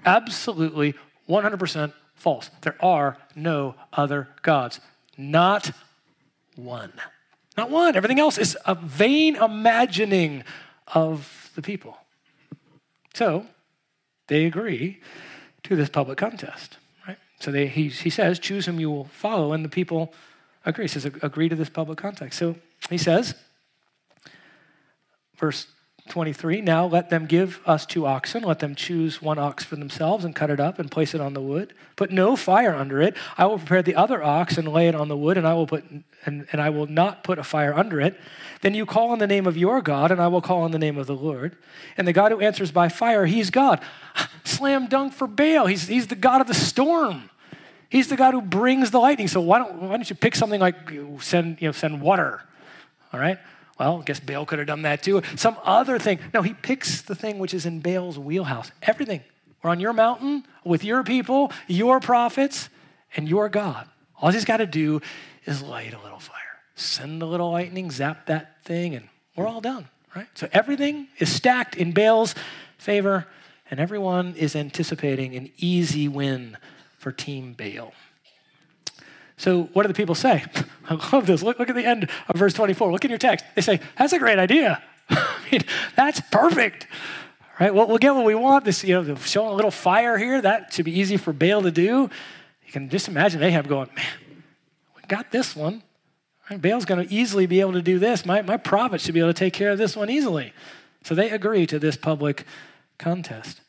Absolutely 0.05 0.95
100% 1.29 1.93
false. 2.15 2.49
There 2.61 2.75
are 2.79 3.17
no 3.35 3.75
other 3.91 4.29
gods. 4.41 4.79
Not 5.17 5.71
one. 6.55 6.93
Not 7.57 7.69
one. 7.69 7.95
Everything 7.95 8.19
else 8.19 8.37
is 8.37 8.57
a 8.65 8.75
vain 8.75 9.35
imagining 9.35 10.43
of 10.87 11.51
the 11.55 11.61
people. 11.61 11.97
So 13.13 13.45
they 14.27 14.45
agree 14.45 14.99
to 15.63 15.75
this 15.75 15.89
public 15.89 16.17
contest, 16.17 16.77
right? 17.07 17.17
So 17.39 17.51
they, 17.51 17.67
he, 17.67 17.89
he 17.89 18.09
says, 18.09 18.39
choose 18.39 18.65
whom 18.65 18.79
you 18.79 18.89
will 18.89 19.05
follow, 19.05 19.53
and 19.53 19.63
the 19.63 19.69
people 19.69 20.13
agree. 20.65 20.85
He 20.85 20.89
says, 20.89 21.05
agree 21.05 21.49
to 21.49 21.55
this 21.55 21.69
public 21.69 21.99
contest. 21.99 22.37
So 22.37 22.55
he 22.89 22.97
says, 22.97 23.35
verse 25.37 25.67
23 26.09 26.61
Now 26.61 26.85
let 26.85 27.09
them 27.09 27.25
give 27.25 27.61
us 27.65 27.85
two 27.85 28.05
oxen. 28.05 28.43
Let 28.43 28.59
them 28.59 28.75
choose 28.75 29.21
one 29.21 29.39
ox 29.39 29.63
for 29.63 29.77
themselves 29.77 30.25
and 30.25 30.35
cut 30.35 30.49
it 30.49 30.59
up 30.59 30.77
and 30.77 30.91
place 30.91 31.13
it 31.13 31.21
on 31.21 31.33
the 31.33 31.41
wood. 31.41 31.73
Put 31.95 32.11
no 32.11 32.35
fire 32.35 32.75
under 32.75 33.01
it. 33.01 33.15
I 33.37 33.45
will 33.45 33.57
prepare 33.57 33.81
the 33.81 33.95
other 33.95 34.21
ox 34.21 34.57
and 34.57 34.67
lay 34.67 34.87
it 34.89 34.95
on 34.95 35.07
the 35.07 35.15
wood, 35.15 35.37
and 35.37 35.47
I 35.47 35.53
will 35.53 35.67
put 35.67 35.85
and, 36.25 36.47
and 36.51 36.61
I 36.61 36.69
will 36.69 36.87
not 36.87 37.23
put 37.23 37.39
a 37.39 37.43
fire 37.43 37.73
under 37.73 38.01
it. 38.01 38.19
Then 38.61 38.73
you 38.73 38.85
call 38.85 39.11
on 39.11 39.19
the 39.19 39.27
name 39.27 39.47
of 39.47 39.57
your 39.57 39.81
God, 39.81 40.11
and 40.11 40.21
I 40.21 40.27
will 40.27 40.41
call 40.41 40.63
on 40.63 40.71
the 40.71 40.79
name 40.79 40.97
of 40.97 41.07
the 41.07 41.15
Lord. 41.15 41.57
And 41.97 42.07
the 42.07 42.13
God 42.13 42.31
who 42.31 42.39
answers 42.39 42.71
by 42.71 42.89
fire, 42.89 43.25
he's 43.25 43.49
God. 43.49 43.81
Slam 44.43 44.87
dunk 44.87 45.13
for 45.13 45.27
Baal. 45.27 45.67
He's, 45.67 45.87
he's 45.87 46.07
the 46.07 46.15
God 46.15 46.41
of 46.41 46.47
the 46.47 46.53
storm. 46.53 47.29
He's 47.89 48.07
the 48.07 48.15
God 48.15 48.33
who 48.33 48.41
brings 48.41 48.91
the 48.91 48.99
lightning. 48.99 49.27
So 49.27 49.39
why 49.41 49.59
don't, 49.59 49.81
why 49.81 49.89
don't 49.89 50.09
you 50.09 50.15
pick 50.15 50.35
something 50.35 50.59
like 50.59 50.75
send, 51.19 51.61
you 51.61 51.67
know, 51.67 51.71
send 51.71 52.01
water? 52.01 52.41
All 53.11 53.19
right? 53.19 53.37
Well, 53.79 54.01
I 54.01 54.03
guess 54.03 54.19
Baal 54.19 54.45
could 54.45 54.59
have 54.59 54.67
done 54.67 54.83
that 54.83 55.03
too. 55.03 55.21
Some 55.35 55.57
other 55.63 55.97
thing. 55.97 56.19
No, 56.33 56.41
he 56.41 56.53
picks 56.53 57.01
the 57.01 57.15
thing 57.15 57.39
which 57.39 57.53
is 57.53 57.65
in 57.65 57.79
Baal's 57.79 58.19
wheelhouse. 58.19 58.71
Everything. 58.81 59.21
We're 59.63 59.71
on 59.71 59.79
your 59.79 59.93
mountain 59.93 60.45
with 60.63 60.83
your 60.83 61.03
people, 61.03 61.51
your 61.67 61.99
prophets, 61.99 62.69
and 63.15 63.27
your 63.27 63.49
God. 63.49 63.87
All 64.21 64.31
he's 64.31 64.45
got 64.45 64.57
to 64.57 64.65
do 64.65 65.01
is 65.45 65.61
light 65.61 65.93
a 65.93 66.01
little 66.03 66.19
fire. 66.19 66.37
Send 66.75 67.21
a 67.21 67.25
little 67.25 67.51
lightning, 67.51 67.89
zap 67.89 68.25
that 68.27 68.63
thing, 68.63 68.95
and 68.95 69.07
we're 69.35 69.47
all 69.47 69.61
done, 69.61 69.87
right? 70.15 70.27
So 70.33 70.47
everything 70.51 71.07
is 71.19 71.31
stacked 71.31 71.75
in 71.75 71.91
Baal's 71.93 72.35
favor, 72.77 73.27
and 73.71 73.79
everyone 73.79 74.35
is 74.35 74.55
anticipating 74.55 75.35
an 75.35 75.49
easy 75.57 76.07
win 76.07 76.57
for 76.97 77.11
Team 77.11 77.53
Baal. 77.53 77.93
So, 79.43 79.63
what 79.73 79.81
do 79.81 79.89
the 79.89 79.93
people 79.93 80.15
say? 80.15 80.41
I 80.89 80.93
love 81.11 81.27
this. 81.27 81.43
Look, 81.43 81.59
look 81.59 81.67
at 81.69 81.75
the 81.75 81.85
end 81.85 82.09
of 82.29 82.35
verse 82.37 82.53
24. 82.53 82.93
Look 82.93 83.03
in 83.03 83.11
your 83.11 83.17
text. 83.17 83.43
They 83.55 83.61
say, 83.61 83.81
That's 83.97 84.13
a 84.13 84.17
great 84.17 84.39
idea. 84.39 84.81
I 85.09 85.37
mean, 85.51 85.63
that's 85.97 86.21
perfect. 86.31 86.87
Right? 87.59 87.75
Well, 87.75 87.85
we'll 87.85 87.97
get 87.97 88.15
what 88.15 88.23
we 88.23 88.35
want. 88.35 88.63
This, 88.63 88.85
you 88.85 89.01
know, 89.01 89.15
showing 89.15 89.51
a 89.51 89.53
little 89.53 89.69
fire 89.69 90.17
here, 90.17 90.41
that 90.41 90.71
should 90.71 90.85
be 90.85 90.97
easy 90.97 91.17
for 91.17 91.33
Baal 91.33 91.61
to 91.61 91.71
do. 91.71 92.09
You 92.65 92.71
can 92.71 92.87
just 92.87 93.09
imagine 93.09 93.43
Ahab 93.43 93.67
going, 93.67 93.89
Man, 93.93 94.05
we 94.95 95.01
got 95.09 95.29
this 95.33 95.57
one. 95.57 95.83
Right? 96.49 96.61
Baal's 96.61 96.85
going 96.85 97.05
to 97.05 97.13
easily 97.13 97.45
be 97.45 97.59
able 97.59 97.73
to 97.73 97.81
do 97.81 97.99
this. 97.99 98.25
My, 98.25 98.41
my 98.43 98.55
prophet 98.55 99.01
should 99.01 99.13
be 99.13 99.19
able 99.19 99.33
to 99.33 99.37
take 99.37 99.51
care 99.51 99.71
of 99.71 99.77
this 99.77 99.97
one 99.97 100.09
easily. 100.09 100.53
So 101.03 101.15
they 101.15 101.29
agree 101.29 101.67
to 101.67 101.79
this 101.79 101.97
public 101.97 102.45
contest. 102.97 103.59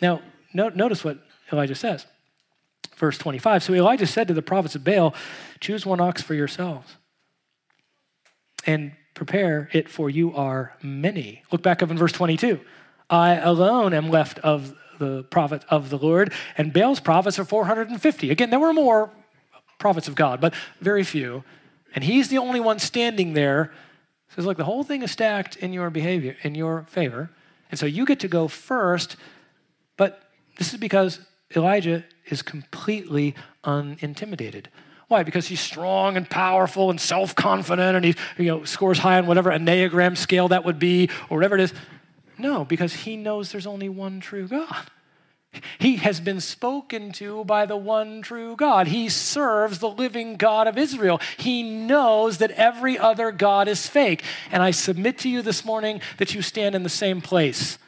Now, 0.00 0.22
no, 0.54 0.68
notice 0.68 1.02
what 1.02 1.18
Elijah 1.52 1.74
says 1.74 2.06
verse 3.00 3.18
25. 3.18 3.64
So 3.64 3.74
Elijah 3.74 4.06
said 4.06 4.28
to 4.28 4.34
the 4.34 4.42
prophets 4.42 4.76
of 4.76 4.84
Baal, 4.84 5.14
Choose 5.58 5.84
one 5.84 6.00
ox 6.00 6.22
for 6.22 6.34
yourselves 6.34 6.96
and 8.66 8.92
prepare 9.14 9.68
it, 9.72 9.88
for 9.88 10.08
you 10.08 10.34
are 10.34 10.76
many. 10.82 11.42
Look 11.50 11.62
back 11.62 11.82
up 11.82 11.90
in 11.90 11.98
verse 11.98 12.12
22. 12.12 12.60
I 13.08 13.34
alone 13.36 13.92
am 13.92 14.10
left 14.10 14.38
of 14.40 14.74
the 14.98 15.24
prophet 15.24 15.64
of 15.68 15.90
the 15.90 15.98
Lord, 15.98 16.32
and 16.56 16.72
Baal's 16.72 17.00
prophets 17.00 17.38
are 17.38 17.44
450. 17.44 18.30
Again, 18.30 18.50
there 18.50 18.60
were 18.60 18.72
more 18.72 19.10
prophets 19.78 20.06
of 20.06 20.14
God, 20.14 20.40
but 20.40 20.54
very 20.80 21.02
few. 21.02 21.42
And 21.94 22.04
he's 22.04 22.28
the 22.28 22.38
only 22.38 22.60
one 22.60 22.78
standing 22.78 23.32
there. 23.32 23.72
Says, 24.28 24.46
look, 24.46 24.58
the 24.58 24.64
whole 24.64 24.84
thing 24.84 25.02
is 25.02 25.10
stacked 25.10 25.56
in 25.56 25.72
your 25.72 25.90
behavior, 25.90 26.36
in 26.42 26.54
your 26.54 26.84
favor. 26.88 27.30
And 27.70 27.80
so 27.80 27.86
you 27.86 28.04
get 28.04 28.20
to 28.20 28.28
go 28.28 28.46
first, 28.46 29.16
but 29.96 30.22
this 30.58 30.72
is 30.72 30.78
because 30.78 31.20
Elijah 31.54 32.04
is 32.26 32.42
completely 32.42 33.34
unintimidated. 33.64 34.68
Why? 35.08 35.24
Because 35.24 35.48
he's 35.48 35.60
strong 35.60 36.16
and 36.16 36.28
powerful 36.30 36.90
and 36.90 37.00
self 37.00 37.34
confident 37.34 37.96
and 37.96 38.04
he 38.04 38.14
you 38.38 38.46
know, 38.46 38.64
scores 38.64 38.98
high 38.98 39.18
on 39.18 39.26
whatever 39.26 39.50
Enneagram 39.50 40.16
scale 40.16 40.48
that 40.48 40.64
would 40.64 40.78
be 40.78 41.10
or 41.28 41.38
whatever 41.38 41.56
it 41.56 41.62
is. 41.62 41.74
No, 42.38 42.64
because 42.64 42.92
he 42.92 43.16
knows 43.16 43.50
there's 43.50 43.66
only 43.66 43.88
one 43.88 44.20
true 44.20 44.46
God. 44.46 44.86
He 45.78 45.96
has 45.96 46.20
been 46.20 46.40
spoken 46.40 47.10
to 47.12 47.44
by 47.44 47.66
the 47.66 47.76
one 47.76 48.22
true 48.22 48.54
God. 48.54 48.86
He 48.86 49.08
serves 49.08 49.80
the 49.80 49.88
living 49.88 50.36
God 50.36 50.68
of 50.68 50.78
Israel. 50.78 51.20
He 51.38 51.62
knows 51.62 52.38
that 52.38 52.52
every 52.52 52.96
other 52.96 53.32
God 53.32 53.66
is 53.66 53.86
fake. 53.88 54.22
And 54.52 54.62
I 54.62 54.70
submit 54.70 55.18
to 55.18 55.28
you 55.28 55.42
this 55.42 55.64
morning 55.64 56.00
that 56.18 56.34
you 56.34 56.42
stand 56.42 56.76
in 56.76 56.84
the 56.84 56.88
same 56.88 57.20
place. 57.20 57.78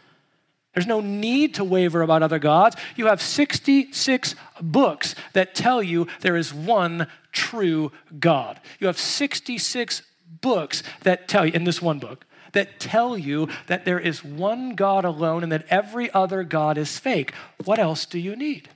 There's 0.74 0.86
no 0.86 1.00
need 1.00 1.54
to 1.54 1.64
waver 1.64 2.02
about 2.02 2.22
other 2.22 2.38
gods. 2.38 2.76
You 2.96 3.06
have 3.06 3.20
66 3.20 4.34
books 4.60 5.14
that 5.34 5.54
tell 5.54 5.82
you 5.82 6.06
there 6.20 6.36
is 6.36 6.54
one 6.54 7.08
true 7.30 7.92
God. 8.18 8.60
You 8.80 8.86
have 8.86 8.98
66 8.98 10.02
books 10.40 10.82
that 11.02 11.28
tell 11.28 11.46
you, 11.46 11.52
in 11.52 11.64
this 11.64 11.82
one 11.82 11.98
book, 11.98 12.24
that 12.52 12.80
tell 12.80 13.18
you 13.18 13.48
that 13.66 13.84
there 13.84 13.98
is 13.98 14.24
one 14.24 14.74
God 14.74 15.04
alone 15.04 15.42
and 15.42 15.52
that 15.52 15.66
every 15.68 16.10
other 16.12 16.42
God 16.42 16.78
is 16.78 16.98
fake. 16.98 17.32
What 17.64 17.78
else 17.78 18.06
do 18.06 18.18
you 18.18 18.34
need? 18.36 18.70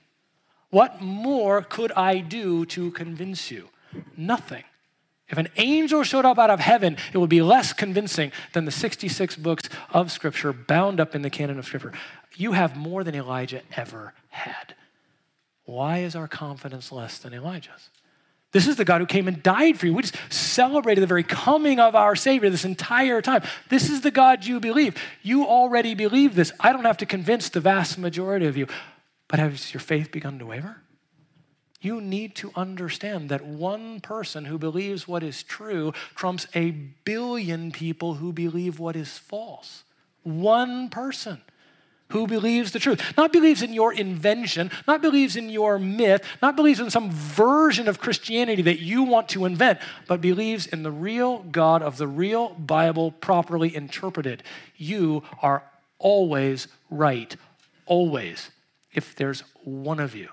What 0.70 1.01
more 1.01 1.62
could 1.62 1.92
I 1.92 2.18
do 2.18 2.66
to 2.66 2.90
convince 2.90 3.51
you? 3.51 3.68
Nothing. 4.16 4.64
If 5.29 5.39
an 5.39 5.49
angel 5.57 6.05
showed 6.05 6.24
up 6.24 6.39
out 6.39 6.51
of 6.51 6.61
heaven, 6.61 6.97
it 7.12 7.18
would 7.18 7.31
be 7.31 7.43
less 7.43 7.72
convincing 7.72 8.31
than 8.53 8.64
the 8.64 8.70
66 8.70 9.37
books 9.37 9.68
of 9.91 10.12
Scripture 10.12 10.53
bound 10.53 11.01
up 11.01 11.14
in 11.14 11.22
the 11.22 11.31
canon 11.31 11.59
of 11.59 11.66
Scripture. 11.66 11.93
You 12.37 12.53
have 12.53 12.77
more 12.77 13.03
than 13.03 13.14
Elijah 13.14 13.62
ever 13.77 14.14
had. 14.29 14.74
Why 15.64 15.99
is 15.99 16.14
our 16.14 16.29
confidence 16.29 16.93
less 16.93 17.18
than 17.18 17.35
Elijah's? 17.35 17.91
This 18.53 18.68
is 18.68 18.77
the 18.77 18.85
God 18.85 19.01
who 19.01 19.07
came 19.07 19.27
and 19.27 19.43
died 19.43 19.79
for 19.79 19.87
you. 19.87 19.95
We 19.95 20.03
just 20.03 20.16
celebrated 20.31 21.01
the 21.01 21.09
very 21.09 21.24
coming 21.24 21.81
of 21.81 21.97
our 21.97 22.14
Savior 22.14 22.49
this 22.49 22.64
entire 22.64 23.20
time. 23.20 23.43
This 23.68 23.91
is 23.91 24.03
the 24.03 24.12
God 24.12 24.47
you 24.47 24.61
believe. 24.61 24.97
You 25.22 25.45
already 25.45 25.95
believe 25.95 26.37
this. 26.37 26.53
I 26.61 26.72
don't 26.72 26.85
have 26.85 26.99
to 26.99 27.07
convince 27.07 27.49
the 27.49 27.61
vast 27.61 27.99
majority 27.99 28.47
of 28.47 28.57
you. 28.57 28.68
But 29.29 29.41
has 29.41 29.74
your 29.74 29.81
faith 29.81 30.12
begun 30.12 30.39
to 30.39 30.47
waver? 30.47 30.77
You 31.81 32.01
need 32.01 32.35
to 32.37 32.53
understand 32.55 33.29
that 33.29 33.45
one 33.45 34.01
person 34.01 34.47
who 34.47 34.59
believes 34.59 35.07
what 35.07 35.22
is 35.22 35.43
true 35.43 35.93
trumps 36.14 36.47
a 36.55 36.70
billion 36.70 37.70
people 37.70 38.14
who 38.14 38.33
believe 38.33 38.79
what 38.79 38.97
is 38.97 39.18
false. 39.18 39.85
One 40.22 40.89
person 40.89 41.41
who 42.11 42.27
believes 42.27 42.72
the 42.72 42.79
truth. 42.79 43.03
Not 43.16 43.33
believes 43.33 43.62
in 43.62 43.72
your 43.72 43.93
invention, 43.93 44.70
not 44.87 45.03
believes 45.03 45.37
in 45.37 45.51
your 45.51 45.79
myth, 45.79 46.24
not 46.41 46.57
believes 46.57 46.81
in 46.81 46.91
some 46.91 47.11
version 47.11 47.89
of 47.89 48.01
Christianity 48.01 48.62
that 48.62 48.79
you 48.79 49.03
want 49.03 49.29
to 49.31 49.45
invent, 49.45 49.81
but 50.07 50.20
believes 50.20 50.66
in 50.66 50.83
the 50.83 50.93
real 50.93 51.39
God 51.39 51.83
of 51.83 51.97
the 51.97 52.07
real 52.07 52.51
Bible 52.51 53.11
properly 53.11 53.74
interpreted. 53.74 54.43
You 54.77 55.24
are 55.43 55.64
always 55.99 56.68
right, 56.91 57.35
always, 57.87 58.51
if 58.93 59.16
there's 59.16 59.41
one 59.64 59.99
of 59.99 60.14
you. 60.14 60.29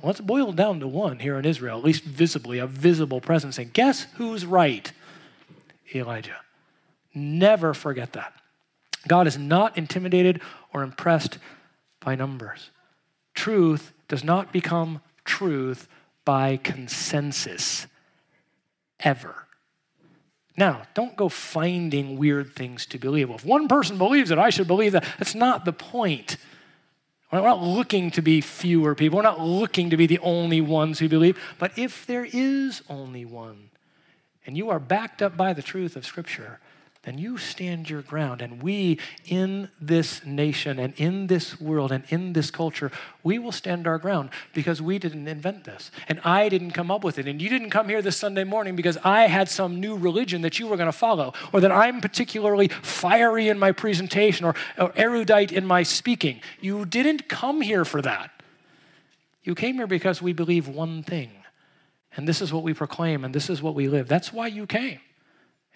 Well, 0.00 0.10
let's 0.10 0.20
boil 0.20 0.52
down 0.52 0.80
to 0.80 0.88
one 0.88 1.18
here 1.18 1.38
in 1.38 1.44
Israel, 1.44 1.78
at 1.78 1.84
least 1.84 2.04
visibly, 2.04 2.58
a 2.58 2.66
visible 2.66 3.20
presence. 3.20 3.58
And 3.58 3.72
guess 3.72 4.06
who's 4.14 4.46
right? 4.46 4.90
Elijah. 5.94 6.36
Never 7.14 7.74
forget 7.74 8.12
that. 8.12 8.32
God 9.08 9.26
is 9.26 9.38
not 9.38 9.76
intimidated 9.76 10.40
or 10.72 10.82
impressed 10.82 11.38
by 12.00 12.14
numbers. 12.14 12.70
Truth 13.34 13.92
does 14.06 14.22
not 14.22 14.52
become 14.52 15.00
truth 15.24 15.88
by 16.24 16.58
consensus, 16.58 17.86
ever. 19.00 19.46
Now, 20.56 20.82
don't 20.94 21.16
go 21.16 21.28
finding 21.28 22.18
weird 22.18 22.54
things 22.54 22.84
to 22.86 22.98
believe. 22.98 23.28
Well, 23.28 23.38
if 23.38 23.44
one 23.44 23.68
person 23.68 23.96
believes 23.96 24.30
it, 24.30 24.38
I 24.38 24.50
should 24.50 24.66
believe 24.66 24.92
that. 24.92 25.06
That's 25.18 25.34
not 25.34 25.64
the 25.64 25.72
point. 25.72 26.36
We're 27.30 27.42
not 27.42 27.62
looking 27.62 28.10
to 28.12 28.22
be 28.22 28.40
fewer 28.40 28.94
people. 28.94 29.16
We're 29.18 29.22
not 29.22 29.40
looking 29.40 29.90
to 29.90 29.96
be 29.96 30.06
the 30.06 30.18
only 30.20 30.60
ones 30.60 30.98
who 30.98 31.08
believe. 31.08 31.38
But 31.58 31.76
if 31.76 32.06
there 32.06 32.26
is 32.32 32.82
only 32.88 33.24
one, 33.24 33.70
and 34.46 34.56
you 34.56 34.70
are 34.70 34.78
backed 34.78 35.20
up 35.20 35.36
by 35.36 35.52
the 35.52 35.60
truth 35.60 35.94
of 35.94 36.06
Scripture, 36.06 36.58
then 37.08 37.16
you 37.16 37.38
stand 37.38 37.88
your 37.88 38.02
ground. 38.02 38.42
And 38.42 38.62
we 38.62 38.98
in 39.24 39.70
this 39.80 40.26
nation 40.26 40.78
and 40.78 40.92
in 40.98 41.26
this 41.26 41.58
world 41.58 41.90
and 41.90 42.04
in 42.10 42.34
this 42.34 42.50
culture, 42.50 42.92
we 43.22 43.38
will 43.38 43.50
stand 43.50 43.86
our 43.86 43.96
ground 43.96 44.28
because 44.52 44.82
we 44.82 44.98
didn't 44.98 45.26
invent 45.26 45.64
this. 45.64 45.90
And 46.08 46.20
I 46.22 46.50
didn't 46.50 46.72
come 46.72 46.90
up 46.90 47.02
with 47.02 47.18
it. 47.18 47.26
And 47.26 47.40
you 47.40 47.48
didn't 47.48 47.70
come 47.70 47.88
here 47.88 48.02
this 48.02 48.18
Sunday 48.18 48.44
morning 48.44 48.76
because 48.76 48.98
I 49.04 49.22
had 49.22 49.48
some 49.48 49.80
new 49.80 49.96
religion 49.96 50.42
that 50.42 50.58
you 50.58 50.66
were 50.66 50.76
going 50.76 50.92
to 50.92 50.98
follow 50.98 51.32
or 51.50 51.62
that 51.62 51.72
I'm 51.72 52.02
particularly 52.02 52.68
fiery 52.68 53.48
in 53.48 53.58
my 53.58 53.72
presentation 53.72 54.44
or, 54.44 54.54
or 54.76 54.92
erudite 54.94 55.50
in 55.50 55.64
my 55.64 55.84
speaking. 55.84 56.42
You 56.60 56.84
didn't 56.84 57.26
come 57.26 57.62
here 57.62 57.86
for 57.86 58.02
that. 58.02 58.30
You 59.44 59.54
came 59.54 59.76
here 59.76 59.86
because 59.86 60.20
we 60.20 60.34
believe 60.34 60.68
one 60.68 61.02
thing. 61.02 61.30
And 62.18 62.28
this 62.28 62.42
is 62.42 62.52
what 62.52 62.64
we 62.64 62.74
proclaim 62.74 63.24
and 63.24 63.34
this 63.34 63.48
is 63.48 63.62
what 63.62 63.74
we 63.74 63.88
live. 63.88 64.08
That's 64.08 64.30
why 64.30 64.48
you 64.48 64.66
came. 64.66 65.00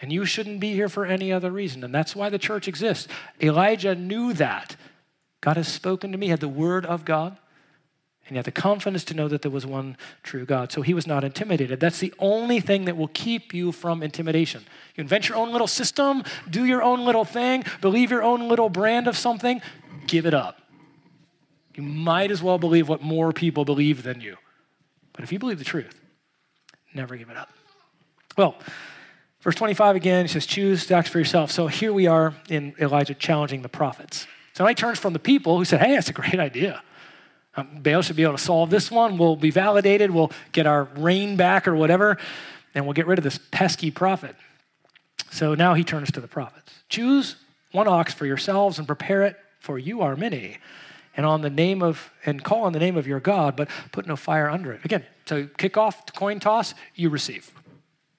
And 0.02 0.12
you 0.12 0.24
shouldn't 0.24 0.58
be 0.58 0.74
here 0.74 0.88
for 0.88 1.06
any 1.06 1.32
other 1.32 1.50
reason. 1.50 1.84
And 1.84 1.94
that's 1.94 2.16
why 2.16 2.28
the 2.28 2.38
church 2.38 2.66
exists. 2.66 3.06
Elijah 3.40 3.94
knew 3.94 4.32
that. 4.34 4.76
God 5.40 5.56
has 5.56 5.68
spoken 5.68 6.10
to 6.12 6.18
me, 6.18 6.28
had 6.28 6.40
the 6.40 6.48
word 6.48 6.84
of 6.84 7.04
God, 7.04 7.38
and 8.26 8.30
he 8.30 8.36
had 8.36 8.44
the 8.44 8.50
confidence 8.50 9.04
to 9.04 9.14
know 9.14 9.28
that 9.28 9.42
there 9.42 9.50
was 9.50 9.64
one 9.64 9.96
true 10.22 10.44
God. 10.44 10.70
So 10.72 10.82
he 10.82 10.92
was 10.92 11.06
not 11.06 11.24
intimidated. 11.24 11.80
That's 11.80 11.98
the 12.00 12.12
only 12.18 12.60
thing 12.60 12.84
that 12.84 12.96
will 12.96 13.08
keep 13.08 13.54
you 13.54 13.72
from 13.72 14.02
intimidation. 14.02 14.64
You 14.96 15.02
invent 15.02 15.28
your 15.28 15.38
own 15.38 15.52
little 15.52 15.66
system, 15.66 16.24
do 16.50 16.64
your 16.64 16.82
own 16.82 17.04
little 17.04 17.24
thing, 17.24 17.64
believe 17.80 18.10
your 18.10 18.22
own 18.22 18.48
little 18.48 18.68
brand 18.68 19.06
of 19.06 19.16
something, 19.16 19.62
give 20.06 20.26
it 20.26 20.34
up. 20.34 20.62
You 21.74 21.82
might 21.82 22.30
as 22.30 22.42
well 22.42 22.58
believe 22.58 22.88
what 22.88 23.02
more 23.02 23.32
people 23.32 23.64
believe 23.64 24.02
than 24.02 24.20
you. 24.20 24.36
But 25.12 25.24
if 25.24 25.32
you 25.32 25.38
believe 25.38 25.58
the 25.58 25.64
truth, 25.64 26.00
never 26.92 27.16
give 27.16 27.30
it 27.30 27.36
up. 27.36 27.50
Well, 28.36 28.56
Verse 29.42 29.56
25 29.56 29.96
again, 29.96 30.24
he 30.24 30.28
says, 30.28 30.46
Choose 30.46 30.86
to 30.86 30.94
act 30.94 31.08
for 31.08 31.18
yourself. 31.18 31.50
So 31.50 31.66
here 31.66 31.92
we 31.92 32.06
are 32.06 32.34
in 32.48 32.74
Elijah 32.80 33.14
challenging 33.14 33.62
the 33.62 33.68
prophets. 33.68 34.26
So 34.54 34.64
now 34.64 34.68
he 34.68 34.74
turns 34.74 34.98
from 34.98 35.12
the 35.12 35.18
people 35.18 35.58
who 35.58 35.64
said, 35.64 35.80
Hey, 35.80 35.94
that's 35.94 36.08
a 36.08 36.12
great 36.12 36.38
idea. 36.38 36.82
Um, 37.56 37.80
Baal 37.82 38.02
should 38.02 38.16
be 38.16 38.22
able 38.22 38.36
to 38.36 38.42
solve 38.42 38.70
this 38.70 38.90
one. 38.90 39.18
We'll 39.18 39.36
be 39.36 39.50
validated. 39.50 40.10
We'll 40.10 40.32
get 40.52 40.66
our 40.66 40.84
rain 40.96 41.36
back 41.36 41.68
or 41.68 41.74
whatever, 41.74 42.16
and 42.74 42.86
we'll 42.86 42.94
get 42.94 43.06
rid 43.06 43.18
of 43.18 43.24
this 43.24 43.38
pesky 43.50 43.90
prophet. 43.90 44.36
So 45.30 45.54
now 45.54 45.74
he 45.74 45.84
turns 45.84 46.10
to 46.12 46.20
the 46.20 46.28
prophets. 46.28 46.72
Choose 46.88 47.36
one 47.72 47.88
ox 47.88 48.14
for 48.14 48.26
yourselves 48.26 48.78
and 48.78 48.86
prepare 48.86 49.22
it, 49.24 49.36
for 49.58 49.78
you 49.78 50.02
are 50.02 50.16
many. 50.16 50.58
And 51.14 51.26
on 51.26 51.42
the 51.42 51.50
name 51.50 51.82
of 51.82 52.10
and 52.24 52.42
call 52.42 52.62
on 52.62 52.72
the 52.72 52.78
name 52.78 52.96
of 52.96 53.06
your 53.06 53.20
God, 53.20 53.56
but 53.56 53.68
put 53.90 54.06
no 54.06 54.16
fire 54.16 54.48
under 54.48 54.72
it. 54.72 54.84
Again, 54.84 55.04
so 55.26 55.46
kick 55.58 55.76
off 55.76 56.06
the 56.06 56.12
coin 56.12 56.40
toss, 56.40 56.74
you 56.94 57.10
receive 57.10 57.52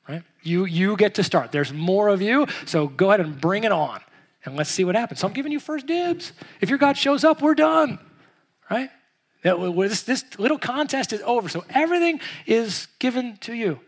right? 0.07 0.23
You, 0.41 0.65
you 0.65 0.95
get 0.97 1.15
to 1.15 1.23
start. 1.23 1.51
There's 1.51 1.73
more 1.73 2.09
of 2.09 2.21
you, 2.21 2.47
so 2.65 2.87
go 2.87 3.09
ahead 3.09 3.21
and 3.21 3.39
bring 3.39 3.63
it 3.63 3.71
on. 3.71 4.01
And 4.45 4.55
let's 4.55 4.69
see 4.69 4.83
what 4.83 4.95
happens. 4.95 5.21
So 5.21 5.27
I'm 5.27 5.33
giving 5.33 5.51
you 5.51 5.59
first 5.59 5.85
dibs. 5.85 6.33
If 6.59 6.69
your 6.69 6.77
God 6.77 6.97
shows 6.97 7.23
up, 7.23 7.41
we're 7.41 7.55
done, 7.55 7.99
right? 8.69 8.89
This, 9.43 10.03
this 10.03 10.25
little 10.37 10.57
contest 10.57 11.13
is 11.13 11.21
over. 11.21 11.49
So 11.49 11.63
everything 11.69 12.19
is 12.45 12.87
given 12.99 13.37
to 13.37 13.53
you. 13.53 13.79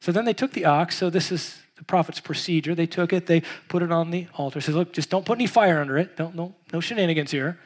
So 0.00 0.10
then 0.10 0.24
they 0.24 0.34
took 0.34 0.52
the 0.52 0.64
ox. 0.64 0.96
So 0.96 1.10
this 1.10 1.30
is 1.30 1.58
the 1.76 1.84
prophet's 1.84 2.20
procedure. 2.20 2.74
They 2.74 2.86
took 2.86 3.12
it, 3.12 3.26
they 3.26 3.42
put 3.68 3.82
it 3.82 3.92
on 3.92 4.10
the 4.10 4.26
altar. 4.34 4.60
Says, 4.60 4.74
look, 4.74 4.92
just 4.92 5.10
don't 5.10 5.24
put 5.24 5.38
any 5.38 5.46
fire 5.46 5.80
under 5.80 5.98
it. 5.98 6.16
Don't, 6.16 6.34
no, 6.34 6.54
no 6.72 6.80
shenanigans 6.80 7.30
here. 7.30 7.58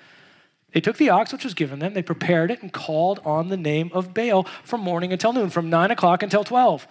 They 0.72 0.80
took 0.80 0.96
the 0.96 1.10
ox 1.10 1.32
which 1.32 1.44
was 1.44 1.54
given 1.54 1.78
them, 1.78 1.94
they 1.94 2.02
prepared 2.02 2.50
it, 2.50 2.60
and 2.60 2.70
called 2.70 3.20
on 3.24 3.48
the 3.48 3.56
name 3.56 3.90
of 3.94 4.12
Baal 4.12 4.44
from 4.62 4.82
morning 4.82 5.12
until 5.12 5.32
noon, 5.32 5.48
from 5.48 5.70
nine 5.70 5.90
o'clock 5.90 6.22
until 6.22 6.44
12. 6.44 6.86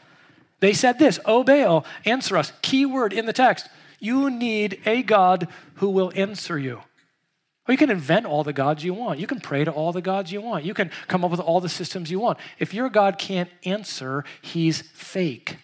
They 0.66 0.74
said 0.74 0.98
this, 0.98 1.20
O 1.26 1.44
Baal, 1.44 1.86
answer 2.06 2.36
us. 2.36 2.52
Key 2.64 2.88
word 2.88 3.14
in 3.14 3.28
the 3.28 3.34
text. 3.34 3.70
You 4.00 4.32
need 4.32 4.82
a 4.88 5.04
God 5.04 5.48
who 5.76 5.92
will 5.92 6.12
answer 6.16 6.58
you. 6.58 6.82
Or 7.68 7.72
you 7.72 7.78
can 7.78 7.92
invent 7.92 8.26
all 8.26 8.44
the 8.44 8.52
gods 8.52 8.84
you 8.84 8.92
want. 8.92 9.20
You 9.20 9.28
can 9.28 9.40
pray 9.40 9.64
to 9.64 9.70
all 9.70 9.94
the 9.94 10.02
gods 10.02 10.32
you 10.32 10.42
want. 10.42 10.66
You 10.66 10.74
can 10.74 10.90
come 11.08 11.24
up 11.24 11.30
with 11.30 11.40
all 11.40 11.62
the 11.62 11.70
systems 11.70 12.10
you 12.10 12.20
want. 12.20 12.40
If 12.58 12.74
your 12.74 12.90
God 12.90 13.20
can't 13.20 13.52
answer, 13.64 14.26
he's 14.42 14.82
fake. 14.82 15.58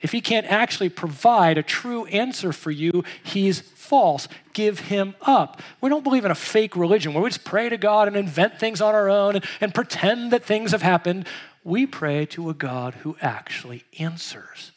If 0.00 0.10
he 0.10 0.20
can't 0.20 0.46
actually 0.46 0.88
provide 0.88 1.56
a 1.56 1.62
true 1.62 2.06
answer 2.06 2.52
for 2.52 2.72
you, 2.72 3.04
he's 3.22 3.60
false. 3.60 4.26
Give 4.54 4.80
him 4.80 5.14
up. 5.22 5.62
We 5.80 5.88
don't 5.88 6.02
believe 6.02 6.24
in 6.24 6.32
a 6.32 6.34
fake 6.34 6.74
religion 6.74 7.14
where 7.14 7.22
we 7.22 7.30
just 7.30 7.44
pray 7.44 7.68
to 7.68 7.76
God 7.76 8.08
and 8.08 8.16
invent 8.16 8.58
things 8.58 8.80
on 8.80 8.92
our 8.92 9.08
own 9.08 9.36
and, 9.36 9.44
and 9.60 9.72
pretend 9.72 10.32
that 10.32 10.42
things 10.42 10.72
have 10.72 10.82
happened 10.82 11.28
we 11.64 11.86
pray 11.86 12.26
to 12.26 12.50
a 12.50 12.54
God 12.54 12.94
who 12.94 13.16
actually 13.20 13.84
answers 13.98 14.72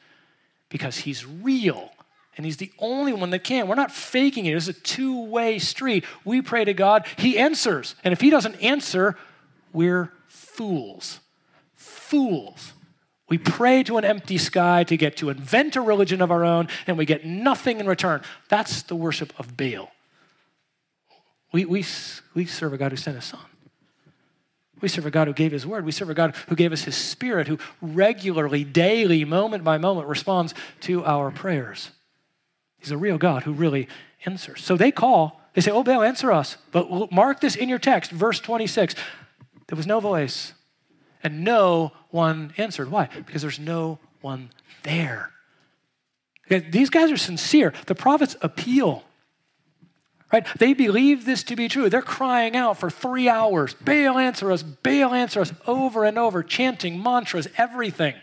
because 0.69 0.99
he's 0.99 1.25
real 1.25 1.91
and 2.35 2.45
he's 2.45 2.57
the 2.57 2.71
only 2.79 3.13
one 3.13 3.29
that 3.29 3.43
can. 3.43 3.67
We're 3.67 3.75
not 3.75 3.91
faking 3.91 4.45
it. 4.45 4.55
It's 4.55 4.67
a 4.67 4.73
two 4.73 5.23
way 5.25 5.59
street. 5.59 6.03
We 6.25 6.41
pray 6.41 6.65
to 6.65 6.73
God, 6.73 7.05
he 7.17 7.37
answers. 7.37 7.95
And 8.03 8.11
if 8.11 8.21
he 8.21 8.29
doesn't 8.29 8.55
answer, 8.55 9.15
we're 9.71 10.11
fools. 10.27 11.19
Fools. 11.75 12.73
We 13.29 13.37
pray 13.37 13.83
to 13.83 13.97
an 13.97 14.05
empty 14.05 14.37
sky 14.37 14.83
to 14.83 14.97
get 14.97 15.17
to 15.17 15.29
invent 15.29 15.75
a 15.75 15.81
religion 15.81 16.21
of 16.21 16.29
our 16.29 16.43
own, 16.43 16.67
and 16.85 16.97
we 16.97 17.05
get 17.05 17.25
nothing 17.25 17.79
in 17.79 17.87
return. 17.87 18.21
That's 18.49 18.83
the 18.83 18.95
worship 18.95 19.33
of 19.39 19.57
Baal. 19.57 19.91
We, 21.51 21.65
we, 21.65 21.85
we 22.33 22.45
serve 22.45 22.73
a 22.73 22.77
God 22.77 22.91
who 22.91 22.97
sent 22.97 23.15
his 23.15 23.25
son. 23.25 23.39
We 24.83 24.89
serve 24.89 25.05
a 25.05 25.11
God 25.11 25.29
who 25.29 25.33
gave 25.33 25.53
his 25.53 25.65
word. 25.65 25.85
We 25.85 25.93
serve 25.93 26.09
a 26.09 26.13
God 26.13 26.35
who 26.49 26.57
gave 26.57 26.73
us 26.73 26.83
his 26.83 26.97
spirit, 26.97 27.47
who 27.47 27.57
regularly, 27.81 28.65
daily, 28.65 29.23
moment 29.23 29.63
by 29.63 29.77
moment 29.77 30.09
responds 30.09 30.53
to 30.81 31.05
our 31.05 31.31
prayers. 31.31 31.91
He's 32.79 32.91
a 32.91 32.97
real 32.97 33.17
God 33.17 33.43
who 33.43 33.53
really 33.53 33.87
answers. 34.25 34.61
So 34.61 34.75
they 34.75 34.91
call, 34.91 35.39
they 35.53 35.61
say, 35.61 35.71
Oh, 35.71 35.83
Baal, 35.83 36.03
answer 36.03 36.33
us. 36.33 36.57
But 36.71 37.13
mark 37.13 37.39
this 37.39 37.55
in 37.55 37.69
your 37.69 37.79
text, 37.79 38.11
verse 38.11 38.41
26. 38.41 38.93
There 39.67 39.77
was 39.77 39.87
no 39.87 40.01
voice, 40.01 40.51
and 41.23 41.45
no 41.45 41.93
one 42.09 42.53
answered. 42.57 42.91
Why? 42.91 43.07
Because 43.25 43.41
there's 43.41 43.59
no 43.59 43.99
one 44.19 44.49
there. 44.83 45.31
These 46.49 46.89
guys 46.89 47.09
are 47.09 47.15
sincere. 47.15 47.71
The 47.85 47.95
prophets 47.95 48.35
appeal. 48.41 49.05
Right? 50.33 50.47
They 50.57 50.73
believe 50.73 51.25
this 51.25 51.43
to 51.43 51.55
be 51.55 51.67
true. 51.67 51.91
They're 51.91 52.01
crying 52.01 52.55
out 52.55 52.79
for 52.79 52.89
three 52.89 53.29
hours 53.29 53.75
Baal, 53.75 54.17
answer 54.17 54.51
us, 54.51 54.63
Baal, 54.63 55.13
answer 55.13 55.41
us, 55.41 55.53
over 55.67 56.03
and 56.03 56.17
over, 56.17 56.41
chanting 56.41 57.01
mantras, 57.01 57.47
everything. 57.55 58.15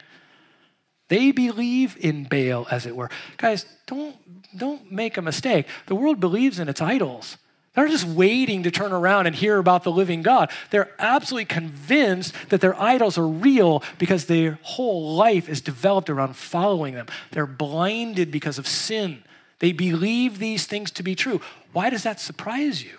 They 1.07 1.31
believe 1.31 1.97
in 2.01 2.25
Baal, 2.25 2.67
as 2.69 2.85
it 2.85 2.97
were. 2.97 3.11
Guys, 3.37 3.65
don't, 3.87 4.17
don't 4.57 4.91
make 4.91 5.17
a 5.17 5.23
mistake. 5.23 5.67
The 5.87 5.95
world 5.95 6.19
believes 6.19 6.59
in 6.59 6.69
its 6.69 6.81
idols. 6.81 7.37
They're 7.75 7.87
just 7.87 8.07
waiting 8.07 8.65
to 8.65 8.73
turn 8.73 8.93
around 8.93 9.29
and 9.29 9.37
hear 9.37 9.59
about 9.59 9.85
the 9.85 9.93
living 9.93 10.23
God. 10.23 10.51
They're 10.71 10.91
absolutely 10.99 11.45
convinced 11.45 12.35
that 12.49 12.61
their 12.61 12.81
idols 12.81 13.19
are 13.19 13.27
real 13.27 13.85
because 13.99 14.27
their 14.27 14.59
whole 14.63 15.15
life 15.15 15.49
is 15.49 15.61
developed 15.61 16.11
around 16.11 16.35
following 16.35 16.95
them. 16.95 17.07
They're 17.31 17.47
blinded 17.47 18.33
because 18.33 18.59
of 18.59 18.67
sin. 18.67 19.23
They 19.61 19.73
believe 19.73 20.39
these 20.39 20.67
things 20.67 20.91
to 20.93 21.03
be 21.03 21.15
true. 21.15 21.41
Why 21.73 21.91
does 21.91 22.03
that 22.03 22.19
surprise 22.19 22.83
you? 22.83 22.99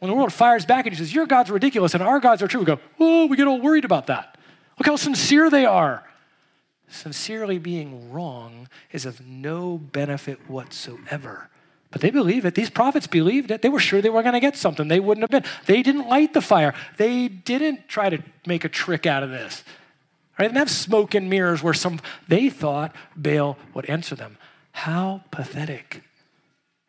When 0.00 0.10
the 0.10 0.16
world 0.16 0.32
fires 0.32 0.66
back 0.66 0.86
and 0.86 0.96
says, 0.96 1.14
Your 1.14 1.26
God's 1.26 1.50
ridiculous 1.50 1.94
and 1.94 2.02
our 2.02 2.18
gods 2.18 2.42
are 2.42 2.48
true, 2.48 2.60
we 2.60 2.66
go, 2.66 2.80
Oh, 2.98 3.26
we 3.26 3.36
get 3.36 3.46
all 3.46 3.60
worried 3.60 3.84
about 3.84 4.08
that. 4.08 4.36
Look 4.78 4.86
how 4.86 4.96
sincere 4.96 5.48
they 5.48 5.64
are. 5.64 6.02
Sincerely 6.88 7.58
being 7.58 8.10
wrong 8.10 8.68
is 8.90 9.06
of 9.06 9.24
no 9.24 9.78
benefit 9.78 10.50
whatsoever. 10.50 11.48
But 11.90 12.00
they 12.00 12.10
believe 12.10 12.46
it. 12.46 12.54
These 12.54 12.70
prophets 12.70 13.06
believed 13.06 13.50
it. 13.50 13.62
They 13.62 13.68
were 13.68 13.78
sure 13.78 14.00
they 14.00 14.10
were 14.10 14.22
going 14.22 14.32
to 14.32 14.40
get 14.40 14.56
something. 14.56 14.88
They 14.88 14.98
wouldn't 14.98 15.22
have 15.22 15.30
been. 15.30 15.50
They 15.66 15.82
didn't 15.82 16.08
light 16.08 16.32
the 16.32 16.40
fire. 16.40 16.74
They 16.96 17.28
didn't 17.28 17.86
try 17.86 18.08
to 18.08 18.22
make 18.46 18.64
a 18.64 18.68
trick 18.68 19.06
out 19.06 19.22
of 19.22 19.30
this. 19.30 19.62
Right? 20.38 20.46
They 20.46 20.48
didn't 20.48 20.58
have 20.58 20.70
smoke 20.70 21.14
and 21.14 21.28
mirrors 21.28 21.62
where 21.62 21.74
some 21.74 22.00
they 22.28 22.48
thought 22.48 22.96
Baal 23.14 23.58
would 23.74 23.84
answer 23.86 24.14
them. 24.14 24.38
How 24.72 25.22
pathetic. 25.30 26.02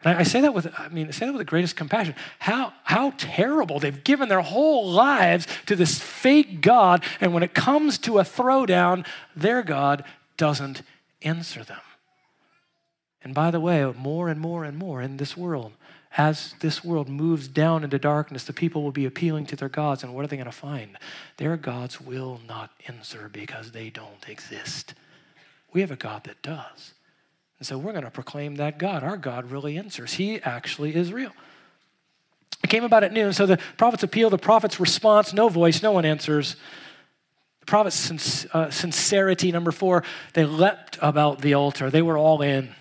And 0.03 0.17
I 0.17 0.23
say 0.23 0.41
that 0.41 0.53
with, 0.53 0.67
I 0.77 0.89
mean, 0.89 1.07
I 1.07 1.11
say 1.11 1.25
that 1.25 1.31
with 1.31 1.39
the 1.39 1.45
greatest 1.45 1.75
compassion. 1.75 2.15
How, 2.39 2.73
how 2.83 3.11
terrible. 3.17 3.79
They've 3.79 4.03
given 4.03 4.27
their 4.27 4.41
whole 4.41 4.89
lives 4.89 5.47
to 5.67 5.75
this 5.75 5.99
fake 5.99 6.61
God, 6.61 7.03
and 7.21 7.33
when 7.33 7.43
it 7.43 7.53
comes 7.53 7.97
to 7.99 8.19
a 8.19 8.23
throwdown, 8.23 9.05
their 9.35 9.63
God 9.63 10.03
doesn't 10.35 10.81
answer 11.21 11.63
them. 11.63 11.79
And 13.23 13.33
by 13.33 13.51
the 13.51 13.61
way, 13.61 13.85
more 13.97 14.27
and 14.27 14.39
more 14.39 14.65
and 14.65 14.77
more 14.77 15.01
in 15.01 15.15
this 15.15 15.37
world, 15.37 15.71
as 16.17 16.53
this 16.59 16.83
world 16.83 17.07
moves 17.07 17.47
down 17.47 17.83
into 17.83 17.97
darkness, 17.97 18.43
the 18.43 18.53
people 18.53 18.83
will 18.83 18.91
be 18.91 19.05
appealing 19.05 19.45
to 19.47 19.55
their 19.55 19.69
gods, 19.69 20.03
and 20.03 20.13
what 20.13 20.25
are 20.25 20.27
they 20.27 20.35
going 20.35 20.45
to 20.45 20.51
find? 20.51 20.97
Their 21.37 21.55
gods 21.55 22.01
will 22.01 22.41
not 22.47 22.71
answer 22.87 23.29
because 23.31 23.71
they 23.71 23.89
don't 23.89 24.27
exist. 24.27 24.93
We 25.71 25.81
have 25.81 25.91
a 25.91 25.95
God 25.95 26.25
that 26.25 26.41
does. 26.41 26.92
And 27.63 27.67
so 27.69 27.77
we're 27.77 27.93
going 27.93 28.03
to 28.03 28.11
proclaim 28.11 28.55
that 28.55 28.77
God. 28.77 29.05
Our 29.05 29.15
God 29.15 29.49
really 29.49 29.77
answers. 29.77 30.11
He 30.15 30.41
actually 30.41 30.93
is 30.97 31.13
real. 31.13 31.31
It 32.61 32.69
came 32.69 32.83
about 32.83 33.05
at 33.05 33.13
noon, 33.13 33.31
so 33.31 33.45
the 33.45 33.57
prophets 33.77 34.03
appeal, 34.03 34.29
the 34.29 34.37
prophet's 34.37 34.81
response, 34.81 35.31
no 35.31 35.47
voice, 35.47 35.81
no 35.81 35.93
one 35.93 36.03
answers. 36.03 36.57
The 37.61 37.65
prophet's 37.65 38.45
uh, 38.53 38.69
sincerity, 38.69 39.53
number 39.53 39.71
four, 39.71 40.03
they 40.33 40.43
leapt 40.43 40.97
about 41.01 41.39
the 41.39 41.53
altar. 41.53 41.89
They 41.89 42.01
were 42.01 42.17
all 42.17 42.41
in. 42.41 42.75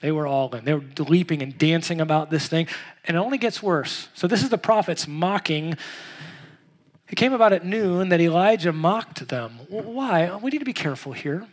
They 0.00 0.12
were 0.12 0.28
all 0.28 0.54
in. 0.54 0.64
They 0.64 0.74
were 0.74 0.84
leaping 0.98 1.42
and 1.42 1.58
dancing 1.58 2.00
about 2.00 2.30
this 2.30 2.46
thing. 2.46 2.68
And 3.04 3.16
it 3.16 3.20
only 3.20 3.38
gets 3.38 3.60
worse. 3.64 4.06
So 4.14 4.28
this 4.28 4.44
is 4.44 4.48
the 4.48 4.58
prophets 4.58 5.08
mocking. 5.08 5.76
It 7.08 7.16
came 7.16 7.32
about 7.32 7.52
at 7.52 7.66
noon 7.66 8.10
that 8.10 8.20
Elijah 8.20 8.72
mocked 8.72 9.26
them. 9.26 9.58
Why? 9.68 10.36
We 10.36 10.52
need 10.52 10.60
to 10.60 10.64
be 10.64 10.72
careful 10.72 11.14
here 11.14 11.48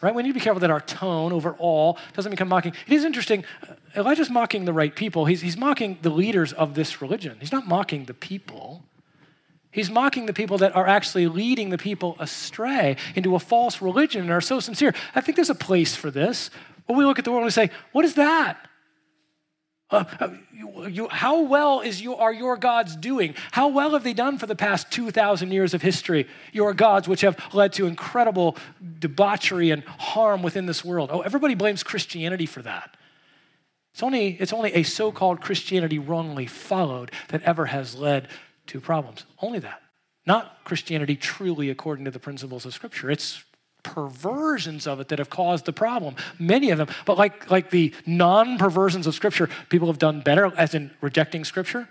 right? 0.00 0.14
We 0.14 0.22
need 0.22 0.30
to 0.30 0.34
be 0.34 0.40
careful 0.40 0.60
that 0.60 0.70
our 0.70 0.80
tone 0.80 1.32
overall 1.32 1.98
doesn't 2.14 2.30
become 2.30 2.48
mocking. 2.48 2.74
It 2.86 2.92
is 2.92 3.04
interesting. 3.04 3.44
Uh, 3.68 3.74
Elijah's 3.96 4.30
mocking 4.30 4.64
the 4.64 4.72
right 4.72 4.94
people. 4.94 5.24
He's, 5.26 5.40
he's 5.40 5.56
mocking 5.56 5.98
the 6.02 6.10
leaders 6.10 6.52
of 6.52 6.74
this 6.74 7.00
religion. 7.00 7.36
He's 7.40 7.52
not 7.52 7.66
mocking 7.66 8.06
the 8.06 8.14
people. 8.14 8.84
He's 9.70 9.90
mocking 9.90 10.26
the 10.26 10.34
people 10.34 10.58
that 10.58 10.76
are 10.76 10.86
actually 10.86 11.28
leading 11.28 11.70
the 11.70 11.78
people 11.78 12.16
astray 12.18 12.96
into 13.14 13.34
a 13.34 13.38
false 13.38 13.80
religion 13.80 14.22
and 14.22 14.30
are 14.30 14.40
so 14.40 14.60
sincere. 14.60 14.92
I 15.14 15.20
think 15.20 15.36
there's 15.36 15.50
a 15.50 15.54
place 15.54 15.96
for 15.96 16.10
this. 16.10 16.50
When 16.86 16.98
we 16.98 17.04
look 17.04 17.18
at 17.18 17.24
the 17.24 17.30
world 17.30 17.42
and 17.42 17.46
we 17.46 17.52
say, 17.52 17.70
what 17.92 18.04
is 18.04 18.14
that? 18.14 18.68
Uh, 19.92 20.30
you, 20.88 21.08
how 21.08 21.42
well 21.42 21.80
is 21.80 22.00
you, 22.00 22.16
are 22.16 22.32
your 22.32 22.56
gods 22.56 22.96
doing? 22.96 23.34
How 23.50 23.68
well 23.68 23.90
have 23.90 24.04
they 24.04 24.14
done 24.14 24.38
for 24.38 24.46
the 24.46 24.56
past 24.56 24.90
2,000 24.90 25.52
years 25.52 25.74
of 25.74 25.82
history? 25.82 26.26
Your 26.52 26.72
gods, 26.72 27.06
which 27.06 27.20
have 27.20 27.38
led 27.52 27.74
to 27.74 27.86
incredible 27.86 28.56
debauchery 28.98 29.70
and 29.70 29.84
harm 29.84 30.42
within 30.42 30.66
this 30.66 30.84
world. 30.84 31.10
Oh, 31.12 31.20
everybody 31.20 31.54
blames 31.54 31.82
Christianity 31.82 32.46
for 32.46 32.62
that. 32.62 32.96
It's 33.92 34.02
only, 34.02 34.28
it's 34.40 34.52
only 34.52 34.72
a 34.72 34.82
so 34.82 35.12
called 35.12 35.40
Christianity 35.40 35.98
wrongly 35.98 36.46
followed 36.46 37.10
that 37.28 37.42
ever 37.42 37.66
has 37.66 37.94
led 37.94 38.28
to 38.68 38.80
problems. 38.80 39.26
Only 39.40 39.58
that. 39.58 39.82
Not 40.26 40.64
Christianity 40.64 41.16
truly 41.16 41.68
according 41.68 42.06
to 42.06 42.10
the 42.10 42.18
principles 42.18 42.64
of 42.64 42.72
Scripture. 42.72 43.10
It's 43.10 43.44
perversions 43.82 44.86
of 44.86 45.00
it 45.00 45.08
that 45.08 45.18
have 45.18 45.30
caused 45.30 45.64
the 45.64 45.72
problem. 45.72 46.16
Many 46.38 46.70
of 46.70 46.78
them. 46.78 46.88
But 47.04 47.18
like, 47.18 47.50
like 47.50 47.70
the 47.70 47.92
non 48.06 48.58
perversions 48.58 49.06
of 49.06 49.14
Scripture, 49.14 49.48
people 49.68 49.88
have 49.88 49.98
done 49.98 50.20
better, 50.20 50.52
as 50.56 50.74
in 50.74 50.90
rejecting 51.00 51.44
Scripture, 51.44 51.88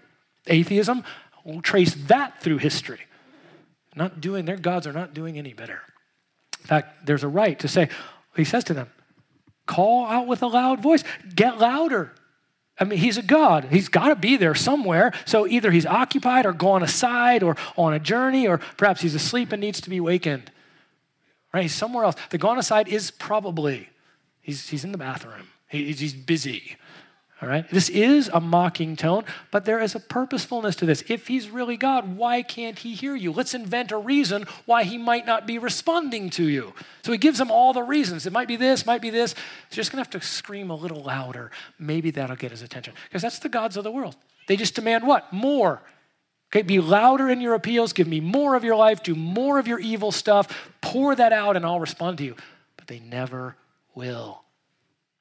atheism. 0.48 1.04
We'll 1.44 1.62
trace 1.62 1.96
that 2.08 2.42
through 2.42 2.60
history. 2.60 3.00
Not 3.96 4.22
doing, 4.22 4.46
their 4.46 4.58
gods 4.58 4.88
are 4.88 4.94
not 4.94 5.14
doing 5.14 5.38
any 5.38 5.54
better. 5.54 5.82
In 6.62 6.68
fact, 6.68 7.06
there's 7.06 7.24
a 7.24 7.28
right 7.28 7.58
to 7.60 7.68
say, 7.68 7.90
he 8.36 8.46
says 8.46 8.64
to 8.66 8.74
them, 8.74 8.90
call 9.66 10.06
out 10.06 10.28
with 10.28 10.44
a 10.44 10.48
loud 10.48 10.82
voice, 10.82 11.04
get 11.36 11.60
louder. 11.60 12.14
I 12.80 12.84
mean, 12.86 13.00
he's 13.00 13.18
a 13.18 13.22
God. 13.22 13.66
He's 13.70 13.90
got 13.90 14.08
to 14.08 14.16
be 14.16 14.38
there 14.38 14.56
somewhere. 14.56 15.12
So 15.26 15.46
either 15.46 15.72
he's 15.72 15.86
occupied 15.86 16.46
or 16.46 16.54
gone 16.54 16.84
aside 16.84 17.44
or 17.44 17.58
on 17.76 17.94
a 17.94 18.00
journey, 18.00 18.48
or 18.48 18.60
perhaps 18.78 19.02
he's 19.02 19.14
asleep 19.14 19.52
and 19.52 19.60
needs 19.60 19.82
to 19.82 19.90
be 19.90 20.00
wakened 20.00 20.52
right? 21.54 21.64
He's 21.64 21.76
somewhere 21.76 22.06
else. 22.06 22.16
The 22.30 22.38
gone 22.38 22.58
aside 22.58 22.88
is 22.88 23.12
probably, 23.12 23.90
he's, 24.42 24.70
he's 24.70 24.84
in 24.84 24.92
the 24.92 24.98
bathroom, 24.98 25.48
he, 25.68 25.92
he's 25.92 26.14
busy. 26.14 26.78
All 27.42 27.50
right? 27.50 27.68
This 27.72 27.90
is 27.90 28.30
a 28.32 28.40
mocking 28.40 28.96
tone, 28.96 29.26
but 29.50 29.66
there 29.66 29.80
is 29.80 29.96
a 29.96 30.00
purposefulness 30.00 30.76
to 30.76 30.86
this. 30.86 31.04
If 31.08 31.28
he's 31.28 31.50
really 31.50 31.76
God, 31.76 32.16
why 32.16 32.44
can't 32.44 32.78
he 32.78 32.94
hear 32.94 33.16
you? 33.16 33.32
Let's 33.32 33.56
invent 33.56 33.92
a 33.92 33.98
reason 33.98 34.46
why 34.68 34.84
he 34.84 35.00
might 35.00 35.26
not 35.26 35.48
be 35.48 35.58
responding 35.58 36.30
to 36.32 36.48
you. 36.48 36.74
So 37.04 37.12
he 37.12 37.18
gives 37.18 37.40
them 37.40 37.50
all 37.50 37.74
the 37.74 37.82
reasons. 37.82 38.28
It 38.28 38.34
might 38.34 38.48
be 38.48 38.58
this, 38.58 38.86
might 38.86 39.02
be 39.02 39.10
this. 39.10 39.34
He's 39.70 39.76
just 39.76 39.92
going 39.92 40.04
to 40.04 40.08
have 40.08 40.22
to 40.22 40.28
scream 40.28 40.70
a 40.70 40.76
little 40.76 41.02
louder. 41.02 41.50
Maybe 41.80 42.12
that'll 42.12 42.36
get 42.36 42.52
his 42.52 42.62
attention. 42.62 42.94
Because 43.10 43.24
that's 43.24 43.40
the 43.40 43.50
gods 43.50 43.76
of 43.76 43.84
the 43.84 43.92
world. 43.92 44.16
They 44.48 44.56
just 44.56 44.76
demand 44.76 45.08
what? 45.08 45.34
More. 45.34 45.82
Okay, 46.52 46.64
be 46.64 46.80
louder 46.80 47.30
in 47.30 47.40
your 47.40 47.54
appeals. 47.54 47.94
Give 47.94 48.08
me 48.08 48.20
more 48.20 48.56
of 48.56 48.64
your 48.66 48.76
life. 48.76 49.02
Do 49.04 49.16
more 49.16 49.58
of 49.58 49.68
your 49.68 49.80
evil 49.80 50.12
stuff. 50.12 50.70
Pour 50.82 51.16
that 51.16 51.32
out 51.32 51.56
and 51.56 51.66
I'll 51.66 51.80
respond 51.80 52.18
to 52.18 52.26
you. 52.26 52.36
But 52.76 52.88
they 52.88 53.00
never 53.00 53.56
will 53.96 54.44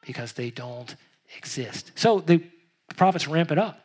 because 0.03 0.33
they 0.33 0.51
don't 0.51 0.97
exist. 1.37 1.93
So 1.95 2.19
the 2.19 2.43
prophets 2.97 3.29
ramp 3.29 3.53
it 3.53 3.59
up. 3.59 3.79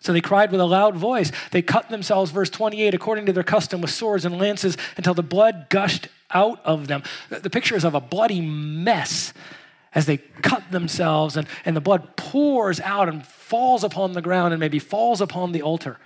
So 0.00 0.12
they 0.12 0.20
cried 0.20 0.52
with 0.52 0.60
a 0.60 0.66
loud 0.66 0.96
voice. 0.96 1.32
They 1.50 1.62
cut 1.62 1.88
themselves, 1.88 2.30
verse 2.30 2.50
28, 2.50 2.94
according 2.94 3.26
to 3.26 3.32
their 3.32 3.44
custom, 3.44 3.80
with 3.80 3.90
swords 3.90 4.24
and 4.24 4.38
lances 4.38 4.76
until 4.96 5.14
the 5.14 5.22
blood 5.22 5.66
gushed 5.68 6.08
out 6.30 6.60
of 6.64 6.88
them. 6.88 7.02
The 7.28 7.50
picture 7.50 7.76
is 7.76 7.84
of 7.84 7.94
a 7.94 8.00
bloody 8.00 8.40
mess 8.40 9.32
as 9.94 10.06
they 10.06 10.16
cut 10.16 10.70
themselves, 10.70 11.36
and, 11.36 11.46
and 11.64 11.76
the 11.76 11.80
blood 11.80 12.16
pours 12.16 12.80
out 12.80 13.08
and 13.08 13.24
falls 13.24 13.84
upon 13.84 14.12
the 14.12 14.22
ground 14.22 14.52
and 14.52 14.60
maybe 14.60 14.78
falls 14.78 15.20
upon 15.20 15.52
the 15.52 15.62
altar. 15.62 15.98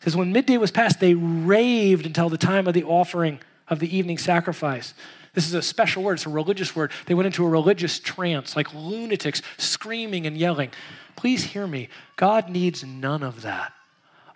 Says, 0.00 0.16
when 0.16 0.32
midday 0.32 0.56
was 0.56 0.70
past, 0.70 0.98
they 0.98 1.14
raved 1.14 2.06
until 2.06 2.28
the 2.28 2.38
time 2.38 2.66
of 2.66 2.74
the 2.74 2.84
offering 2.84 3.38
of 3.68 3.78
the 3.78 3.96
evening 3.96 4.18
sacrifice. 4.18 4.94
This 5.34 5.46
is 5.46 5.54
a 5.54 5.62
special 5.62 6.02
word, 6.02 6.14
it's 6.14 6.26
a 6.26 6.30
religious 6.30 6.74
word. 6.74 6.90
They 7.06 7.14
went 7.14 7.26
into 7.26 7.44
a 7.44 7.48
religious 7.48 8.00
trance, 8.00 8.56
like 8.56 8.74
lunatics, 8.74 9.42
screaming 9.58 10.26
and 10.26 10.36
yelling. 10.36 10.70
Please 11.16 11.44
hear 11.44 11.66
me. 11.66 11.88
God 12.16 12.48
needs 12.48 12.82
none 12.82 13.22
of 13.22 13.42
that. 13.42 13.72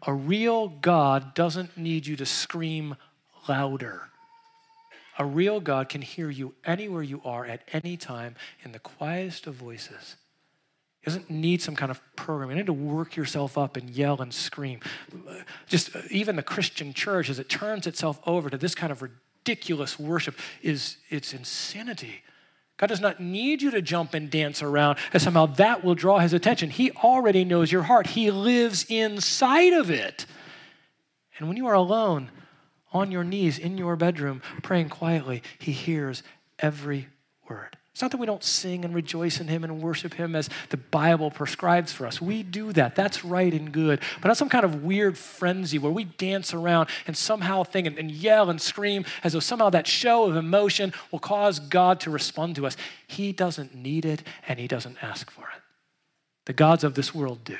A 0.07 0.13
real 0.13 0.69
God 0.69 1.35
doesn't 1.35 1.77
need 1.77 2.07
you 2.07 2.15
to 2.17 2.27
scream 2.27 2.97
louder. 3.49 4.03
A 5.19 5.25
real 5.25 5.61
God 5.61 5.89
can 5.89 6.03
hear 6.03 6.29
you 6.29 6.55
anywhere 6.65 7.03
you 7.03 7.23
are 7.25 7.47
at 7.47 7.63
any 7.73 7.97
time 7.97 8.35
in 8.63 8.73
the 8.73 8.79
quietest 8.79 9.47
of 9.47 9.55
voices. 9.55 10.17
He 11.05 11.11
doesn't 11.11 11.29
need 11.29 11.61
some 11.61 11.77
kind 11.77 11.91
of 11.91 12.01
program. 12.17 12.49
You 12.49 12.57
need 12.57 12.65
to 12.65 12.73
work 12.73 13.15
yourself 13.15 13.59
up 13.59 13.77
and 13.77 13.91
yell 13.91 14.23
and 14.23 14.33
scream. 14.33 14.81
Just 15.67 15.95
uh, 15.95 16.01
even 16.11 16.37
the 16.37 16.43
Christian 16.43 16.95
church, 16.95 17.29
as 17.29 17.39
it 17.39 17.51
turns 17.51 17.87
itself 17.87 18.19
over 18.27 18.49
to 18.49 18.57
this 18.57 18.75
kind 18.75 18.91
of 18.91 19.03
ridiculous 19.03 19.99
worship, 19.99 20.35
is 20.63 20.97
it's 21.11 21.35
insanity. 21.35 22.23
God 22.79 22.87
does 22.87 23.03
not 23.03 23.21
need 23.21 23.61
you 23.61 23.71
to 23.73 23.83
jump 23.83 24.15
and 24.15 24.31
dance 24.31 24.63
around, 24.63 24.97
and 25.13 25.21
somehow 25.21 25.45
that 25.45 25.85
will 25.85 25.95
draw 25.95 26.21
his 26.21 26.33
attention. 26.33 26.71
He 26.71 26.91
already 26.93 27.45
knows 27.45 27.71
your 27.71 27.83
heart, 27.83 28.07
he 28.07 28.31
lives 28.31 28.87
inside 28.89 29.75
of 29.75 29.91
it. 29.91 30.25
And 31.39 31.49
when 31.49 31.59
you 31.59 31.67
are 31.67 31.75
alone, 31.75 32.31
on 32.95 33.11
your 33.11 33.25
knees 33.25 33.59
in 33.59 33.77
your 33.77 33.97
bedroom, 33.97 34.41
praying 34.63 34.89
quietly, 34.89 35.43
he 35.59 35.73
hears 35.73 36.23
every 36.61 37.09
word. 37.47 37.77
It's 37.95 38.03
not 38.03 38.11
that 38.11 38.17
we 38.17 38.27
don't 38.27 38.43
sing 38.43 38.85
and 38.85 38.93
rejoice 38.93 39.39
in 39.39 39.47
Him 39.47 39.63
and 39.63 39.81
worship 39.81 40.15
Him 40.15 40.35
as 40.35 40.51
the 40.71 40.77
Bible 40.77 41.31
prescribes 41.31 41.93
for 41.93 42.09
us. 42.09 42.21
We 42.21 42.43
do 42.43 42.73
that. 42.73 42.97
That's 42.97 43.25
right 43.25 43.55
and 43.55 43.71
good. 43.71 44.01
But 44.21 44.27
not 44.27 44.37
some 44.37 44.49
kind 44.49 44.65
of 44.65 44.83
weird 44.83 45.17
frenzy 45.17 45.79
where 45.79 45.93
we 45.93 46.03
dance 46.03 46.53
around 46.53 46.89
and 47.07 47.17
somehow 47.17 47.63
think 47.63 47.87
and, 47.87 47.97
and 47.97 48.11
yell 48.11 48.51
and 48.51 48.61
scream 48.61 49.05
as 49.23 49.33
though 49.33 49.39
somehow 49.39 49.71
that 49.71 49.87
show 49.87 50.25
of 50.25 50.35
emotion 50.35 50.93
will 51.13 51.21
cause 51.21 51.61
God 51.61 52.01
to 52.01 52.11
respond 52.11 52.57
to 52.57 52.67
us. 52.67 52.77
He 53.07 53.31
doesn't 53.31 53.77
need 53.77 54.05
it 54.05 54.25
and 54.49 54.59
He 54.59 54.67
doesn't 54.67 54.99
ask 55.01 55.31
for 55.31 55.43
it. 55.43 55.63
The 56.47 56.53
gods 56.53 56.83
of 56.83 56.95
this 56.95 57.15
world 57.15 57.45
do. 57.45 57.59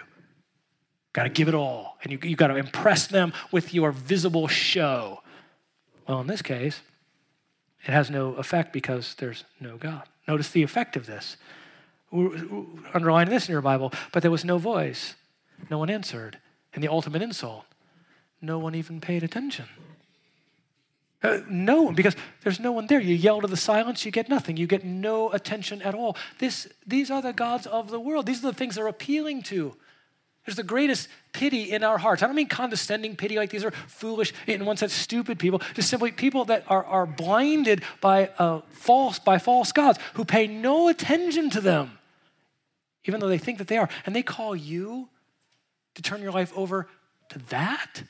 Got 1.13 1.25
to 1.25 1.29
give 1.29 1.47
it 1.47 1.55
all. 1.55 1.97
And 2.03 2.11
you, 2.11 2.19
you 2.25 2.35
got 2.35 2.49
to 2.49 2.57
impress 2.57 3.07
them 3.07 3.33
with 3.53 3.73
your 3.73 3.93
visible 3.93 4.49
show. 4.49 5.23
Well, 6.09 6.21
in 6.21 6.27
this 6.27 6.43
case, 6.43 6.81
it 7.87 7.93
has 7.93 8.11
no 8.11 8.35
effect 8.35 8.73
because 8.73 9.15
there's 9.15 9.45
no 9.61 9.77
God. 9.77 10.09
Notice 10.27 10.51
the 10.51 10.63
effect 10.63 10.97
of 10.97 11.07
this. 11.07 11.37
Underline 12.95 13.29
this 13.29 13.49
in 13.49 13.53
your 13.53 13.61
Bible, 13.61 13.93
but 14.13 14.23
there 14.23 14.31
was 14.31 14.45
no 14.45 14.59
voice. 14.59 15.15
No 15.71 15.79
one 15.79 15.91
answered. 15.91 16.39
And 16.73 16.83
the 16.83 16.89
ultimate 16.89 17.23
insult, 17.23 17.65
no 18.41 18.59
one 18.59 18.75
even 18.75 19.01
paid 19.01 19.23
attention. 19.23 19.67
Uh, 21.23 21.39
no 21.49 21.83
one, 21.83 21.95
because 21.95 22.15
there's 22.43 22.61
no 22.61 22.71
one 22.71 22.87
there. 22.87 23.01
You 23.01 23.15
yell 23.15 23.41
to 23.41 23.47
the 23.47 23.57
silence, 23.57 24.05
you 24.05 24.11
get 24.11 24.29
nothing. 24.29 24.57
You 24.57 24.67
get 24.67 24.85
no 24.85 25.31
attention 25.33 25.81
at 25.81 25.95
all. 25.95 26.17
This, 26.39 26.69
these 26.87 27.11
are 27.11 27.23
the 27.23 27.33
gods 27.33 27.67
of 27.67 27.91
the 27.91 27.99
world. 27.99 28.27
These 28.27 28.45
are 28.45 28.49
the 28.49 28.57
things 28.57 28.75
they're 28.75 28.87
appealing 28.87 29.43
to. 29.45 29.75
There's 30.45 30.57
the 30.57 30.63
greatest 30.63 31.09
pity 31.33 31.73
in 31.73 31.83
our 31.83 31.97
hearts. 31.97 32.23
I 32.23 32.27
don't 32.27 32.37
mean 32.37 32.49
condescending 32.49 33.17
pity, 33.17 33.37
like 33.37 33.51
these 33.51 33.65
are 33.65 33.71
foolish, 33.71 34.33
in 34.47 34.67
one 34.67 34.77
sense, 34.77 34.93
stupid 34.93 35.39
people. 35.39 35.63
Just 35.73 35.89
simply 35.89 36.13
people 36.13 36.45
that 36.47 36.65
are, 36.69 36.85
are 36.85 37.07
blinded 37.07 37.83
by 38.01 38.29
uh, 38.39 38.61
false 38.69 39.19
by 39.19 39.39
false 39.39 39.73
gods 39.73 39.99
who 40.15 40.25
pay 40.25 40.47
no 40.47 40.89
attention 40.89 41.49
to 41.51 41.61
them, 41.61 41.99
even 43.05 43.21
though 43.21 43.29
they 43.29 43.39
think 43.39 43.59
that 43.59 43.69
they 43.69 43.79
are. 43.79 43.89
And 44.05 44.15
they 44.15 44.23
call 44.23 44.55
you 44.55 45.09
to 45.95 46.03
turn 46.03 46.21
your 46.21 46.33
life 46.33 46.53
over 46.55 46.89
to 47.31 47.39
that. 47.51 48.03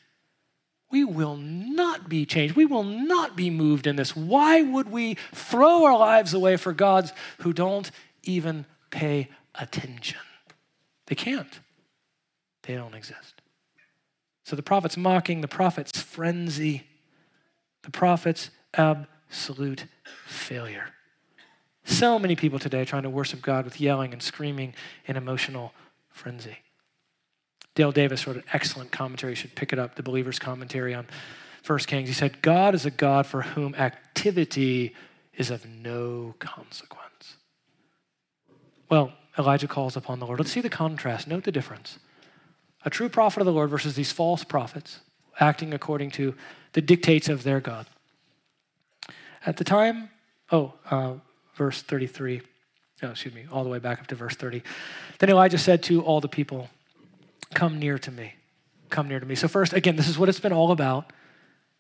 We 0.91 1.05
will 1.05 1.37
not 1.37 2.09
be 2.09 2.27
changed. 2.27 2.57
We 2.57 2.67
will 2.67 2.85
not 2.85 3.37
be 3.37 3.49
moved 3.51 3.87
in 3.87 3.97
this. 3.97 4.17
Why 4.17 4.63
would 4.63 4.91
we 4.91 5.17
throw 5.33 5.85
our 5.85 5.97
lives 5.97 6.35
away 6.35 6.57
for 6.57 6.73
gods 6.73 7.13
who 7.39 7.53
don't 7.53 7.91
even 8.25 8.67
pay 8.91 9.29
attention? 9.55 10.21
They 11.07 11.15
can't. 11.15 11.61
They 12.67 12.75
don't 12.75 12.95
exist. 12.95 13.43
So 14.45 14.57
the 14.57 14.63
prophet's 14.63 14.97
mocking, 14.97 15.41
the 15.41 15.49
prophet's 15.49 15.99
frenzy, 15.99 16.85
the 17.83 17.91
prophet's 17.91 18.51
absolute 18.75 19.87
failure. 20.27 20.89
So 21.85 22.19
many 22.19 22.37
people 22.37 22.59
today 22.59 22.85
trying 22.85 23.03
to 23.03 23.11
worship 23.11 23.43
God 23.43 23.65
with 23.65 23.81
yelling 23.81 24.13
and 24.13 24.23
screaming 24.23 24.75
and 25.07 25.17
emotional 25.17 25.73
frenzy. 26.11 26.59
Dale 27.75 27.93
Davis 27.93 28.27
wrote 28.27 28.37
an 28.37 28.45
excellent 28.53 28.93
commentary. 28.93 29.33
You 29.33 29.37
should 29.37 29.55
pick 29.55 29.73
it 29.73 29.79
up, 29.79 29.97
the 29.97 30.03
believer's 30.03 30.39
commentary 30.39 30.95
on 30.95 31.07
First 31.63 31.89
Kings. 31.89 32.09
He 32.09 32.15
said, 32.15 32.41
God 32.41 32.75
is 32.75 32.87
a 32.87 32.91
God 32.91 33.27
for 33.27 33.43
whom 33.43 33.75
activity 33.75 34.95
is 35.37 35.51
of 35.51 35.67
no 35.67 36.35
consequence. 36.39 37.37
Well, 38.89 39.13
Elijah 39.39 39.67
calls 39.67 39.97
upon 39.97 40.21
the 40.21 40.27
Lord. 40.27 40.39
Let's 40.39 40.53
see 40.53 40.61
the 40.61 40.71
contrast. 40.71 41.27
Note 41.27 41.45
the 41.45 41.53
difference 41.53 41.99
a 42.85 42.91
true 42.91 43.09
prophet 43.09 43.41
of 43.41 43.47
the 43.47 43.53
Lord 43.53 43.71
versus 43.71 43.95
these 43.95 44.13
false 44.13 44.45
prophets 44.45 45.01
acting 45.41 45.75
according 45.75 46.11
to 46.13 46.35
the 46.73 46.81
dictates 46.81 47.29
of 47.29 47.43
their 47.43 47.61
God. 47.61 47.87
At 49.47 49.57
the 49.57 49.65
time, 49.65 50.11
oh, 50.53 50.75
uh, 50.91 51.15
verse 51.55 51.83
33, 51.83 52.41
oh, 53.03 53.09
excuse 53.09 53.35
me, 53.35 53.47
all 53.51 53.65
the 53.65 53.71
way 53.71 53.79
back 53.79 54.01
up 54.01 54.07
to 54.09 54.15
verse 54.15 54.35
30. 54.35 54.63
Then 55.19 55.31
Elijah 55.31 55.59
said 55.59 55.83
to 55.85 56.03
all 56.03 56.21
the 56.21 56.29
people, 56.29 56.69
Come 57.53 57.79
near 57.79 57.99
to 57.99 58.11
me. 58.11 58.35
Come 58.91 59.09
near 59.09 59.21
to 59.21 59.27
me. 59.27 59.35
So, 59.35 59.49
first, 59.49 59.73
again, 59.73 59.97
this 59.97 60.09
is 60.09 60.19
what 60.19 60.29
it's 60.29 60.41
been 60.41 60.53
all 60.53 60.73
about. 60.73 61.13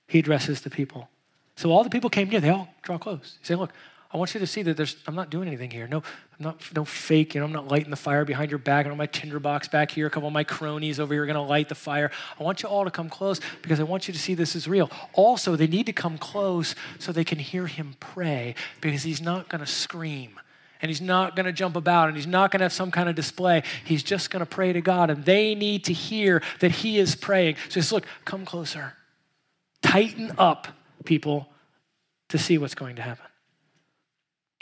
He 0.07 0.18
addresses 0.20 0.61
the 0.61 0.70
people. 0.70 1.09
So, 1.57 1.70
all 1.70 1.82
the 1.82 1.90
people 1.90 2.11
came 2.11 2.28
near. 2.28 2.40
They 2.40 2.50
all 2.50 2.68
draw 2.82 2.98
close. 2.98 3.38
He 3.40 3.46
said, 3.46 3.59
Look, 3.59 3.72
I 4.14 4.16
want 4.16 4.32
you 4.32 4.38
to 4.38 4.46
see 4.46 4.62
that 4.62 4.76
there's, 4.76 4.96
I'm 5.08 5.16
not 5.16 5.28
doing 5.28 5.48
anything 5.48 5.72
here. 5.72 5.88
No, 5.88 5.96
I'm 6.38 6.44
not, 6.44 6.60
no 6.72 6.84
fake, 6.84 7.34
you 7.34 7.40
know, 7.40 7.46
I'm 7.46 7.52
not 7.52 7.66
lighting 7.66 7.90
the 7.90 7.96
fire 7.96 8.24
behind 8.24 8.48
your 8.48 8.60
back. 8.60 8.86
I 8.86 8.88
don't 8.88 8.96
my 8.96 9.06
tinderbox 9.06 9.66
back 9.66 9.90
here. 9.90 10.06
A 10.06 10.10
couple 10.10 10.28
of 10.28 10.32
my 10.32 10.44
cronies 10.44 11.00
over 11.00 11.12
here 11.12 11.24
are 11.24 11.26
going 11.26 11.34
to 11.34 11.42
light 11.42 11.68
the 11.68 11.74
fire. 11.74 12.12
I 12.38 12.44
want 12.44 12.62
you 12.62 12.68
all 12.68 12.84
to 12.84 12.92
come 12.92 13.10
close 13.10 13.40
because 13.60 13.80
I 13.80 13.82
want 13.82 14.06
you 14.06 14.14
to 14.14 14.20
see 14.20 14.34
this 14.34 14.54
is 14.54 14.68
real. 14.68 14.88
Also, 15.14 15.56
they 15.56 15.66
need 15.66 15.86
to 15.86 15.92
come 15.92 16.16
close 16.16 16.76
so 17.00 17.10
they 17.10 17.24
can 17.24 17.40
hear 17.40 17.66
him 17.66 17.96
pray 17.98 18.54
because 18.80 19.02
he's 19.02 19.20
not 19.20 19.48
going 19.48 19.62
to 19.62 19.66
scream 19.66 20.38
and 20.80 20.90
he's 20.90 21.00
not 21.00 21.34
going 21.34 21.46
to 21.46 21.52
jump 21.52 21.74
about 21.74 22.06
and 22.06 22.16
he's 22.16 22.26
not 22.26 22.52
going 22.52 22.60
to 22.60 22.66
have 22.66 22.72
some 22.72 22.92
kind 22.92 23.08
of 23.08 23.16
display. 23.16 23.64
He's 23.84 24.04
just 24.04 24.30
going 24.30 24.40
to 24.40 24.46
pray 24.46 24.72
to 24.72 24.80
God 24.80 25.10
and 25.10 25.24
they 25.24 25.56
need 25.56 25.86
to 25.86 25.92
hear 25.92 26.40
that 26.60 26.70
he 26.70 26.98
is 26.98 27.16
praying. 27.16 27.56
So 27.68 27.80
just 27.80 27.90
look, 27.90 28.06
come 28.24 28.44
closer. 28.44 28.92
Tighten 29.82 30.34
up, 30.38 30.68
people, 31.04 31.48
to 32.28 32.38
see 32.38 32.58
what's 32.58 32.76
going 32.76 32.94
to 32.94 33.02
happen. 33.02 33.26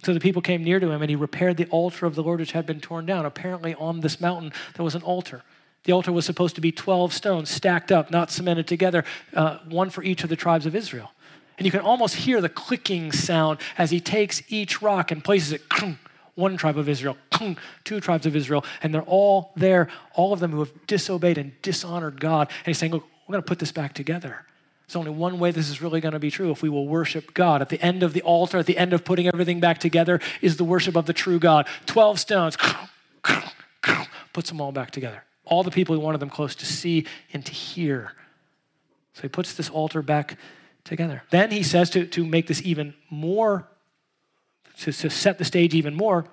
So 0.02 0.12
the 0.12 0.20
people 0.20 0.42
came 0.42 0.64
near 0.64 0.80
to 0.80 0.90
him, 0.90 1.00
and 1.00 1.10
he 1.10 1.16
repaired 1.16 1.56
the 1.56 1.66
altar 1.66 2.06
of 2.06 2.14
the 2.14 2.22
Lord 2.22 2.40
which 2.40 2.52
had 2.52 2.66
been 2.66 2.80
torn 2.80 3.06
down. 3.06 3.24
Apparently, 3.24 3.74
on 3.74 4.00
this 4.00 4.20
mountain, 4.20 4.52
there 4.74 4.84
was 4.84 4.94
an 4.94 5.02
altar. 5.02 5.42
The 5.84 5.92
altar 5.92 6.12
was 6.12 6.24
supposed 6.24 6.54
to 6.56 6.60
be 6.60 6.72
12 6.72 7.12
stones 7.12 7.50
stacked 7.50 7.92
up, 7.92 8.10
not 8.10 8.30
cemented 8.30 8.66
together, 8.66 9.04
uh, 9.34 9.58
one 9.68 9.90
for 9.90 10.02
each 10.02 10.22
of 10.22 10.28
the 10.28 10.36
tribes 10.36 10.66
of 10.66 10.74
Israel. 10.74 11.10
And 11.58 11.66
you 11.66 11.70
can 11.70 11.80
almost 11.80 12.16
hear 12.16 12.40
the 12.40 12.48
clicking 12.48 13.12
sound 13.12 13.58
as 13.78 13.90
he 13.90 14.00
takes 14.00 14.42
each 14.48 14.82
rock 14.82 15.10
and 15.10 15.22
places 15.22 15.52
it. 15.52 15.62
One 16.34 16.56
tribe 16.56 16.78
of 16.78 16.88
Israel, 16.88 17.18
two 17.84 18.00
tribes 18.00 18.24
of 18.24 18.34
Israel, 18.34 18.64
and 18.82 18.94
they're 18.94 19.02
all 19.02 19.52
there, 19.54 19.88
all 20.14 20.32
of 20.32 20.40
them 20.40 20.50
who 20.50 20.60
have 20.60 20.86
disobeyed 20.86 21.36
and 21.36 21.52
dishonored 21.60 22.18
God. 22.18 22.48
And 22.48 22.66
he's 22.68 22.78
saying, 22.78 22.92
Look, 22.92 23.04
we're 23.28 23.34
going 23.34 23.42
to 23.42 23.46
put 23.46 23.58
this 23.58 23.70
back 23.70 23.92
together. 23.92 24.46
There's 24.92 25.06
only 25.06 25.18
one 25.18 25.38
way 25.38 25.52
this 25.52 25.70
is 25.70 25.80
really 25.80 26.02
going 26.02 26.12
to 26.12 26.18
be 26.18 26.30
true 26.30 26.50
if 26.50 26.60
we 26.60 26.68
will 26.68 26.86
worship 26.86 27.32
God. 27.32 27.62
At 27.62 27.70
the 27.70 27.80
end 27.80 28.02
of 28.02 28.12
the 28.12 28.20
altar, 28.20 28.58
at 28.58 28.66
the 28.66 28.76
end 28.76 28.92
of 28.92 29.06
putting 29.06 29.26
everything 29.26 29.58
back 29.58 29.78
together, 29.78 30.20
is 30.42 30.58
the 30.58 30.64
worship 30.64 30.96
of 30.96 31.06
the 31.06 31.14
true 31.14 31.38
God. 31.38 31.66
12 31.86 32.20
stones, 32.20 32.58
puts 34.34 34.50
them 34.50 34.60
all 34.60 34.70
back 34.70 34.90
together. 34.90 35.24
All 35.46 35.62
the 35.62 35.70
people 35.70 35.94
who 35.94 36.00
wanted 36.02 36.18
them 36.18 36.28
close 36.28 36.54
to 36.56 36.66
see 36.66 37.06
and 37.32 37.42
to 37.46 37.52
hear. 37.52 38.12
So 39.14 39.22
he 39.22 39.28
puts 39.28 39.54
this 39.54 39.70
altar 39.70 40.02
back 40.02 40.36
together. 40.84 41.22
Then 41.30 41.50
he 41.52 41.62
says 41.62 41.88
to, 41.90 42.04
to 42.04 42.26
make 42.26 42.46
this 42.46 42.60
even 42.60 42.92
more, 43.08 43.66
to, 44.80 44.92
to 44.92 45.08
set 45.08 45.38
the 45.38 45.46
stage 45.46 45.74
even 45.74 45.94
more. 45.94 46.26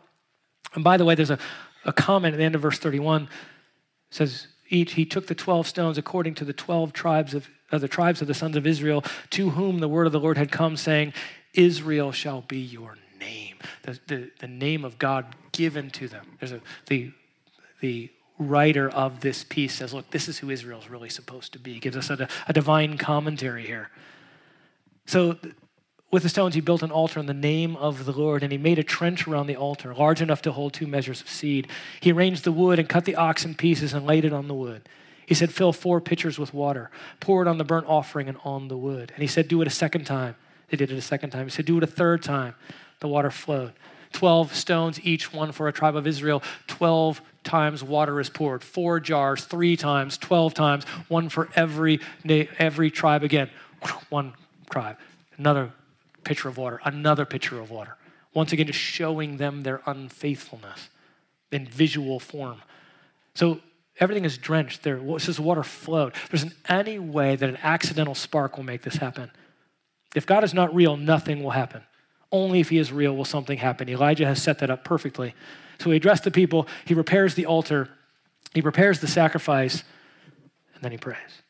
And 0.76 0.84
by 0.84 0.98
the 0.98 1.06
way, 1.06 1.16
there's 1.16 1.32
a, 1.32 1.40
a 1.86 1.94
comment 1.94 2.34
at 2.34 2.38
the 2.40 2.44
end 2.44 2.56
of 2.56 2.62
verse 2.62 2.78
31 2.78 3.30
says, 4.10 4.48
each, 4.70 4.94
he 4.94 5.06
took 5.06 5.28
the 5.28 5.36
12 5.36 5.68
stones 5.68 5.98
according 5.98 6.36
to 6.36 6.46
the 6.46 6.54
12 6.54 6.94
tribes 6.94 7.34
of 7.34 7.50
of 7.72 7.82
the 7.82 7.88
tribes 7.88 8.22
of 8.22 8.28
the 8.28 8.34
sons 8.34 8.56
of 8.56 8.66
Israel, 8.66 9.04
to 9.32 9.52
whom 9.52 9.80
the 9.80 9.88
word 9.88 10.08
of 10.08 10.14
the 10.14 10.20
Lord 10.20 10.38
had 10.38 10.52
come, 10.52 10.78
saying, 10.78 11.14
Israel 11.54 12.12
shall 12.12 12.42
be 12.42 12.58
your 12.58 12.98
name. 13.20 13.58
The, 13.84 14.00
the, 14.08 14.32
the 14.40 14.48
name 14.48 14.86
of 14.86 14.98
God 14.98 15.36
given 15.52 15.90
to 15.92 16.08
them. 16.08 16.38
There's 16.40 16.52
a, 16.52 16.62
the, 16.88 17.12
the 17.82 18.12
writer 18.38 18.90
of 18.90 19.20
this 19.20 19.44
piece 19.44 19.76
says, 19.76 19.94
look, 19.94 20.10
this 20.12 20.28
is 20.28 20.40
who 20.40 20.50
Israel 20.50 20.80
is 20.80 20.90
really 20.90 21.10
supposed 21.10 21.54
to 21.54 21.60
be. 21.60 21.80
Gives 21.80 21.98
us 21.98 22.10
a, 22.10 22.28
a 22.48 22.54
divine 22.54 22.98
commentary 22.98 23.66
here. 23.66 23.90
So 25.06 25.38
with 26.12 26.24
the 26.24 26.30
stones, 26.30 26.56
he 26.56 26.62
built 26.62 26.82
an 26.82 26.92
altar 26.92 27.20
in 27.20 27.28
the 27.28 27.34
name 27.34 27.76
of 27.76 28.06
the 28.06 28.12
Lord, 28.12 28.42
and 28.42 28.52
he 28.52 28.58
made 28.58 28.80
a 28.80 28.84
trench 28.84 29.28
around 29.28 29.48
the 29.48 29.56
altar, 29.56 29.94
large 29.94 30.22
enough 30.22 30.42
to 30.44 30.52
hold 30.52 30.74
two 30.74 30.88
measures 30.88 31.22
of 31.22 31.30
seed. 31.30 31.68
He 32.00 32.12
arranged 32.12 32.44
the 32.44 32.52
wood 32.52 32.80
and 32.80 32.90
cut 32.90 33.06
the 33.06 33.16
ox 33.16 33.46
in 33.46 33.54
pieces 33.54 33.94
and 33.94 34.08
laid 34.08 34.26
it 34.26 34.34
on 34.34 34.48
the 34.48 34.56
wood. 34.56 34.90
He 35.28 35.36
said, 35.36 35.54
Fill 35.54 35.72
four 35.72 36.02
pitchers 36.02 36.40
with 36.40 36.52
water, 36.52 36.90
pour 37.20 37.44
it 37.44 37.48
on 37.48 37.60
the 37.60 37.64
burnt 37.64 37.86
offering 37.88 38.28
and 38.28 38.40
on 38.44 38.70
the 38.70 38.78
wood. 38.78 39.12
And 39.14 39.22
he 39.22 39.28
said, 39.28 39.48
Do 39.48 39.62
it 39.62 39.68
a 39.68 39.72
second 39.72 40.06
time. 40.06 40.36
They 40.70 40.78
did 40.78 40.92
it 40.92 40.98
a 40.98 41.02
second 41.02 41.30
time. 41.30 41.46
He 41.46 41.52
said, 41.52 41.66
Do 41.66 41.78
it 41.78 41.84
a 41.84 41.88
third 41.88 42.24
time. 42.24 42.56
The 43.00 43.08
water 43.08 43.30
flowed. 43.30 43.74
12 44.14 44.56
stones, 44.56 45.00
each 45.06 45.32
one 45.32 45.52
for 45.52 45.68
a 45.68 45.72
tribe 45.72 45.96
of 45.96 46.08
Israel. 46.08 46.42
12 46.66 47.22
times 47.44 47.84
water 47.84 48.20
is 48.20 48.32
poured. 48.32 48.64
Four 48.64 49.00
jars, 49.00 49.46
three 49.46 49.78
times, 49.78 50.18
12 50.18 50.56
times, 50.56 50.84
one 51.08 51.30
for 51.30 51.50
every, 51.56 52.00
every 52.58 52.90
tribe 52.90 53.22
again. 53.22 53.52
One 54.10 54.34
tribe. 54.72 54.98
Another 55.38 55.72
pitcher 56.24 56.48
of 56.50 56.58
water, 56.58 56.80
another 56.84 57.26
pitcher 57.26 57.60
of 57.60 57.72
water. 57.72 57.96
Once 58.34 58.54
again, 58.54 58.68
just 58.68 58.80
showing 58.80 59.38
them 59.38 59.64
their 59.64 59.82
unfaithfulness. 59.86 60.90
in 61.52 61.66
visual 61.66 62.20
form. 62.20 62.62
So 63.34 63.60
everything 64.00 64.26
is 64.26 64.38
drenched. 64.38 64.84
There, 64.84 65.00
says 65.20 65.40
water 65.40 65.64
flowed. 65.64 66.14
There's 66.30 66.44
an 66.44 66.54
any 66.68 67.00
way 67.00 67.36
that 67.36 67.50
an 67.50 67.58
accidental 67.64 68.16
spark 68.16 68.58
will 68.58 68.64
make 68.64 68.84
this 68.84 68.98
happen. 68.98 69.32
If 70.16 70.26
God 70.26 70.44
is 70.44 70.54
not 70.54 70.74
real, 70.74 70.98
nothing 70.98 71.44
will 71.44 71.52
happen. 71.52 71.84
Only 72.32 72.60
if 72.60 72.70
he 72.70 72.78
is 72.78 72.92
real 72.92 73.16
will 73.16 73.26
something 73.26 73.58
happen. 73.58 73.90
Elijah 73.90 74.26
has 74.26 74.42
set 74.42 74.60
that 74.60 74.70
up 74.70 74.84
perfectly. 74.84 75.34
So 75.80 75.90
he 75.90 75.98
addressed 75.98 76.24
the 76.24 76.32
people, 76.32 76.68
he 76.86 76.94
repairs 76.94 77.36
the 77.36 77.46
altar, 77.46 77.90
he 78.54 78.62
prepares 78.62 79.00
the 79.00 79.08
sacrifice, 79.08 79.84
and 80.76 80.84
then 80.84 80.92
he 80.92 80.98
prays. 80.98 81.42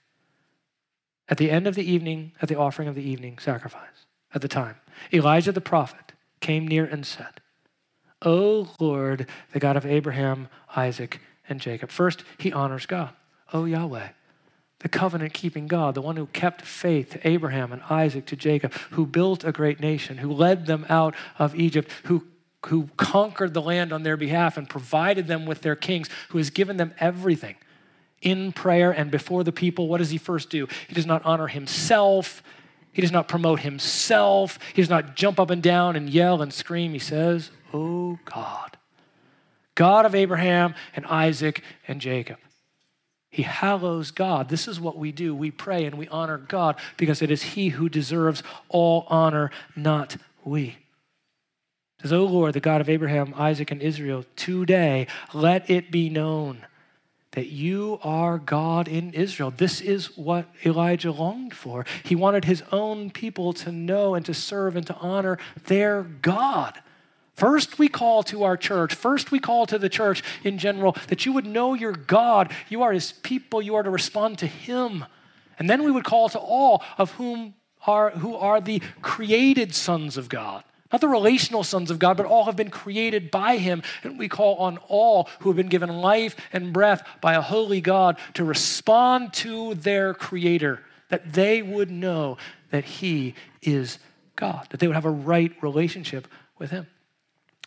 At 1.28 1.38
the 1.38 1.51
end 1.51 1.67
of 1.67 1.76
the 1.76 1.84
evening, 1.84 2.34
at 2.41 2.47
the 2.47 2.55
offering 2.55 2.88
of 2.88 2.95
the 2.95 3.03
evening 3.03 3.38
sacrifice, 3.39 3.99
at 4.34 4.42
the 4.42 4.48
time, 4.48 4.76
Elijah 5.12 5.52
the 5.52 5.62
prophet 5.62 6.14
came 6.40 6.68
near 6.68 6.86
and 6.86 7.06
said, 7.06 7.42
O 8.22 8.70
Lord, 8.80 9.28
the 9.54 9.60
God 9.60 9.78
of 9.78 9.86
Abraham, 9.86 10.50
Isaac, 10.76 11.20
and 11.48 11.60
Jacob. 11.60 11.90
First, 11.90 12.24
he 12.38 12.52
honors 12.52 12.86
God. 12.86 13.12
O 13.54 13.66
Yahweh, 13.66 14.10
the 14.80 14.90
covenant 14.90 15.34
keeping 15.34 15.68
God, 15.68 15.96
the 15.96 16.02
one 16.02 16.16
who 16.16 16.28
kept 16.28 16.62
faith 16.62 17.12
to 17.12 17.28
Abraham 17.28 17.72
and 17.72 17.82
Isaac 17.90 18.26
to 18.28 18.36
Jacob, 18.36 18.74
who 18.92 19.06
built 19.06 19.44
a 19.44 19.52
great 19.52 19.80
nation, 19.80 20.18
who 20.18 20.32
led 20.32 20.66
them 20.68 20.86
out 20.88 21.16
of 21.38 21.56
Egypt, 21.56 21.92
who, 22.06 22.26
who 22.68 22.90
conquered 22.96 23.54
the 23.54 23.62
land 23.62 23.92
on 23.92 24.04
their 24.04 24.18
behalf 24.18 24.58
and 24.58 24.70
provided 24.70 25.28
them 25.28 25.46
with 25.46 25.62
their 25.62 25.76
kings, 25.76 26.10
who 26.30 26.38
has 26.38 26.50
given 26.50 26.78
them 26.78 26.94
everything. 27.00 27.56
In 28.22 28.52
prayer 28.52 28.92
and 28.92 29.10
before 29.10 29.44
the 29.44 29.52
people, 29.52 29.88
what 29.88 29.98
does 29.98 30.12
he 30.12 30.18
first 30.18 30.50
do? 30.50 30.68
He 30.88 30.94
does 30.94 31.06
not 31.06 31.26
honor 31.26 31.48
himself. 31.48 32.44
He 32.92 33.02
does 33.02 33.12
not 33.12 33.28
promote 33.28 33.62
himself. 33.62 34.60
He 34.74 34.82
does 34.82 34.90
not 34.90 35.16
jump 35.16 35.40
up 35.40 35.50
and 35.50 35.62
down 35.62 35.96
and 35.96 36.10
yell 36.10 36.42
and 36.42 36.54
scream. 36.54 36.94
He 36.94 37.00
says, 37.00 37.52
Oh 37.74 38.20
God, 38.26 38.78
God 39.76 40.06
of 40.06 40.16
Abraham 40.16 40.76
and 40.96 41.06
Isaac 41.06 41.64
and 41.88 42.02
Jacob. 42.02 42.38
He 43.30 43.44
hallows 43.44 44.10
God. 44.10 44.50
This 44.50 44.68
is 44.68 44.80
what 44.80 44.98
we 44.98 45.12
do. 45.12 45.36
We 45.36 45.52
pray 45.52 45.86
and 45.86 45.98
we 45.98 46.08
honor 46.08 46.38
God 46.38 46.78
because 46.98 47.22
it 47.22 47.30
is 47.30 47.44
He 47.44 47.70
who 47.70 47.88
deserves 47.88 48.42
all 48.70 49.06
honor, 49.08 49.52
not 49.76 50.18
we. 50.44 50.78
Says, 52.02 52.14
O 52.14 52.26
Lord, 52.26 52.54
the 52.54 52.60
God 52.60 52.82
of 52.82 52.90
Abraham, 52.90 53.34
Isaac, 53.38 53.72
and 53.72 53.82
Israel, 53.82 54.26
today 54.36 55.06
let 55.34 55.70
it 55.70 55.92
be 55.92 56.10
known 56.10 56.66
that 57.32 57.48
you 57.48 58.00
are 58.04 58.40
God 58.40 58.88
in 58.88 59.14
Israel. 59.14 59.52
This 59.56 59.82
is 59.82 60.18
what 60.18 60.48
Elijah 60.66 61.12
longed 61.12 61.54
for. 61.54 61.86
He 62.04 62.16
wanted 62.16 62.46
his 62.46 62.64
own 62.72 63.12
people 63.12 63.54
to 63.54 63.72
know 63.72 64.16
and 64.16 64.26
to 64.26 64.34
serve 64.34 64.76
and 64.76 64.88
to 64.88 64.96
honor 64.96 65.38
their 65.68 66.04
God. 66.04 66.82
First, 67.36 67.80
we 67.80 67.88
call 67.88 68.24
to 68.24 68.44
our 68.44 68.58
church, 68.58 68.94
first, 68.94 69.32
we 69.32 69.40
call 69.40 69.66
to 69.68 69.78
the 69.78 69.88
church 69.88 70.24
in 70.44 70.58
general 70.58 70.98
that 71.08 71.26
you 71.26 71.32
would 71.32 71.46
know 71.46 71.74
your 71.74 71.94
God. 71.94 72.52
You 72.68 72.82
are 72.84 72.92
his 72.92 73.14
people, 73.14 73.62
you 73.62 73.76
are 73.76 73.84
to 73.84 73.90
respond 73.90 74.40
to 74.40 74.48
him. 74.48 75.06
And 75.58 75.70
then 75.70 75.84
we 75.84 75.92
would 75.92 76.04
call 76.04 76.30
to 76.30 76.40
all 76.40 76.84
of 76.98 77.12
whom 77.12 77.54
are 77.88 78.10
who 78.10 78.36
are 78.36 78.60
the 78.60 78.82
created 79.02 79.74
sons 79.74 80.18
of 80.18 80.28
God. 80.28 80.64
Not 80.92 81.02
the 81.02 81.08
relational 81.08 81.64
sons 81.64 81.92
of 81.92 82.00
God, 82.00 82.18
but 82.18 82.26
all 82.26 82.46
have 82.46 82.56
been 82.56 82.72
created 82.72 83.30
by 83.30 83.58
him. 83.58 83.84
And 84.04 84.18
we 84.18 84.28
call 84.28 84.56
on 84.56 84.78
all 84.88 85.30
who 85.40 85.50
have 85.50 85.58
been 85.58 85.68
given 85.68 85.90
life 85.90 86.36
and 86.52 86.74
breath 86.74 87.08
by 87.22 87.36
a 87.36 87.42
holy 87.42 87.82
God 87.82 88.18
to 88.34 88.44
respond 88.44 89.34
to 89.34 89.76
their 89.76 90.14
creator, 90.14 90.82
that 91.10 91.34
they 91.34 91.62
would 91.62 91.92
know 91.92 92.38
that 92.72 92.86
he 92.86 93.36
is 93.62 94.00
God, 94.36 94.68
that 94.72 94.80
they 94.80 94.88
would 94.88 94.96
have 94.96 95.06
a 95.06 95.12
right 95.12 95.52
relationship 95.62 96.28
with 96.58 96.72
him 96.72 96.88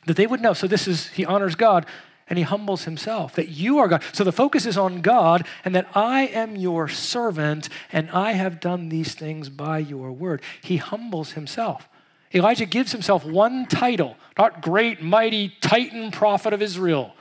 that 0.06 0.16
they 0.16 0.26
would 0.26 0.40
know. 0.40 0.52
So 0.52 0.66
this 0.66 0.88
is, 0.88 1.08
he 1.08 1.24
honors 1.24 1.54
God 1.54 1.86
and 2.28 2.38
he 2.38 2.44
humbles 2.44 2.84
himself, 2.84 3.34
that 3.34 3.48
you 3.48 3.78
are 3.78 3.88
God. 3.88 4.02
So 4.12 4.24
the 4.24 4.32
focus 4.32 4.64
is 4.66 4.78
on 4.78 5.00
God 5.02 5.46
and 5.64 5.74
that 5.74 5.88
I 5.94 6.26
am 6.26 6.56
your 6.56 6.88
servant 6.88 7.68
and 7.90 8.10
I 8.10 8.32
have 8.32 8.60
done 8.60 8.88
these 8.88 9.14
things 9.14 9.48
by 9.48 9.78
your 9.78 10.12
word. 10.12 10.42
He 10.62 10.78
humbles 10.78 11.32
himself. 11.32 11.88
Elijah 12.34 12.66
gives 12.66 12.92
himself 12.92 13.24
one 13.24 13.66
title, 13.66 14.16
not 14.38 14.62
great, 14.62 15.02
mighty, 15.02 15.52
titan 15.60 16.10
prophet 16.10 16.52
of 16.52 16.62
Israel, 16.62 17.14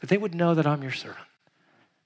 that 0.00 0.08
they 0.08 0.18
would 0.18 0.34
know 0.34 0.54
that 0.54 0.66
I'm 0.66 0.82
your 0.82 0.92
servant. 0.92 1.26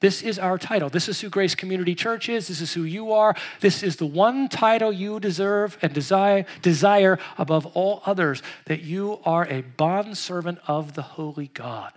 This 0.01 0.23
is 0.23 0.39
our 0.39 0.59
title. 0.59 0.91
This 0.91 1.09
is 1.09 1.21
who 1.21 1.31
Grace 1.31 1.55
Community 1.55 1.95
Church 1.95 2.29
is. 2.29 2.49
This 2.49 2.61
is 2.61 2.75
who 2.75 2.83
you 2.83 3.13
are. 3.13 3.35
This 3.61 3.83
is 3.83 3.97
the 3.97 4.07
one 4.07 4.49
title 4.49 4.93
you 4.93 5.19
deserve 5.19 5.79
and 5.81 5.93
desire, 5.93 6.45
desire 6.61 7.19
above 7.39 7.65
all 7.67 8.03
others 8.05 8.43
that 8.67 8.83
you 8.83 9.21
are 9.25 9.47
a 9.47 9.63
bondservant 9.63 10.59
of 10.67 10.95
the 10.95 11.03
Holy 11.03 11.49
God. 11.49 11.93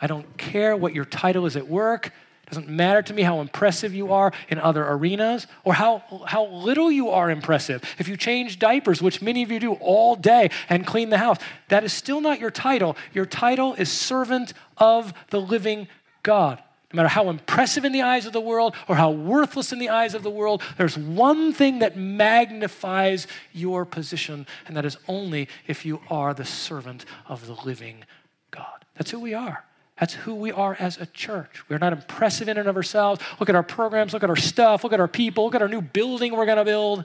I 0.00 0.06
don't 0.06 0.38
care 0.38 0.74
what 0.74 0.94
your 0.94 1.04
title 1.04 1.44
is 1.44 1.54
at 1.56 1.68
work. 1.68 2.12
Doesn't 2.46 2.68
matter 2.68 3.02
to 3.02 3.12
me 3.12 3.22
how 3.22 3.40
impressive 3.40 3.92
you 3.92 4.12
are 4.12 4.32
in 4.48 4.58
other 4.58 4.86
arenas 4.86 5.48
or 5.64 5.74
how, 5.74 6.04
how 6.26 6.46
little 6.46 6.92
you 6.92 7.08
are 7.10 7.28
impressive. 7.28 7.82
If 7.98 8.06
you 8.06 8.16
change 8.16 8.60
diapers, 8.60 9.02
which 9.02 9.20
many 9.20 9.42
of 9.42 9.50
you 9.50 9.58
do 9.58 9.72
all 9.74 10.14
day, 10.14 10.50
and 10.68 10.86
clean 10.86 11.10
the 11.10 11.18
house, 11.18 11.38
that 11.68 11.82
is 11.82 11.92
still 11.92 12.20
not 12.20 12.38
your 12.38 12.52
title. 12.52 12.96
Your 13.12 13.26
title 13.26 13.74
is 13.74 13.90
servant 13.90 14.52
of 14.76 15.12
the 15.30 15.40
living 15.40 15.88
God. 16.22 16.62
No 16.92 16.98
matter 16.98 17.08
how 17.08 17.30
impressive 17.30 17.84
in 17.84 17.90
the 17.90 18.02
eyes 18.02 18.26
of 18.26 18.32
the 18.32 18.40
world 18.40 18.76
or 18.86 18.94
how 18.94 19.10
worthless 19.10 19.72
in 19.72 19.80
the 19.80 19.88
eyes 19.88 20.14
of 20.14 20.22
the 20.22 20.30
world, 20.30 20.62
there's 20.78 20.96
one 20.96 21.52
thing 21.52 21.80
that 21.80 21.96
magnifies 21.96 23.26
your 23.52 23.84
position, 23.84 24.46
and 24.68 24.76
that 24.76 24.84
is 24.84 24.96
only 25.08 25.48
if 25.66 25.84
you 25.84 26.00
are 26.08 26.32
the 26.32 26.44
servant 26.44 27.04
of 27.26 27.48
the 27.48 27.54
living 27.54 28.04
God. 28.52 28.84
That's 28.94 29.10
who 29.10 29.18
we 29.18 29.34
are. 29.34 29.64
That's 29.98 30.12
who 30.14 30.34
we 30.34 30.52
are 30.52 30.76
as 30.78 30.98
a 30.98 31.06
church. 31.06 31.64
We're 31.68 31.78
not 31.78 31.92
impressive 31.92 32.48
in 32.48 32.58
and 32.58 32.68
of 32.68 32.76
ourselves. 32.76 33.22
Look 33.40 33.48
at 33.48 33.54
our 33.54 33.62
programs, 33.62 34.12
look 34.12 34.22
at 34.22 34.30
our 34.30 34.36
stuff, 34.36 34.84
look 34.84 34.92
at 34.92 35.00
our 35.00 35.08
people, 35.08 35.44
look 35.44 35.54
at 35.54 35.62
our 35.62 35.68
new 35.68 35.80
building 35.80 36.36
we're 36.36 36.44
going 36.44 36.58
to 36.58 36.64
build. 36.64 37.04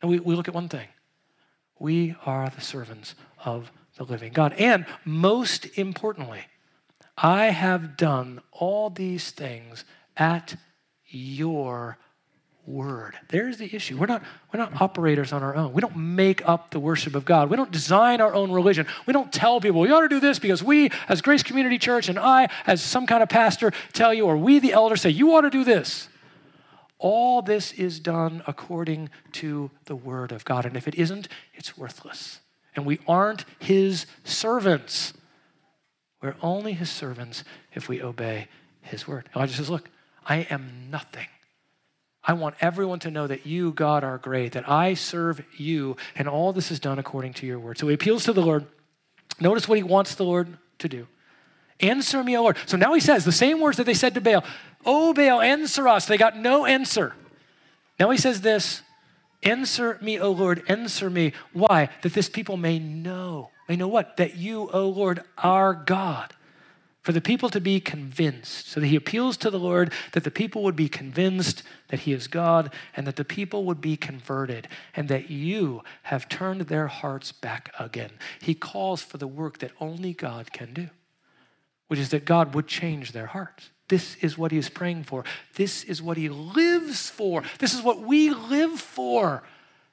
And 0.00 0.10
we, 0.10 0.20
we 0.20 0.34
look 0.34 0.48
at 0.48 0.54
one 0.54 0.68
thing 0.68 0.88
we 1.80 2.14
are 2.24 2.48
the 2.48 2.60
servants 2.60 3.14
of 3.44 3.72
the 3.96 4.04
living 4.04 4.32
God. 4.32 4.52
And 4.54 4.86
most 5.04 5.66
importantly, 5.76 6.44
I 7.16 7.46
have 7.46 7.96
done 7.96 8.40
all 8.52 8.90
these 8.90 9.30
things 9.30 9.84
at 10.16 10.56
your 11.06 11.98
word. 12.66 13.14
There's 13.28 13.58
the 13.58 13.74
issue. 13.74 13.98
We're 13.98 14.06
not, 14.06 14.22
we're 14.52 14.60
not 14.60 14.80
operators 14.80 15.32
on 15.32 15.42
our 15.42 15.54
own. 15.54 15.72
We 15.72 15.80
don't 15.80 15.96
make 15.96 16.46
up 16.48 16.70
the 16.70 16.80
worship 16.80 17.14
of 17.14 17.24
God. 17.24 17.50
We 17.50 17.56
don't 17.56 17.70
design 17.70 18.20
our 18.20 18.34
own 18.34 18.50
religion. 18.52 18.86
We 19.06 19.12
don't 19.12 19.32
tell 19.32 19.60
people, 19.60 19.86
you 19.86 19.94
ought 19.94 20.02
to 20.02 20.08
do 20.08 20.20
this 20.20 20.38
because 20.38 20.62
we, 20.62 20.90
as 21.08 21.20
Grace 21.20 21.42
Community 21.42 21.78
Church, 21.78 22.08
and 22.08 22.18
I, 22.18 22.48
as 22.66 22.82
some 22.82 23.06
kind 23.06 23.22
of 23.22 23.28
pastor, 23.28 23.72
tell 23.92 24.14
you, 24.14 24.26
or 24.26 24.36
we, 24.36 24.58
the 24.58 24.72
elders, 24.72 25.02
say, 25.02 25.10
you 25.10 25.34
ought 25.34 25.42
to 25.42 25.50
do 25.50 25.64
this. 25.64 26.08
All 26.98 27.42
this 27.42 27.72
is 27.72 28.00
done 28.00 28.42
according 28.46 29.10
to 29.32 29.70
the 29.84 29.96
word 29.96 30.32
of 30.32 30.44
God. 30.44 30.64
And 30.64 30.76
if 30.76 30.88
it 30.88 30.94
isn't, 30.94 31.28
it's 31.54 31.76
worthless. 31.76 32.40
And 32.74 32.86
we 32.86 32.98
aren't 33.06 33.44
his 33.58 34.06
servants. 34.24 35.12
We're 36.22 36.36
only 36.40 36.72
his 36.72 36.90
servants 36.90 37.44
if 37.74 37.88
we 37.88 38.02
obey 38.02 38.48
his 38.80 39.06
word. 39.06 39.28
Elijah 39.36 39.54
says, 39.54 39.68
Look, 39.68 39.90
I 40.24 40.46
am 40.50 40.88
nothing. 40.90 41.26
I 42.26 42.32
want 42.32 42.54
everyone 42.60 43.00
to 43.00 43.10
know 43.10 43.26
that 43.26 43.46
you, 43.46 43.72
God, 43.72 44.02
are 44.02 44.18
great, 44.18 44.52
that 44.52 44.68
I 44.68 44.94
serve 44.94 45.44
you, 45.56 45.96
and 46.16 46.28
all 46.28 46.52
this 46.52 46.70
is 46.70 46.80
done 46.80 46.98
according 46.98 47.34
to 47.34 47.46
your 47.46 47.58
word. 47.58 47.78
So 47.78 47.88
he 47.88 47.94
appeals 47.94 48.24
to 48.24 48.32
the 48.32 48.42
Lord. 48.42 48.66
Notice 49.40 49.68
what 49.68 49.76
he 49.76 49.84
wants 49.84 50.14
the 50.14 50.24
Lord 50.24 50.56
to 50.78 50.88
do. 50.88 51.06
Answer 51.80 52.22
me, 52.22 52.36
O 52.36 52.42
Lord. 52.42 52.56
So 52.66 52.76
now 52.76 52.94
he 52.94 53.00
says 53.00 53.24
the 53.24 53.32
same 53.32 53.60
words 53.60 53.76
that 53.76 53.84
they 53.84 53.94
said 53.94 54.14
to 54.14 54.20
Baal, 54.20 54.44
Oh, 54.86 55.12
Baal, 55.12 55.40
answer 55.40 55.86
us. 55.88 56.06
They 56.06 56.16
got 56.16 56.36
no 56.36 56.66
answer. 56.66 57.14
Now 57.98 58.10
he 58.10 58.18
says 58.18 58.40
this 58.40 58.82
Answer 59.42 59.98
me, 60.00 60.18
O 60.18 60.30
Lord, 60.30 60.62
answer 60.68 61.10
me. 61.10 61.32
Why? 61.52 61.90
That 62.02 62.14
this 62.14 62.28
people 62.28 62.56
may 62.56 62.78
know 62.78 63.50
May 63.68 63.76
know 63.76 63.88
what? 63.88 64.16
That 64.18 64.36
you, 64.36 64.68
O 64.72 64.88
Lord, 64.88 65.22
are 65.38 65.74
God. 65.74 66.32
For 67.04 67.12
the 67.12 67.20
people 67.20 67.50
to 67.50 67.60
be 67.60 67.80
convinced. 67.80 68.68
So 68.68 68.80
that 68.80 68.86
he 68.86 68.96
appeals 68.96 69.36
to 69.36 69.50
the 69.50 69.58
Lord 69.58 69.92
that 70.12 70.24
the 70.24 70.30
people 70.30 70.62
would 70.62 70.74
be 70.74 70.88
convinced 70.88 71.62
that 71.88 72.00
he 72.00 72.14
is 72.14 72.26
God 72.28 72.72
and 72.96 73.06
that 73.06 73.16
the 73.16 73.26
people 73.26 73.64
would 73.66 73.82
be 73.82 73.98
converted 73.98 74.68
and 74.96 75.10
that 75.10 75.28
you 75.30 75.82
have 76.04 76.30
turned 76.30 76.62
their 76.62 76.86
hearts 76.86 77.30
back 77.30 77.70
again. 77.78 78.12
He 78.40 78.54
calls 78.54 79.02
for 79.02 79.18
the 79.18 79.26
work 79.26 79.58
that 79.58 79.72
only 79.78 80.14
God 80.14 80.50
can 80.50 80.72
do, 80.72 80.88
which 81.88 82.00
is 82.00 82.08
that 82.08 82.24
God 82.24 82.54
would 82.54 82.66
change 82.66 83.12
their 83.12 83.26
hearts. 83.26 83.68
This 83.88 84.14
is 84.16 84.38
what 84.38 84.50
he 84.50 84.56
is 84.56 84.70
praying 84.70 85.04
for. 85.04 85.24
This 85.56 85.84
is 85.84 86.00
what 86.00 86.16
he 86.16 86.30
lives 86.30 87.10
for. 87.10 87.42
This 87.58 87.74
is 87.74 87.82
what 87.82 88.00
we 88.00 88.30
live 88.30 88.80
for 88.80 89.42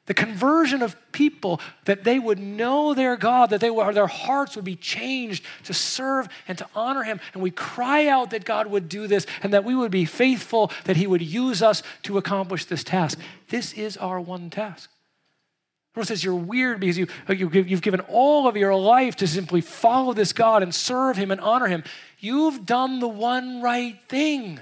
the 0.07 0.13
conversion 0.13 0.81
of 0.81 0.95
people, 1.11 1.61
that 1.85 2.03
they 2.03 2.17
would 2.17 2.39
know 2.39 2.93
their 2.93 3.15
God, 3.15 3.51
that 3.51 3.61
they 3.61 3.69
their 3.69 4.07
hearts 4.07 4.55
would 4.55 4.65
be 4.65 4.75
changed 4.75 5.45
to 5.65 5.73
serve 5.73 6.27
and 6.47 6.57
to 6.57 6.67
honor 6.75 7.03
Him. 7.03 7.19
And 7.33 7.43
we 7.43 7.51
cry 7.51 8.07
out 8.07 8.31
that 8.31 8.43
God 8.43 8.67
would 8.67 8.89
do 8.89 9.05
this 9.07 9.27
and 9.43 9.53
that 9.53 9.63
we 9.63 9.75
would 9.75 9.91
be 9.91 10.05
faithful, 10.05 10.71
that 10.85 10.97
He 10.97 11.05
would 11.05 11.21
use 11.21 11.61
us 11.61 11.83
to 12.03 12.17
accomplish 12.17 12.65
this 12.65 12.83
task. 12.83 13.19
This 13.49 13.73
is 13.73 13.95
our 13.97 14.19
one 14.19 14.49
task. 14.49 14.89
The 15.93 16.05
says 16.05 16.23
you're 16.23 16.33
weird 16.35 16.79
because 16.79 16.97
you, 16.97 17.07
uh, 17.29 17.33
you've 17.33 17.81
given 17.81 17.99
all 18.01 18.47
of 18.47 18.55
your 18.55 18.73
life 18.73 19.17
to 19.17 19.27
simply 19.27 19.59
follow 19.59 20.13
this 20.13 20.31
God 20.31 20.63
and 20.63 20.73
serve 20.73 21.17
Him 21.17 21.31
and 21.31 21.41
honor 21.41 21.67
Him. 21.67 21.83
You've 22.17 22.65
done 22.65 22.99
the 22.99 23.09
one 23.09 23.61
right 23.61 23.99
thing. 24.07 24.61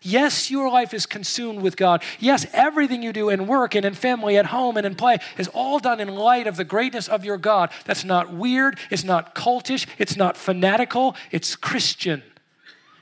Yes, 0.00 0.50
your 0.50 0.70
life 0.70 0.94
is 0.94 1.06
consumed 1.06 1.60
with 1.60 1.76
God. 1.76 2.02
Yes, 2.20 2.46
everything 2.52 3.02
you 3.02 3.12
do 3.12 3.28
in 3.28 3.46
work 3.46 3.74
and 3.74 3.84
in 3.84 3.94
family, 3.94 4.36
at 4.36 4.46
home 4.46 4.76
and 4.76 4.86
in 4.86 4.94
play 4.94 5.18
is 5.36 5.48
all 5.48 5.78
done 5.78 6.00
in 6.00 6.14
light 6.14 6.46
of 6.46 6.56
the 6.56 6.64
greatness 6.64 7.08
of 7.08 7.24
your 7.24 7.36
God. 7.36 7.70
That's 7.84 8.04
not 8.04 8.32
weird. 8.32 8.78
It's 8.90 9.04
not 9.04 9.34
cultish. 9.34 9.86
It's 9.98 10.16
not 10.16 10.36
fanatical. 10.36 11.16
It's 11.30 11.56
Christian. 11.56 12.22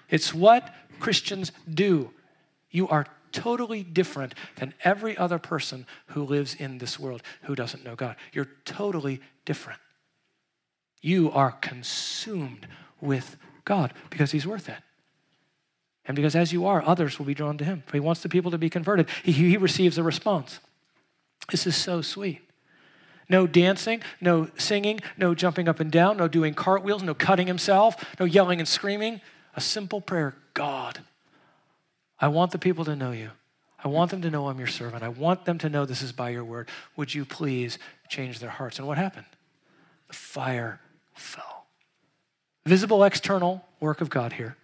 It's 0.09 0.33
what 0.33 0.75
Christians 0.99 1.53
do. 1.73 2.11
You 2.71 2.89
are 2.89 3.07
totally 3.33 3.83
different 3.83 4.35
than 4.57 4.73
every 4.83 5.17
other 5.17 5.39
person 5.39 5.87
who 6.09 6.25
lives 6.25 6.55
in 6.55 6.79
this 6.79 6.99
world 6.99 7.23
who 7.43 7.55
doesn't 7.55 7.85
know 7.85 7.95
God. 7.95 8.17
You're 8.33 8.49
totally 8.65 9.21
different. 9.45 9.81
You 11.03 11.31
are 11.31 11.53
consumed 11.53 12.67
with 13.01 13.37
God 13.65 13.93
because 14.09 14.33
He's 14.33 14.47
worth 14.47 14.69
it. 14.69 14.79
And 16.07 16.15
because 16.15 16.37
as 16.37 16.53
you 16.53 16.67
are, 16.67 16.83
others 16.87 17.19
will 17.19 17.27
be 17.27 17.35
drawn 17.35 17.59
to 17.59 17.65
him. 17.65 17.83
For 17.87 17.97
he 17.97 18.01
wants 18.01 18.23
the 18.23 18.29
people 18.29 18.51
to 18.53 18.59
be 18.59 18.71
converted. 18.71 19.09
He, 19.23 19.33
he 19.33 19.57
receives 19.57 19.99
a 19.99 20.03
response. 20.03 20.61
This 21.51 21.67
is 21.67 21.77
so 21.77 22.03
sweet. 22.03 22.43
No 23.29 23.47
dancing, 23.47 24.03
no 24.21 24.49
singing, 24.57 25.01
no 25.17 25.35
jumping 25.35 25.69
up 25.69 25.81
and 25.81 25.91
down, 25.91 26.17
no 26.17 26.29
doing 26.29 26.55
cartwheels, 26.55 27.03
no 27.03 27.15
cutting 27.15 27.49
himself, 27.49 28.17
no 28.21 28.25
yelling 28.25 28.61
and 28.61 28.69
screaming. 28.69 29.21
A 29.57 29.61
simple 29.61 30.01
prayer 30.01 30.37
God, 30.55 31.01
I 32.21 32.29
want 32.29 32.53
the 32.53 32.59
people 32.59 32.85
to 32.85 32.95
know 32.95 33.11
you. 33.11 33.31
I 33.83 33.89
want 33.89 34.11
them 34.11 34.23
to 34.23 34.31
know 34.31 34.49
I'm 34.49 34.59
your 34.59 34.69
servant. 34.69 35.03
I 35.03 35.09
want 35.09 35.45
them 35.45 35.59
to 35.59 35.69
know 35.69 35.85
this 35.85 36.03
is 36.03 36.13
by 36.13 36.31
your 36.31 36.45
word. 36.45 36.69
Would 36.97 37.15
you 37.15 37.25
please 37.25 37.79
change 38.09 38.39
their 38.39 38.51
hearts? 38.51 38.79
And 38.79 38.89
what 38.89 38.97
happened? 38.97 39.27
The 40.09 40.15
fire 40.15 40.81
fell. 41.15 41.67
Visible 42.65 43.05
external 43.05 43.65
work 43.81 44.01
of 44.01 44.09
God 44.09 44.33
here. 44.33 44.57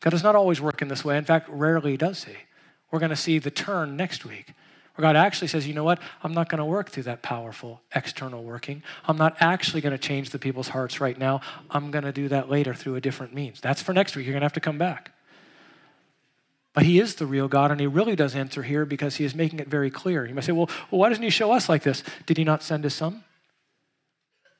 God 0.00 0.10
does 0.10 0.22
not 0.22 0.36
always 0.36 0.60
work 0.60 0.80
in 0.82 0.88
this 0.88 1.04
way. 1.04 1.16
In 1.16 1.24
fact, 1.24 1.48
rarely 1.48 1.96
does 1.96 2.24
He. 2.24 2.34
We're 2.90 3.00
going 3.00 3.10
to 3.10 3.16
see 3.16 3.38
the 3.38 3.50
turn 3.50 3.96
next 3.96 4.24
week, 4.24 4.54
where 4.94 5.02
God 5.02 5.16
actually 5.16 5.48
says, 5.48 5.66
you 5.66 5.74
know 5.74 5.84
what? 5.84 6.00
I'm 6.22 6.32
not 6.32 6.48
going 6.48 6.58
to 6.58 6.64
work 6.64 6.90
through 6.90 7.02
that 7.04 7.22
powerful 7.22 7.82
external 7.94 8.42
working. 8.42 8.82
I'm 9.06 9.16
not 9.16 9.36
actually 9.40 9.80
going 9.80 9.92
to 9.92 9.98
change 9.98 10.30
the 10.30 10.38
people's 10.38 10.68
hearts 10.68 11.00
right 11.00 11.18
now. 11.18 11.40
I'm 11.70 11.90
going 11.90 12.04
to 12.04 12.12
do 12.12 12.28
that 12.28 12.48
later 12.48 12.74
through 12.74 12.96
a 12.96 13.00
different 13.00 13.34
means. 13.34 13.60
That's 13.60 13.82
for 13.82 13.92
next 13.92 14.16
week. 14.16 14.26
You're 14.26 14.32
going 14.32 14.40
to 14.40 14.46
have 14.46 14.52
to 14.54 14.60
come 14.60 14.78
back. 14.78 15.12
But 16.72 16.84
he 16.84 17.00
is 17.00 17.16
the 17.16 17.26
real 17.26 17.48
God, 17.48 17.70
and 17.70 17.80
he 17.80 17.86
really 17.86 18.14
does 18.14 18.36
answer 18.36 18.62
here 18.62 18.84
because 18.84 19.16
he 19.16 19.24
is 19.24 19.34
making 19.34 19.58
it 19.58 19.68
very 19.68 19.90
clear. 19.90 20.24
You 20.24 20.34
might 20.34 20.44
say, 20.44 20.52
well, 20.52 20.70
well, 20.90 21.00
why 21.00 21.08
doesn't 21.08 21.24
he 21.24 21.30
show 21.30 21.50
us 21.52 21.68
like 21.68 21.82
this? 21.82 22.04
Did 22.24 22.36
he 22.36 22.44
not 22.44 22.62
send 22.62 22.84
his 22.84 22.94
son? 22.94 23.24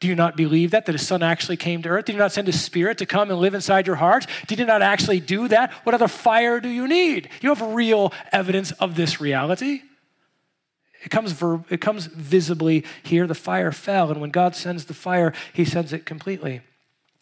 Do 0.01 0.07
you 0.07 0.15
not 0.15 0.37
believe 0.37 0.71
that? 0.71 0.87
That 0.87 0.93
his 0.93 1.07
son 1.07 1.23
actually 1.23 1.57
came 1.57 1.83
to 1.83 1.89
earth? 1.89 2.05
Did 2.05 2.13
he 2.13 2.19
not 2.19 2.33
send 2.33 2.47
his 2.47 2.63
spirit 2.63 2.99
to 2.99 3.07
come 3.07 3.31
and 3.31 3.41
live 3.41 3.55
inside 3.55 3.87
your 3.87 3.97
heart? 3.97 4.27
Did 4.47 4.61
he 4.61 4.65
not 4.65 4.83
actually 4.83 5.21
do 5.21 5.49
that? 5.49 5.73
What 5.85 5.95
other 5.95 6.09
fire 6.09 6.61
do 6.61 6.69
you 6.69 6.87
need? 6.87 7.29
You 7.41 7.49
have 7.49 7.61
real 7.61 8.13
evidence 8.31 8.71
of 8.73 8.95
this 8.95 9.21
reality. 9.21 9.83
It 11.03 11.11
comes, 11.11 11.41
it 11.71 11.81
comes 11.81 12.07
visibly 12.07 12.85
here. 13.03 13.27
The 13.27 13.35
fire 13.35 13.73
fell, 13.73 14.11
and 14.11 14.21
when 14.21 14.31
God 14.31 14.55
sends 14.55 14.85
the 14.85 14.95
fire, 14.95 15.33
he 15.53 15.65
sends 15.65 15.93
it 15.93 16.05
completely. 16.05 16.61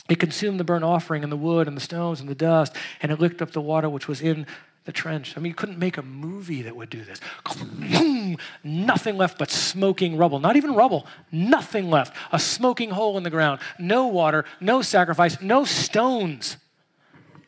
It 0.08 0.20
consumed 0.20 0.60
the 0.60 0.64
burnt 0.64 0.84
offering 0.84 1.22
and 1.22 1.32
the 1.32 1.36
wood 1.36 1.66
and 1.66 1.76
the 1.76 1.80
stones 1.80 2.20
and 2.20 2.28
the 2.28 2.34
dust, 2.34 2.74
and 3.02 3.10
it 3.10 3.20
licked 3.20 3.42
up 3.42 3.50
the 3.50 3.60
water 3.60 3.88
which 3.88 4.06
was 4.06 4.20
in 4.20 4.46
the 4.86 4.92
trench. 4.92 5.36
I 5.36 5.40
mean, 5.40 5.50
you 5.50 5.54
couldn't 5.54 5.78
make 5.78 5.98
a 5.98 6.02
movie 6.02 6.62
that 6.62 6.74
would 6.74 6.88
do 6.88 7.04
this. 7.04 7.20
Nothing 8.64 9.16
left 9.16 9.36
but 9.36 9.50
smoking 9.50 10.16
rubble. 10.16 10.38
Not 10.38 10.56
even 10.56 10.74
rubble, 10.74 11.06
nothing 11.30 11.90
left. 11.90 12.16
A 12.32 12.38
smoking 12.38 12.90
hole 12.90 13.18
in 13.18 13.22
the 13.22 13.30
ground. 13.30 13.60
No 13.78 14.06
water, 14.06 14.44
no 14.60 14.82
sacrifice, 14.82 15.40
no 15.42 15.64
stones. 15.64 16.56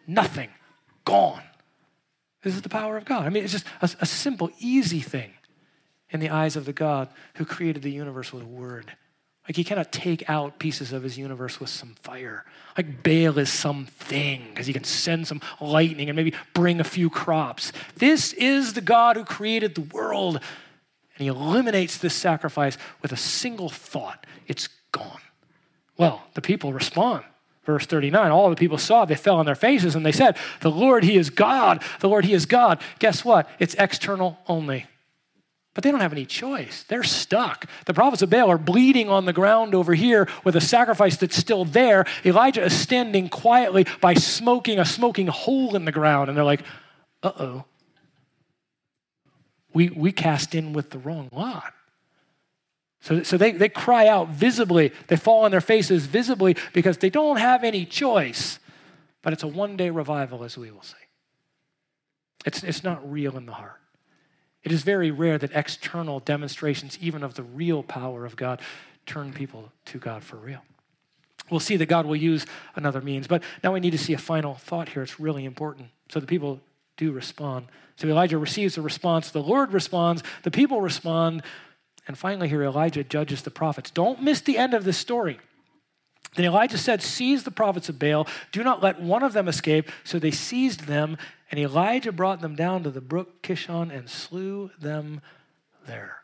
Nothing. 0.06 0.50
Gone. 1.04 1.42
This 2.42 2.54
is 2.54 2.62
the 2.62 2.68
power 2.68 2.96
of 2.96 3.04
God. 3.04 3.24
I 3.24 3.30
mean, 3.30 3.44
it's 3.44 3.52
just 3.52 3.66
a, 3.80 3.90
a 4.00 4.06
simple, 4.06 4.50
easy 4.58 5.00
thing 5.00 5.30
in 6.10 6.20
the 6.20 6.30
eyes 6.30 6.56
of 6.56 6.64
the 6.64 6.72
God 6.72 7.08
who 7.34 7.44
created 7.44 7.82
the 7.82 7.90
universe 7.90 8.32
with 8.32 8.42
a 8.42 8.46
word. 8.46 8.92
Like 9.48 9.56
he 9.56 9.64
cannot 9.64 9.90
take 9.90 10.28
out 10.28 10.58
pieces 10.58 10.92
of 10.92 11.02
his 11.02 11.16
universe 11.16 11.58
with 11.58 11.70
some 11.70 11.94
fire. 12.02 12.44
Like 12.76 13.02
Baal 13.02 13.38
is 13.38 13.50
something 13.50 14.46
because 14.50 14.66
he 14.66 14.74
can 14.74 14.84
send 14.84 15.26
some 15.26 15.40
lightning 15.58 16.10
and 16.10 16.16
maybe 16.16 16.34
bring 16.52 16.80
a 16.80 16.84
few 16.84 17.08
crops. 17.08 17.72
This 17.96 18.34
is 18.34 18.74
the 18.74 18.82
God 18.82 19.16
who 19.16 19.24
created 19.24 19.74
the 19.74 19.80
world. 19.80 20.34
And 20.34 21.22
he 21.22 21.28
eliminates 21.28 21.96
this 21.96 22.14
sacrifice 22.14 22.76
with 23.00 23.10
a 23.10 23.16
single 23.16 23.70
thought 23.70 24.26
it's 24.46 24.68
gone. 24.92 25.20
Well, 25.96 26.22
the 26.34 26.42
people 26.42 26.74
respond. 26.74 27.24
Verse 27.64 27.86
39 27.86 28.30
All 28.30 28.50
the 28.50 28.56
people 28.56 28.78
saw, 28.78 29.06
they 29.06 29.14
fell 29.14 29.36
on 29.36 29.46
their 29.46 29.54
faces, 29.54 29.94
and 29.94 30.04
they 30.04 30.12
said, 30.12 30.36
The 30.60 30.70
Lord, 30.70 31.04
He 31.04 31.16
is 31.16 31.30
God. 31.30 31.82
The 32.00 32.08
Lord, 32.08 32.24
He 32.24 32.34
is 32.34 32.46
God. 32.46 32.80
Guess 32.98 33.24
what? 33.24 33.48
It's 33.58 33.74
external 33.74 34.38
only. 34.46 34.86
But 35.78 35.84
they 35.84 35.92
don't 35.92 36.00
have 36.00 36.12
any 36.12 36.26
choice. 36.26 36.82
They're 36.88 37.04
stuck. 37.04 37.66
The 37.84 37.94
prophets 37.94 38.20
of 38.22 38.30
Baal 38.30 38.50
are 38.50 38.58
bleeding 38.58 39.08
on 39.08 39.26
the 39.26 39.32
ground 39.32 39.76
over 39.76 39.94
here 39.94 40.28
with 40.42 40.56
a 40.56 40.60
sacrifice 40.60 41.16
that's 41.18 41.36
still 41.36 41.64
there. 41.64 42.04
Elijah 42.24 42.64
is 42.64 42.76
standing 42.76 43.28
quietly 43.28 43.86
by 44.00 44.14
smoking 44.14 44.80
a 44.80 44.84
smoking 44.84 45.28
hole 45.28 45.76
in 45.76 45.84
the 45.84 45.92
ground. 45.92 46.28
And 46.28 46.36
they're 46.36 46.44
like, 46.44 46.64
uh 47.22 47.30
oh. 47.38 47.64
We, 49.72 49.90
we 49.90 50.10
cast 50.10 50.52
in 50.52 50.72
with 50.72 50.90
the 50.90 50.98
wrong 50.98 51.28
lot. 51.30 51.72
So, 53.00 53.22
so 53.22 53.36
they, 53.36 53.52
they 53.52 53.68
cry 53.68 54.08
out 54.08 54.30
visibly. 54.30 54.90
They 55.06 55.14
fall 55.14 55.44
on 55.44 55.52
their 55.52 55.60
faces 55.60 56.06
visibly 56.06 56.56
because 56.72 56.98
they 56.98 57.08
don't 57.08 57.36
have 57.36 57.62
any 57.62 57.86
choice. 57.86 58.58
But 59.22 59.32
it's 59.32 59.44
a 59.44 59.46
one 59.46 59.76
day 59.76 59.90
revival, 59.90 60.42
as 60.42 60.58
we 60.58 60.72
will 60.72 60.82
see. 60.82 60.96
It's, 62.44 62.64
it's 62.64 62.82
not 62.82 63.08
real 63.08 63.36
in 63.36 63.46
the 63.46 63.52
heart. 63.52 63.78
It 64.68 64.72
is 64.72 64.82
very 64.82 65.10
rare 65.10 65.38
that 65.38 65.52
external 65.54 66.20
demonstrations, 66.20 66.98
even 67.00 67.22
of 67.22 67.32
the 67.32 67.42
real 67.42 67.82
power 67.82 68.26
of 68.26 68.36
God, 68.36 68.60
turn 69.06 69.32
people 69.32 69.72
to 69.86 69.96
God 69.96 70.22
for 70.22 70.36
real. 70.36 70.60
We'll 71.48 71.58
see 71.58 71.78
that 71.78 71.86
God 71.86 72.04
will 72.04 72.16
use 72.16 72.44
another 72.76 73.00
means, 73.00 73.26
but 73.26 73.42
now 73.64 73.72
we 73.72 73.80
need 73.80 73.92
to 73.92 73.98
see 73.98 74.12
a 74.12 74.18
final 74.18 74.56
thought 74.56 74.90
here. 74.90 75.02
It's 75.02 75.18
really 75.18 75.46
important. 75.46 75.88
So 76.10 76.20
the 76.20 76.26
people 76.26 76.60
do 76.98 77.12
respond. 77.12 77.68
So 77.96 78.08
Elijah 78.08 78.36
receives 78.36 78.76
a 78.76 78.82
response, 78.82 79.30
the 79.30 79.42
Lord 79.42 79.72
responds, 79.72 80.22
the 80.42 80.50
people 80.50 80.82
respond, 80.82 81.44
and 82.06 82.18
finally, 82.18 82.50
here 82.50 82.62
Elijah 82.62 83.04
judges 83.04 83.40
the 83.40 83.50
prophets. 83.50 83.90
Don't 83.90 84.22
miss 84.22 84.42
the 84.42 84.58
end 84.58 84.74
of 84.74 84.84
this 84.84 84.98
story. 84.98 85.38
Then 86.34 86.44
Elijah 86.44 86.78
said, 86.78 87.02
Seize 87.02 87.44
the 87.44 87.50
prophets 87.50 87.88
of 87.88 87.98
Baal, 87.98 88.26
do 88.52 88.62
not 88.62 88.82
let 88.82 89.00
one 89.00 89.22
of 89.22 89.32
them 89.32 89.48
escape. 89.48 89.90
So 90.04 90.18
they 90.18 90.30
seized 90.30 90.86
them 90.86 91.16
and 91.50 91.58
Elijah 91.58 92.12
brought 92.12 92.40
them 92.40 92.54
down 92.54 92.82
to 92.82 92.90
the 92.90 93.00
brook 93.00 93.42
Kishon 93.42 93.90
and 93.90 94.08
slew 94.08 94.70
them 94.78 95.20
there. 95.86 96.16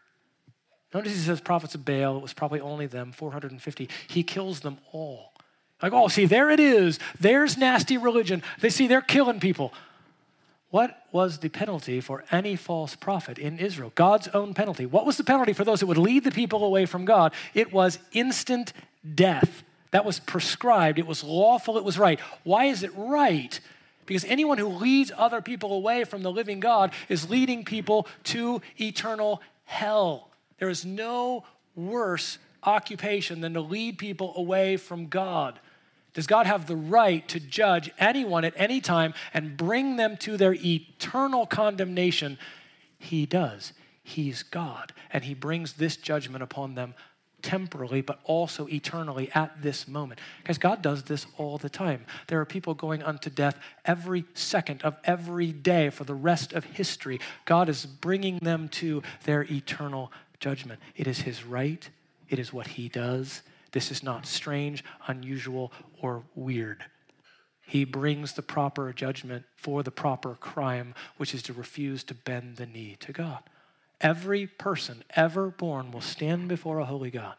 Notice 0.93 1.13
he 1.13 1.19
says 1.19 1.41
prophets 1.41 1.75
of 1.75 1.85
Baal, 1.85 2.19
it 2.19 2.23
was 2.23 2.35
probably 2.35 2.61
only 2.61 2.87
them, 2.87 3.11
450. 3.11 3.89
He 4.07 4.23
kills 4.23 4.61
them 4.61 4.79
all. 4.93 5.33
Like, 5.83 5.93
oh, 5.93 6.09
see, 6.09 6.27
there 6.27 6.51
it 6.51 6.61
is. 6.61 6.99
There's 7.19 7.57
nasty 7.57 7.99
religion. 7.99 8.43
They 8.61 8.71
see 8.71 8.87
they're 8.87 9.01
killing 9.01 9.41
people. 9.41 9.73
What 10.71 11.05
was 11.11 11.39
the 11.39 11.49
penalty 11.49 12.01
for 12.01 12.25
any 12.31 12.57
false 12.57 12.97
prophet 12.97 13.39
in 13.39 13.59
Israel? 13.59 13.93
God's 13.95 14.29
own 14.29 14.55
penalty. 14.55 14.87
What 14.87 15.07
was 15.07 15.17
the 15.17 15.25
penalty 15.25 15.53
for 15.53 15.65
those 15.65 15.81
that 15.81 15.87
would 15.87 15.99
lead 15.99 16.25
the 16.25 16.31
people 16.31 16.65
away 16.65 16.87
from 16.87 17.05
God? 17.05 17.33
It 17.55 17.73
was 17.73 17.99
instant 18.13 18.73
death. 19.15 19.64
That 19.95 20.05
was 20.05 20.19
prescribed. 20.19 20.99
It 20.99 21.07
was 21.07 21.23
lawful. 21.23 21.79
It 21.79 21.85
was 21.85 22.01
right. 22.01 22.19
Why 22.43 22.65
is 22.65 22.83
it 22.83 22.91
right? 22.97 23.61
Because 24.07 24.25
anyone 24.25 24.59
who 24.59 24.67
leads 24.67 25.13
other 25.17 25.41
people 25.41 25.73
away 25.73 26.03
from 26.03 26.25
the 26.25 26.33
living 26.33 26.59
God 26.59 26.91
is 27.09 27.31
leading 27.31 27.65
people 27.65 28.09
to 28.25 28.61
eternal 28.77 29.41
hell. 29.63 30.31
There 30.59 30.69
is 30.69 30.85
no 30.85 31.45
worse 31.77 32.39
occupation 32.65 33.41
than 33.41 33.55
to 33.55 33.61
lead 33.61 33.97
people 33.97 34.33
away 34.35 34.79
from 34.79 35.07
God. 35.07 35.61
Does 36.13 36.27
God 36.27 36.47
have 36.47 36.67
the 36.67 36.75
right 36.75 37.29
to 37.29 37.39
judge 37.39 37.89
anyone 37.97 38.45
at 38.45 38.55
any 38.57 38.81
time 38.81 39.15
and 39.33 39.57
bring 39.57 39.95
them 39.95 40.17
to 40.17 40.37
their 40.37 40.55
eternal 40.55 41.47
condemnation? 41.47 42.37
He 42.99 43.27
does. 43.27 43.73
He's 44.03 44.43
God, 44.43 44.93
and 45.13 45.23
He 45.23 45.35
brings 45.35 45.75
this 45.75 45.97
judgment 45.97 46.43
upon 46.43 46.75
them 46.75 46.95
temporally, 47.45 48.01
but 48.01 48.19
also 48.25 48.67
eternally 48.69 49.31
at 49.35 49.63
this 49.63 49.87
moment. 49.87 50.19
Because 50.43 50.57
God 50.57 50.81
does 50.81 51.03
this 51.05 51.27
all 51.37 51.59
the 51.59 51.69
time. 51.69 52.07
There 52.27 52.41
are 52.41 52.47
people 52.47 52.73
going 52.73 53.03
unto 53.03 53.29
death 53.29 53.59
every 53.85 54.25
second 54.33 54.83
of 54.83 54.97
every 55.05 55.53
day 55.53 55.91
for 55.91 56.05
the 56.05 56.15
rest 56.15 56.55
of 56.55 56.65
history. 56.65 57.21
God 57.45 57.69
is 57.69 57.85
bringing 57.85 58.39
them 58.39 58.69
to 58.71 59.03
their 59.25 59.43
eternal 59.43 60.11
judgment. 60.41 60.81
It 60.97 61.07
is 61.07 61.21
His 61.21 61.45
right, 61.45 61.89
it 62.31 62.39
is 62.39 62.53
what 62.53 62.67
He 62.67 62.89
does. 62.89 63.43
This 63.73 63.91
is 63.91 64.03
not 64.03 64.27
strange, 64.27 64.83
unusual, 65.07 65.71
or 66.01 66.23
weird. 66.35 66.85
He 67.67 67.85
brings 67.85 68.33
the 68.33 68.43
proper 68.43 68.93
judgment 68.93 69.45
for 69.57 69.83
the 69.83 69.91
proper 69.91 70.35
crime, 70.35 70.95
which 71.19 71.35
is 71.35 71.43
to 71.45 71.53
refuse 71.53 72.05
to 72.05 72.15
bend 72.15 72.57
the 72.57 72.67
knee 72.67 72.97
to 73.01 73.13
God. 73.13 73.43
Every 74.05 74.47
person 74.47 75.03
ever 75.17 75.49
born 75.49 75.91
will 75.91 76.03
stand 76.03 76.47
before 76.47 76.79
a 76.79 76.85
holy 76.85 77.11
God, 77.11 77.37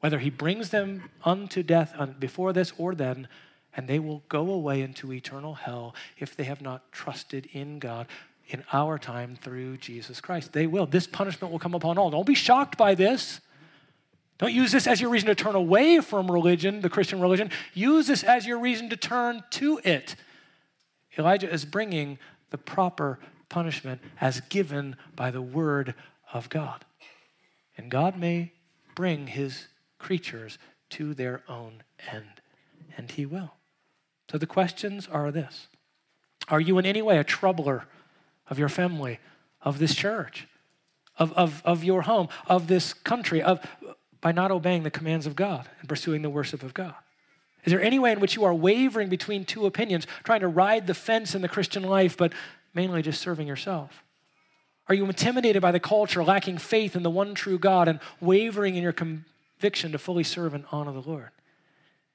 whether 0.00 0.18
he 0.18 0.30
brings 0.30 0.70
them 0.70 1.10
unto 1.22 1.62
death 1.62 1.94
before 2.18 2.54
this 2.54 2.72
or 2.78 2.94
then, 2.94 3.28
and 3.76 3.86
they 3.86 3.98
will 3.98 4.22
go 4.30 4.50
away 4.50 4.80
into 4.80 5.12
eternal 5.12 5.52
hell 5.52 5.94
if 6.16 6.34
they 6.34 6.44
have 6.44 6.62
not 6.62 6.90
trusted 6.92 7.46
in 7.52 7.78
God 7.78 8.06
in 8.48 8.64
our 8.72 8.96
time 8.96 9.36
through 9.36 9.76
Jesus 9.76 10.18
Christ. 10.18 10.54
They 10.54 10.66
will. 10.66 10.86
This 10.86 11.06
punishment 11.06 11.52
will 11.52 11.58
come 11.58 11.74
upon 11.74 11.98
all. 11.98 12.08
Don't 12.08 12.26
be 12.26 12.34
shocked 12.34 12.78
by 12.78 12.94
this. 12.94 13.40
Don't 14.38 14.54
use 14.54 14.72
this 14.72 14.86
as 14.86 14.98
your 14.98 15.10
reason 15.10 15.26
to 15.26 15.34
turn 15.34 15.54
away 15.54 16.00
from 16.00 16.30
religion, 16.30 16.80
the 16.80 16.88
Christian 16.88 17.20
religion. 17.20 17.50
Use 17.74 18.06
this 18.06 18.22
as 18.22 18.46
your 18.46 18.58
reason 18.58 18.88
to 18.88 18.96
turn 18.96 19.44
to 19.50 19.78
it. 19.84 20.16
Elijah 21.18 21.52
is 21.52 21.66
bringing 21.66 22.18
the 22.48 22.58
proper 22.58 23.18
punishment 23.48 24.00
as 24.20 24.40
given 24.40 24.96
by 25.14 25.30
the 25.30 25.42
word 25.42 25.94
of 26.32 26.48
God. 26.48 26.84
And 27.76 27.90
God 27.90 28.18
may 28.18 28.52
bring 28.94 29.28
his 29.28 29.68
creatures 29.98 30.58
to 30.90 31.14
their 31.14 31.42
own 31.48 31.82
end, 32.12 32.40
and 32.96 33.10
he 33.10 33.26
will. 33.26 33.52
So 34.30 34.38
the 34.38 34.46
questions 34.46 35.08
are 35.10 35.30
this 35.30 35.68
Are 36.48 36.60
you 36.60 36.78
in 36.78 36.86
any 36.86 37.02
way 37.02 37.18
a 37.18 37.24
troubler 37.24 37.84
of 38.48 38.58
your 38.58 38.68
family, 38.68 39.18
of 39.62 39.78
this 39.78 39.94
church, 39.94 40.46
of, 41.18 41.32
of, 41.32 41.62
of 41.64 41.84
your 41.84 42.02
home, 42.02 42.28
of 42.46 42.68
this 42.68 42.92
country, 42.92 43.42
of, 43.42 43.60
by 44.20 44.32
not 44.32 44.50
obeying 44.50 44.82
the 44.82 44.90
commands 44.90 45.26
of 45.26 45.36
God 45.36 45.68
and 45.80 45.88
pursuing 45.88 46.22
the 46.22 46.30
worship 46.30 46.62
of 46.62 46.74
God? 46.74 46.94
Is 47.64 47.72
there 47.72 47.82
any 47.82 47.98
way 47.98 48.12
in 48.12 48.20
which 48.20 48.36
you 48.36 48.44
are 48.44 48.54
wavering 48.54 49.08
between 49.08 49.44
two 49.44 49.66
opinions, 49.66 50.06
trying 50.22 50.40
to 50.40 50.48
ride 50.48 50.86
the 50.86 50.94
fence 50.94 51.34
in 51.34 51.42
the 51.42 51.48
Christian 51.48 51.82
life, 51.82 52.16
but 52.16 52.32
mainly 52.76 53.02
just 53.02 53.20
serving 53.20 53.48
yourself? 53.48 54.04
Are 54.88 54.94
you 54.94 55.04
intimidated 55.06 55.62
by 55.62 55.72
the 55.72 55.80
culture, 55.80 56.22
lacking 56.22 56.58
faith 56.58 56.94
in 56.94 57.02
the 57.02 57.10
one 57.10 57.34
true 57.34 57.58
God, 57.58 57.88
and 57.88 57.98
wavering 58.20 58.76
in 58.76 58.82
your 58.82 58.92
conviction 58.92 59.90
to 59.90 59.98
fully 59.98 60.22
serve 60.22 60.54
and 60.54 60.64
honor 60.70 60.92
the 60.92 61.00
Lord? 61.00 61.30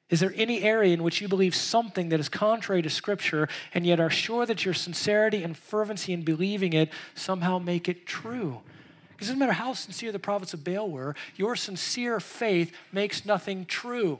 Is 0.09 0.19
there 0.19 0.33
any 0.35 0.61
area 0.61 0.93
in 0.93 1.03
which 1.03 1.19
you 1.19 1.27
believe 1.27 1.55
something 1.55 2.09
that 2.09 2.19
is 2.19 2.29
contrary 2.29 2.81
to 2.81 2.89
Scripture 2.89 3.49
and 3.73 3.85
yet 3.85 3.99
are 3.99 4.09
sure 4.09 4.45
that 4.45 4.63
your 4.63 4.73
sincerity 4.73 5.43
and 5.43 5.57
fervency 5.57 6.13
in 6.13 6.21
believing 6.21 6.73
it 6.73 6.89
somehow 7.15 7.59
make 7.59 7.89
it 7.89 8.05
true? 8.05 8.61
Because 9.09 9.29
it 9.29 9.31
doesn't 9.31 9.39
matter 9.39 9.53
how 9.53 9.73
sincere 9.73 10.11
the 10.11 10.19
prophets 10.19 10.53
of 10.53 10.63
Baal 10.63 10.89
were, 10.89 11.15
your 11.35 11.55
sincere 11.55 12.19
faith 12.19 12.73
makes 12.91 13.25
nothing 13.25 13.65
true. 13.65 14.19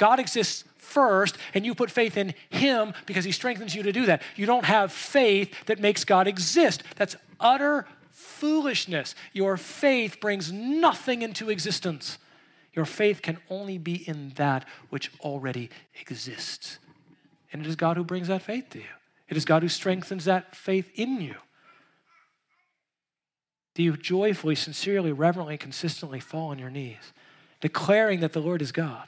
God 0.00 0.18
exists 0.18 0.64
first, 0.78 1.36
and 1.52 1.66
you 1.66 1.74
put 1.74 1.90
faith 1.90 2.16
in 2.16 2.32
Him 2.48 2.94
because 3.04 3.26
He 3.26 3.32
strengthens 3.32 3.74
you 3.74 3.82
to 3.82 3.92
do 3.92 4.06
that. 4.06 4.22
You 4.34 4.46
don't 4.46 4.64
have 4.64 4.92
faith 4.92 5.54
that 5.66 5.78
makes 5.78 6.04
God 6.04 6.26
exist. 6.26 6.82
That's 6.96 7.16
utter 7.38 7.86
foolishness. 8.10 9.14
Your 9.34 9.58
faith 9.58 10.18
brings 10.18 10.50
nothing 10.50 11.20
into 11.20 11.50
existence. 11.50 12.16
Your 12.72 12.86
faith 12.86 13.20
can 13.20 13.36
only 13.50 13.76
be 13.76 14.08
in 14.08 14.30
that 14.36 14.66
which 14.88 15.12
already 15.20 15.68
exists. 16.00 16.78
And 17.52 17.60
it 17.60 17.68
is 17.68 17.76
God 17.76 17.98
who 17.98 18.04
brings 18.04 18.28
that 18.28 18.40
faith 18.40 18.70
to 18.70 18.78
you, 18.78 18.94
it 19.28 19.36
is 19.36 19.44
God 19.44 19.62
who 19.62 19.68
strengthens 19.68 20.24
that 20.24 20.56
faith 20.56 20.90
in 20.94 21.20
you. 21.20 21.34
Do 23.74 23.82
you 23.82 23.98
joyfully, 23.98 24.54
sincerely, 24.54 25.12
reverently, 25.12 25.58
consistently 25.58 26.20
fall 26.20 26.48
on 26.48 26.58
your 26.58 26.70
knees, 26.70 27.12
declaring 27.60 28.20
that 28.20 28.32
the 28.32 28.40
Lord 28.40 28.62
is 28.62 28.72
God? 28.72 29.06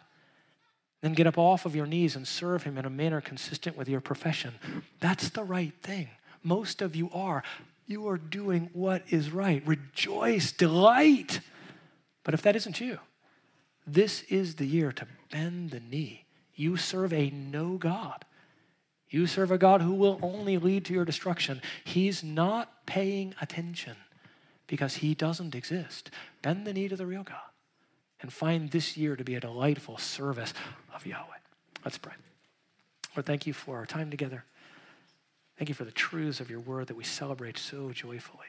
Then 1.02 1.12
get 1.14 1.26
up 1.26 1.36
off 1.36 1.66
of 1.66 1.76
your 1.76 1.86
knees 1.86 2.16
and 2.16 2.26
serve 2.26 2.62
Him 2.62 2.78
in 2.78 2.84
a 2.84 2.90
manner 2.90 3.20
consistent 3.20 3.76
with 3.76 3.88
your 3.88 4.00
profession. 4.00 4.54
That's 5.00 5.28
the 5.28 5.44
right 5.44 5.74
thing. 5.82 6.08
Most 6.42 6.80
of 6.80 6.96
you 6.96 7.10
are. 7.12 7.42
You 7.86 8.08
are 8.08 8.16
doing 8.16 8.70
what 8.72 9.02
is 9.10 9.30
right. 9.30 9.62
Rejoice, 9.66 10.52
delight. 10.52 11.40
But 12.22 12.34
if 12.34 12.42
that 12.42 12.56
isn't 12.56 12.80
you, 12.80 12.98
this 13.86 14.22
is 14.24 14.54
the 14.54 14.64
year 14.64 14.92
to 14.92 15.06
bend 15.30 15.72
the 15.72 15.80
knee. 15.80 16.24
You 16.54 16.76
serve 16.76 17.12
a 17.12 17.30
no 17.30 17.76
God. 17.76 18.24
You 19.10 19.26
serve 19.26 19.50
a 19.50 19.58
God 19.58 19.82
who 19.82 19.94
will 19.94 20.20
only 20.22 20.56
lead 20.56 20.84
to 20.86 20.94
your 20.94 21.04
destruction. 21.04 21.60
He's 21.84 22.22
not 22.22 22.86
paying 22.86 23.34
attention 23.40 23.96
because 24.68 24.96
he 24.96 25.14
doesn't 25.14 25.54
exist. 25.54 26.10
Bend 26.40 26.66
the 26.66 26.72
knee 26.72 26.88
to 26.88 26.96
the 26.96 27.06
real 27.06 27.24
God 27.24 27.36
and 28.22 28.32
find 28.32 28.70
this 28.70 28.96
year 28.96 29.16
to 29.16 29.24
be 29.24 29.34
a 29.34 29.40
delightful 29.40 29.98
service 29.98 30.54
of 30.94 31.06
Yahweh. 31.06 31.36
Let's 31.84 31.98
pray. 31.98 32.12
Lord, 33.16 33.26
thank 33.26 33.46
you 33.46 33.52
for 33.52 33.76
our 33.76 33.86
time 33.86 34.10
together. 34.10 34.44
Thank 35.58 35.68
you 35.68 35.74
for 35.74 35.84
the 35.84 35.92
truths 35.92 36.40
of 36.40 36.50
your 36.50 36.60
word 36.60 36.86
that 36.88 36.96
we 36.96 37.04
celebrate 37.04 37.58
so 37.58 37.90
joyfully. 37.90 38.46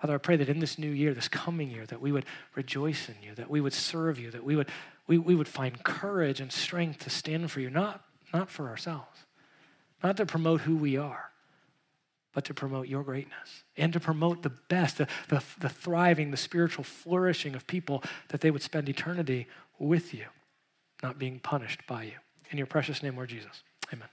Father, 0.00 0.14
I 0.14 0.18
pray 0.18 0.36
that 0.36 0.48
in 0.48 0.60
this 0.60 0.78
new 0.78 0.90
year, 0.90 1.12
this 1.12 1.28
coming 1.28 1.70
year, 1.70 1.84
that 1.86 2.00
we 2.00 2.12
would 2.12 2.24
rejoice 2.54 3.08
in 3.08 3.16
you, 3.20 3.34
that 3.34 3.50
we 3.50 3.60
would 3.60 3.72
serve 3.72 4.18
you, 4.18 4.30
that 4.30 4.44
we 4.44 4.54
would, 4.54 4.68
we, 5.08 5.18
we 5.18 5.34
would 5.34 5.48
find 5.48 5.82
courage 5.82 6.40
and 6.40 6.52
strength 6.52 7.00
to 7.00 7.10
stand 7.10 7.50
for 7.50 7.60
you, 7.60 7.68
not, 7.68 8.04
not 8.32 8.48
for 8.48 8.68
ourselves, 8.68 9.26
not 10.02 10.16
to 10.18 10.26
promote 10.26 10.60
who 10.60 10.76
we 10.76 10.96
are, 10.96 11.32
but 12.32 12.44
to 12.44 12.54
promote 12.54 12.86
your 12.86 13.02
greatness 13.02 13.64
and 13.76 13.92
to 13.92 13.98
promote 13.98 14.42
the 14.42 14.52
best, 14.68 14.98
the, 14.98 15.08
the, 15.28 15.42
the 15.58 15.68
thriving, 15.68 16.30
the 16.30 16.36
spiritual 16.36 16.84
flourishing 16.84 17.56
of 17.56 17.66
people, 17.66 18.04
that 18.28 18.40
they 18.40 18.52
would 18.52 18.62
spend 18.62 18.88
eternity 18.88 19.48
with 19.80 20.14
you, 20.14 20.26
not 21.02 21.18
being 21.18 21.38
punished 21.38 21.86
by 21.86 22.04
you. 22.04 22.12
In 22.50 22.58
your 22.58 22.66
precious 22.66 23.02
name, 23.02 23.16
Lord 23.16 23.28
Jesus. 23.28 23.62
Amen. 23.92 24.08